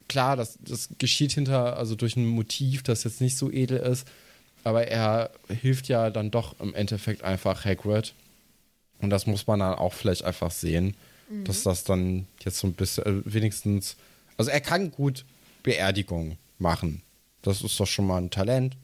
klar, 0.08 0.36
dass 0.36 0.58
das 0.62 0.90
geschieht 0.98 1.34
hinter, 1.34 1.78
also 1.78 1.96
durch 1.96 2.16
ein 2.16 2.26
Motiv, 2.26 2.84
das 2.84 3.04
jetzt 3.04 3.22
nicht 3.22 3.38
so 3.38 3.52
edel 3.52 3.78
ist, 3.78 4.08
aber 4.64 4.88
er 4.88 5.32
hilft 5.50 5.88
ja 5.88 6.10
dann 6.10 6.32
doch 6.32 6.60
im 6.60 6.74
Endeffekt 6.74 7.24
einfach 7.24 7.66
Hagrid. 7.66 8.14
Und 9.02 9.10
das 9.10 9.28
muss 9.28 9.48
man 9.48 9.60
dann 9.60 9.76
auch 9.76 9.94
vielleicht 9.94 10.24
einfach 10.24 10.52
sehen, 10.52 10.96
dass 11.46 11.64
das 11.64 11.84
dann 11.84 12.28
jetzt 12.44 12.60
so 12.60 12.68
ein 12.68 12.74
bisschen, 12.74 13.06
äh, 13.06 13.22
wenigstens, 13.26 13.98
also 14.38 14.52
er 14.52 14.62
kann 14.62 14.92
gut 14.92 15.26
Beerdigung 15.64 16.38
machen. 16.60 17.02
Das 17.42 17.62
ist 17.62 17.80
doch 17.80 17.88
schon 17.88 18.08
mal 18.08 18.22
ein 18.22 18.30
Talent. 18.30 18.78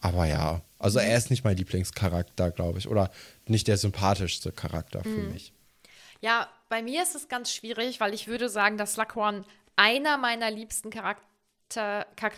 Aber 0.00 0.26
ja, 0.26 0.60
also 0.78 0.98
er 0.98 1.16
ist 1.16 1.30
nicht 1.30 1.44
mein 1.44 1.56
Lieblingscharakter, 1.56 2.50
glaube 2.50 2.78
ich. 2.78 2.88
Oder 2.88 3.10
nicht 3.46 3.66
der 3.68 3.78
sympathischste 3.78 4.52
Charakter 4.52 5.02
für 5.02 5.08
mich. 5.08 5.52
Ja, 6.20 6.48
bei 6.68 6.82
mir 6.82 7.02
ist 7.02 7.14
es 7.14 7.28
ganz 7.28 7.52
schwierig, 7.52 8.00
weil 8.00 8.12
ich 8.14 8.26
würde 8.28 8.48
sagen, 8.48 8.76
dass 8.76 8.94
Slughorn 8.94 9.44
einer 9.76 10.18
meiner 10.18 10.50
liebsten 10.50 10.90
Charakter, 10.90 12.06
Char 12.18 12.32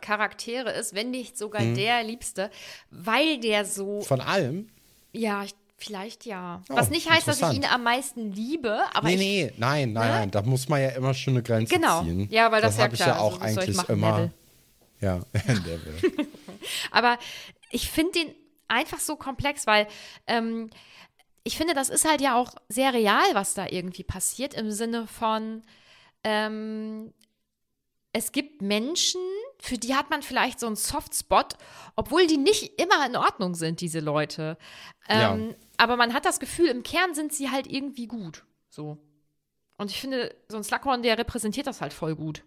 Charaktere 0.00 0.72
ist, 0.72 0.94
wenn 0.94 1.10
nicht 1.10 1.38
sogar 1.38 1.62
Mhm. 1.62 1.74
der 1.76 2.02
liebste, 2.02 2.50
weil 2.90 3.38
der 3.38 3.64
so, 3.64 4.00
Von 4.00 4.20
allem? 4.20 4.68
ja, 5.12 5.44
ich- 5.44 5.54
vielleicht 5.82 6.26
ja. 6.26 6.62
Oh, 6.68 6.76
Was 6.76 6.90
nicht 6.90 7.08
heißt, 7.10 7.26
dass 7.28 7.40
ich 7.40 7.52
ihn 7.52 7.64
am 7.64 7.82
meisten 7.82 8.32
liebe, 8.32 8.80
aber 8.94 9.08
nee, 9.08 9.14
ich, 9.14 9.18
nee, 9.20 9.52
nein, 9.56 9.92
nein, 9.92 10.08
Ne? 10.08 10.14
nein. 10.14 10.30
Da 10.30 10.42
muss 10.42 10.68
man 10.68 10.80
ja 10.80 10.90
immer 10.90 11.14
schon 11.14 11.34
eine 11.34 11.42
Grenze 11.42 11.74
Genau. 11.74 12.02
ziehen. 12.02 12.28
Ja, 12.30 12.50
weil 12.52 12.60
das 12.62 12.76
ja 12.76 12.84
habe 12.84 12.94
ich 12.94 13.00
ja 13.00 13.18
auch 13.18 13.40
also 13.40 13.60
eigentlich 13.60 13.76
machen, 13.76 13.92
immer. 13.92 14.10
Neville? 14.12 14.32
Ja, 15.00 15.20
Neville. 15.46 16.28
Aber 16.90 17.18
ich 17.70 17.90
finde 17.90 18.12
den 18.12 18.34
einfach 18.68 19.00
so 19.00 19.16
komplex, 19.16 19.66
weil 19.66 19.86
ähm, 20.26 20.68
ich 21.42 21.56
finde, 21.56 21.72
das 21.72 21.88
ist 21.88 22.04
halt 22.06 22.20
ja 22.20 22.36
auch 22.36 22.52
sehr 22.68 22.92
real, 22.92 23.24
was 23.32 23.54
da 23.54 23.66
irgendwie 23.70 24.04
passiert, 24.04 24.52
im 24.52 24.70
Sinne 24.70 25.06
von, 25.06 25.62
ähm, 26.22 27.14
es 28.12 28.32
gibt 28.32 28.60
Menschen, 28.60 29.20
für 29.58 29.78
die 29.78 29.94
hat 29.94 30.10
man 30.10 30.20
vielleicht 30.22 30.60
so 30.60 30.66
einen 30.66 30.76
Softspot, 30.76 31.54
obwohl 31.96 32.26
die 32.26 32.36
nicht 32.38 32.78
immer 32.80 33.06
in 33.06 33.16
Ordnung 33.16 33.54
sind, 33.54 33.80
diese 33.80 34.00
Leute. 34.00 34.58
Ähm, 35.08 35.48
Ja. 35.50 35.54
Aber 35.80 35.96
man 35.96 36.12
hat 36.12 36.26
das 36.26 36.40
Gefühl, 36.40 36.68
im 36.68 36.82
Kern 36.82 37.14
sind 37.14 37.32
sie 37.32 37.50
halt 37.50 37.66
irgendwie 37.66 38.06
gut. 38.06 38.44
So. 38.68 38.98
Und 39.78 39.90
ich 39.90 39.98
finde, 39.98 40.36
so 40.46 40.58
ein 40.58 40.62
Slughorn, 40.62 41.02
der 41.02 41.16
repräsentiert 41.16 41.66
das 41.66 41.80
halt 41.80 41.94
voll 41.94 42.14
gut. 42.14 42.44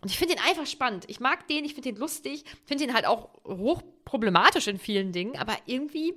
Und 0.00 0.10
ich 0.10 0.16
finde 0.16 0.36
den 0.36 0.42
einfach 0.44 0.64
spannend. 0.64 1.04
Ich 1.08 1.20
mag 1.20 1.46
den, 1.48 1.66
ich 1.66 1.74
finde 1.74 1.92
den 1.92 2.00
lustig, 2.00 2.46
finde 2.64 2.86
den 2.86 2.94
halt 2.94 3.04
auch 3.04 3.28
hochproblematisch 3.44 4.68
in 4.68 4.78
vielen 4.78 5.12
Dingen, 5.12 5.36
aber 5.36 5.54
irgendwie, 5.66 6.14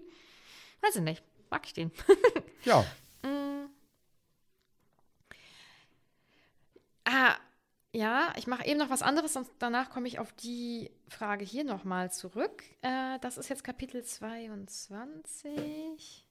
weiß 0.80 0.96
ich 0.96 1.02
nicht, 1.02 1.22
mag 1.50 1.66
ich 1.66 1.74
den. 1.74 1.92
ja. 2.64 2.86
ah, 7.04 7.36
ja, 7.94 8.34
ich 8.38 8.48
mache 8.48 8.66
eben 8.66 8.80
noch 8.80 8.90
was 8.90 9.04
anderes 9.04 9.36
und 9.36 9.48
danach 9.60 9.92
komme 9.92 10.08
ich 10.08 10.18
auf 10.18 10.34
die 10.34 10.90
Frage 11.08 11.46
hier 11.46 11.64
nochmal 11.64 12.12
zurück. 12.12 12.64
Äh, 12.82 13.20
das 13.20 13.38
ist 13.38 13.50
jetzt 13.50 13.64
Kapitel 13.64 14.04
22. 14.04 16.26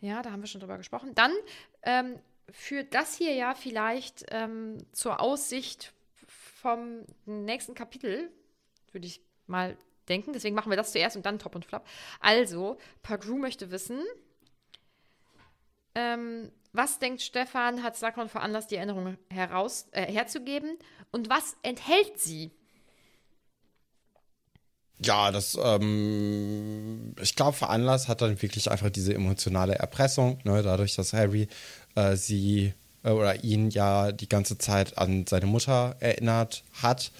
Ja, 0.00 0.22
da 0.22 0.30
haben 0.30 0.42
wir 0.42 0.46
schon 0.46 0.60
drüber 0.60 0.78
gesprochen. 0.78 1.12
Dann 1.16 1.32
ähm, 1.82 2.20
führt 2.50 2.94
das 2.94 3.16
hier 3.16 3.34
ja 3.34 3.54
vielleicht 3.54 4.26
ähm, 4.30 4.78
zur 4.92 5.20
Aussicht 5.20 5.92
vom 6.28 7.04
nächsten 7.26 7.74
Kapitel, 7.74 8.30
würde 8.92 9.08
ich 9.08 9.20
mal 9.48 9.76
denken. 10.08 10.32
Deswegen 10.32 10.54
machen 10.54 10.70
wir 10.70 10.76
das 10.76 10.92
zuerst 10.92 11.16
und 11.16 11.26
dann 11.26 11.40
Top 11.40 11.56
und 11.56 11.64
Flop. 11.64 11.84
Also, 12.20 12.78
Pagru 13.02 13.38
möchte 13.38 13.72
wissen, 13.72 14.00
ähm, 15.96 16.52
was 16.72 16.98
denkt 16.98 17.22
Stefan, 17.22 17.82
hat 17.82 17.96
Sakon 17.96 18.28
veranlasst, 18.28 18.70
die 18.70 18.76
Erinnerung 18.76 19.16
heraus, 19.30 19.86
äh, 19.92 20.10
herzugeben? 20.10 20.78
Und 21.10 21.28
was 21.28 21.56
enthält 21.62 22.18
sie? 22.18 22.50
Ja, 25.04 25.32
das, 25.32 25.58
ähm, 25.62 27.14
ich 27.20 27.34
glaube, 27.34 27.54
veranlasst 27.54 28.08
hat 28.08 28.22
dann 28.22 28.40
wirklich 28.40 28.70
einfach 28.70 28.90
diese 28.90 29.12
emotionale 29.12 29.74
Erpressung, 29.74 30.38
ne, 30.44 30.62
dadurch, 30.62 30.94
dass 30.94 31.12
Harry 31.12 31.48
äh, 31.96 32.16
sie 32.16 32.72
äh, 33.02 33.10
oder 33.10 33.42
ihn 33.42 33.70
ja 33.70 34.12
die 34.12 34.28
ganze 34.28 34.58
Zeit 34.58 34.96
an 34.98 35.26
seine 35.26 35.46
Mutter 35.46 35.96
erinnert 36.00 36.62
hat. 36.80 37.10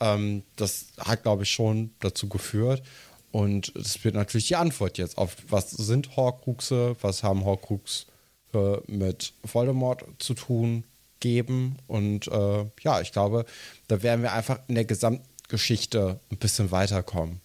Ähm, 0.00 0.42
das 0.56 0.88
hat, 0.98 1.22
glaube 1.22 1.44
ich, 1.44 1.50
schon 1.50 1.92
dazu 2.00 2.28
geführt. 2.28 2.82
Und 3.30 3.74
es 3.76 4.04
wird 4.04 4.14
natürlich 4.14 4.48
die 4.48 4.56
Antwort 4.56 4.98
jetzt 4.98 5.16
auf, 5.16 5.36
was 5.48 5.70
sind 5.70 6.16
Horcruxe, 6.16 6.96
was 7.00 7.22
haben 7.22 7.44
Horcrux 7.46 8.06
äh, 8.54 8.80
mit 8.86 9.32
Voldemort 9.42 10.04
zu 10.18 10.34
tun, 10.34 10.84
geben. 11.22 11.76
Und 11.86 12.28
äh, 12.28 12.66
ja, 12.82 13.00
ich 13.00 13.12
glaube, 13.12 13.46
da 13.88 14.02
werden 14.02 14.22
wir 14.22 14.32
einfach 14.32 14.60
in 14.68 14.74
der 14.74 14.84
Gesamtgeschichte 14.84 16.20
ein 16.30 16.36
bisschen 16.36 16.70
weiterkommen. 16.70 17.40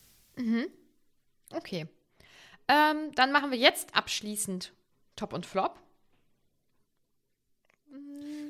Okay. 1.52 1.88
Ähm, 2.68 3.12
dann 3.16 3.32
machen 3.32 3.52
wir 3.52 3.58
jetzt 3.58 3.96
abschließend 3.96 4.74
Top 5.16 5.32
und 5.32 5.46
Flop. 5.46 5.80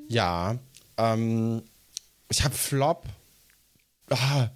Ja, 0.08 0.58
ähm, 0.96 1.62
ich 2.28 2.42
habe 2.42 2.54
Flop. 2.54 3.04
Ah, 4.10 4.48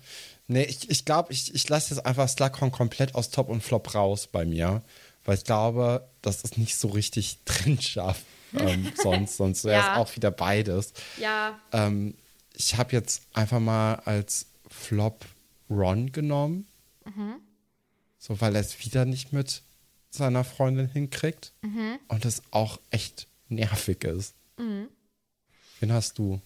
nee, 0.49 0.65
ich, 0.65 0.91
ich 0.91 1.05
glaube, 1.05 1.33
ich, 1.33 1.55
ich 1.55 1.69
lasse 1.69 1.95
jetzt 1.95 2.05
einfach 2.05 2.29
Slughorn 2.29 2.73
komplett 2.73 3.15
aus 3.15 3.31
Top 3.31 3.49
und 3.49 3.63
Flop 3.63 3.95
raus 3.95 4.27
bei 4.27 4.45
mir, 4.45 4.83
weil 5.25 5.37
ich 5.37 5.45
glaube, 5.45 6.09
das 6.23 6.43
ist 6.43 6.59
nicht 6.59 6.77
so 6.77 6.89
richtig 6.89 7.39
trennscharf 7.45 8.23
ähm, 8.55 8.93
sonst, 8.97 9.37
sonst 9.39 9.65
wäre 9.65 9.81
es 9.81 9.87
Ja. 9.87 9.97
auch 9.97 10.15
wieder 10.17 10.31
beides. 10.31 10.93
Ja, 11.19 11.59
Ähm, 11.73 12.15
ich 12.55 12.77
habe 12.77 12.93
jetzt 12.93 13.23
einfach 13.33 13.61
mal 13.61 13.95
als 14.05 14.47
Flop 14.69 15.25
Ron 15.71 16.13
genommen, 16.13 16.67
so 18.19 18.41
weil 18.43 18.55
er 18.55 18.61
es 18.61 18.79
wieder 18.85 19.05
nicht 19.07 19.33
mit 19.33 19.63
seiner 20.11 20.45
Freundin 20.45 20.87
hinkriegt 20.89 21.53
und 22.09 22.25
es 22.27 22.43
auch 22.51 22.79
echt 22.91 23.27
nervig 23.49 24.05
ist. 24.05 24.35
Wen 24.59 25.93
hast 25.93 26.19
du? 26.19 26.41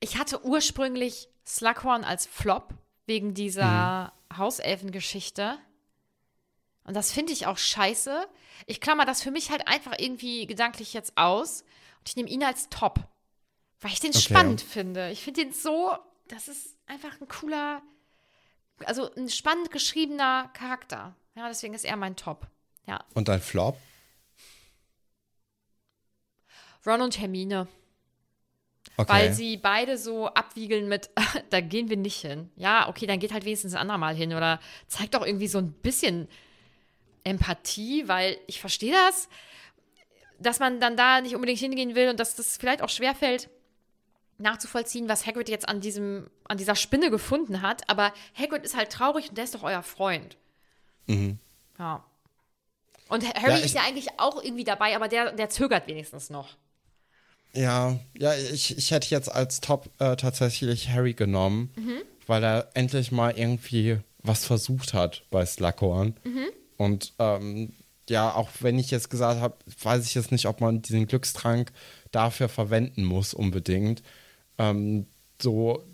ich 0.00 0.16
hatte 0.18 0.44
ursprünglich 0.44 1.28
Slughorn 1.46 2.04
als 2.04 2.26
Flop 2.26 2.74
wegen 3.06 3.34
dieser 3.34 4.12
Hauselfengeschichte. 4.36 5.56
Und 6.84 6.94
das 6.94 7.12
finde 7.12 7.32
ich 7.32 7.46
auch 7.46 7.58
scheiße. 7.58 8.26
Ich 8.66 8.80
klammer 8.80 9.04
das 9.04 9.22
für 9.22 9.30
mich 9.30 9.50
halt 9.50 9.68
einfach 9.68 9.94
irgendwie 9.98 10.46
gedanklich 10.46 10.92
jetzt 10.92 11.16
aus. 11.16 11.62
Und 12.00 12.08
ich 12.08 12.16
nehme 12.16 12.28
ihn 12.28 12.42
als 12.42 12.68
Top. 12.68 13.00
Weil 13.80 13.92
ich 13.92 14.00
den 14.00 14.10
Okay. 14.10 14.20
spannend 14.20 14.60
finde. 14.60 15.10
Ich 15.10 15.22
finde 15.22 15.44
den 15.44 15.52
so, 15.52 15.96
das 16.28 16.48
ist 16.48 16.76
einfach 16.86 17.20
ein 17.20 17.28
cooler, 17.28 17.82
also 18.84 19.12
ein 19.14 19.28
spannend 19.28 19.70
geschriebener 19.70 20.50
Charakter. 20.54 21.14
Ja, 21.34 21.48
deswegen 21.48 21.74
ist 21.74 21.84
er 21.84 21.96
mein 21.96 22.16
Top. 22.16 22.46
Ja. 22.86 23.04
Und 23.14 23.28
dein 23.28 23.40
Flop? 23.40 23.76
Ron 26.86 27.00
und 27.00 27.18
Hermine. 27.20 27.68
Okay. 28.96 29.12
Weil 29.12 29.32
sie 29.32 29.56
beide 29.56 29.96
so 29.96 30.28
abwiegeln 30.28 30.88
mit, 30.88 31.10
da 31.50 31.60
gehen 31.60 31.88
wir 31.88 31.96
nicht 31.96 32.20
hin. 32.20 32.50
Ja, 32.56 32.88
okay, 32.88 33.06
dann 33.06 33.20
geht 33.20 33.32
halt 33.32 33.44
wenigstens 33.44 33.74
ein 33.74 33.80
andermal 33.80 34.14
hin. 34.14 34.34
Oder 34.34 34.60
zeigt 34.88 35.14
doch 35.14 35.24
irgendwie 35.24 35.48
so 35.48 35.58
ein 35.58 35.72
bisschen 35.72 36.28
Empathie, 37.24 38.08
weil 38.08 38.36
ich 38.46 38.60
verstehe 38.60 38.92
das, 38.92 39.28
dass 40.38 40.58
man 40.58 40.80
dann 40.80 40.96
da 40.96 41.20
nicht 41.20 41.34
unbedingt 41.34 41.60
hingehen 41.60 41.94
will 41.94 42.08
und 42.08 42.18
dass 42.18 42.34
das 42.34 42.56
vielleicht 42.56 42.82
auch 42.82 42.88
schwerfällt, 42.88 43.48
nachzuvollziehen, 44.38 45.08
was 45.08 45.24
Hagrid 45.26 45.48
jetzt 45.48 45.68
an, 45.68 45.80
diesem, 45.80 46.28
an 46.44 46.58
dieser 46.58 46.74
Spinne 46.74 47.10
gefunden 47.10 47.62
hat. 47.62 47.88
Aber 47.88 48.12
Hagrid 48.34 48.64
ist 48.64 48.76
halt 48.76 48.90
traurig 48.90 49.28
und 49.28 49.36
der 49.38 49.44
ist 49.44 49.54
doch 49.54 49.62
euer 49.62 49.82
Freund. 49.82 50.36
Ja. 51.78 52.04
Und 53.08 53.24
Harry 53.24 53.40
Mhm. 53.42 53.48
Ja, 53.50 53.58
ich- 53.58 53.64
ist 53.66 53.74
ja 53.74 53.82
eigentlich 53.82 54.08
auch 54.18 54.42
irgendwie 54.42 54.64
dabei, 54.64 54.96
aber 54.96 55.06
der, 55.08 55.32
der 55.32 55.48
zögert 55.50 55.86
wenigstens 55.86 56.30
noch. 56.30 56.56
Ja, 57.54 57.98
ja, 58.18 58.34
ich, 58.34 58.76
ich 58.78 58.90
hätte 58.90 59.10
jetzt 59.10 59.30
als 59.30 59.60
Top 59.60 59.90
äh, 60.00 60.16
tatsächlich 60.16 60.88
Harry 60.88 61.12
genommen, 61.12 61.70
weil 62.26 62.42
er 62.42 62.70
endlich 62.74 63.12
mal 63.12 63.36
irgendwie 63.38 63.98
was 64.20 64.46
versucht 64.46 64.94
hat 64.94 65.24
bei 65.30 65.44
Slughorn. 65.44 66.16
Und 66.76 67.12
ähm, 67.18 67.72
ja, 68.08 68.34
auch 68.34 68.50
wenn 68.60 68.78
ich 68.78 68.90
jetzt 68.90 69.10
gesagt 69.10 69.40
habe, 69.40 69.56
weiß 69.82 70.04
ich 70.04 70.14
jetzt 70.14 70.32
nicht, 70.32 70.46
ob 70.46 70.60
man 70.60 70.82
diesen 70.82 71.06
Glückstrank 71.06 71.72
dafür 72.10 72.48
verwenden 72.48 73.04
muss 73.04 73.34
unbedingt. 73.34 74.02
Ähm, 74.58 75.06
so, 75.40 75.84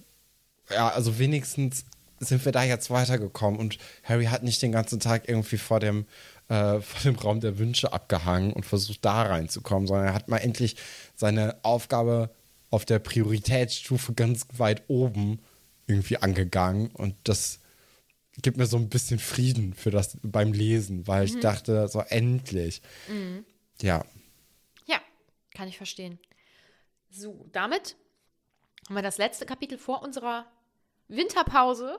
ja, 0.70 0.88
also 0.88 1.18
wenigstens 1.18 1.84
sind 2.20 2.44
wir 2.44 2.52
da 2.52 2.64
jetzt 2.64 2.90
weitergekommen 2.90 3.60
und 3.60 3.78
Harry 4.02 4.26
hat 4.26 4.42
nicht 4.42 4.60
den 4.62 4.72
ganzen 4.72 5.00
Tag 5.00 5.28
irgendwie 5.28 5.58
vor 5.58 5.80
dem, 5.80 6.06
äh, 6.48 6.80
vor 6.80 7.00
dem 7.04 7.16
Raum 7.16 7.40
der 7.40 7.58
Wünsche 7.58 7.92
abgehangen 7.92 8.52
und 8.52 8.66
versucht 8.66 9.04
da 9.04 9.22
reinzukommen, 9.22 9.86
sondern 9.86 10.08
er 10.08 10.14
hat 10.14 10.28
mal 10.28 10.38
endlich 10.38 10.76
seine 11.14 11.56
Aufgabe 11.62 12.30
auf 12.70 12.84
der 12.84 12.98
Prioritätsstufe 12.98 14.12
ganz 14.14 14.46
weit 14.56 14.82
oben 14.88 15.40
irgendwie 15.86 16.18
angegangen. 16.18 16.90
Und 16.90 17.14
das 17.24 17.60
gibt 18.42 18.56
mir 18.56 18.66
so 18.66 18.76
ein 18.76 18.88
bisschen 18.88 19.18
Frieden 19.18 19.74
für 19.74 19.90
das 19.90 20.16
beim 20.22 20.52
Lesen, 20.52 21.06
weil 21.06 21.24
ich 21.24 21.38
dachte, 21.40 21.88
so 21.88 22.00
endlich. 22.00 22.82
Ja. 23.80 24.04
Ja, 24.86 25.00
kann 25.54 25.68
ich 25.68 25.76
verstehen. 25.76 26.18
So, 27.10 27.48
damit 27.52 27.96
haben 28.86 28.94
wir 28.96 29.02
das 29.02 29.18
letzte 29.18 29.46
Kapitel 29.46 29.78
vor 29.78 30.02
unserer 30.02 30.46
Winterpause 31.08 31.98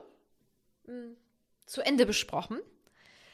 mh, 0.86 1.14
zu 1.66 1.82
Ende 1.82 2.06
besprochen. 2.06 2.58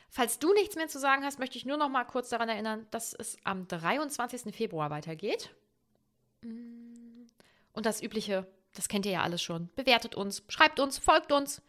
Falls 0.08 0.38
du 0.38 0.52
nichts 0.54 0.76
mehr 0.76 0.88
zu 0.88 0.98
sagen 0.98 1.24
hast, 1.24 1.38
möchte 1.38 1.58
ich 1.58 1.66
nur 1.66 1.76
noch 1.76 1.88
mal 1.88 2.04
kurz 2.04 2.28
daran 2.30 2.48
erinnern, 2.48 2.86
dass 2.90 3.12
es 3.12 3.36
am 3.44 3.66
23. 3.68 4.54
Februar 4.54 4.88
weitergeht. 4.90 5.54
Mm, 6.42 7.26
Und 7.72 7.86
das 7.86 8.02
Übliche, 8.02 8.46
das 8.74 8.88
kennt 8.88 9.04
ihr 9.04 9.12
ja 9.12 9.22
alles 9.22 9.42
schon. 9.42 9.68
Bewertet 9.76 10.14
uns, 10.14 10.42
schreibt 10.48 10.80
uns, 10.80 10.96
folgt 10.98 11.32
uns 11.32 11.60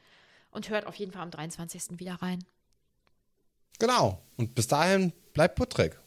und 0.58 0.70
hört 0.70 0.88
auf 0.88 0.96
jeden 0.96 1.14
Fall 1.14 1.22
am 1.22 1.32
23. 1.32 2.00
wieder 2.00 2.16
rein. 2.16 2.44
Genau. 3.80 4.22
Und 4.36 4.56
bis 4.56 4.68
dahin 4.68 5.14
bleibt 5.34 5.56
puttrig. 5.56 5.98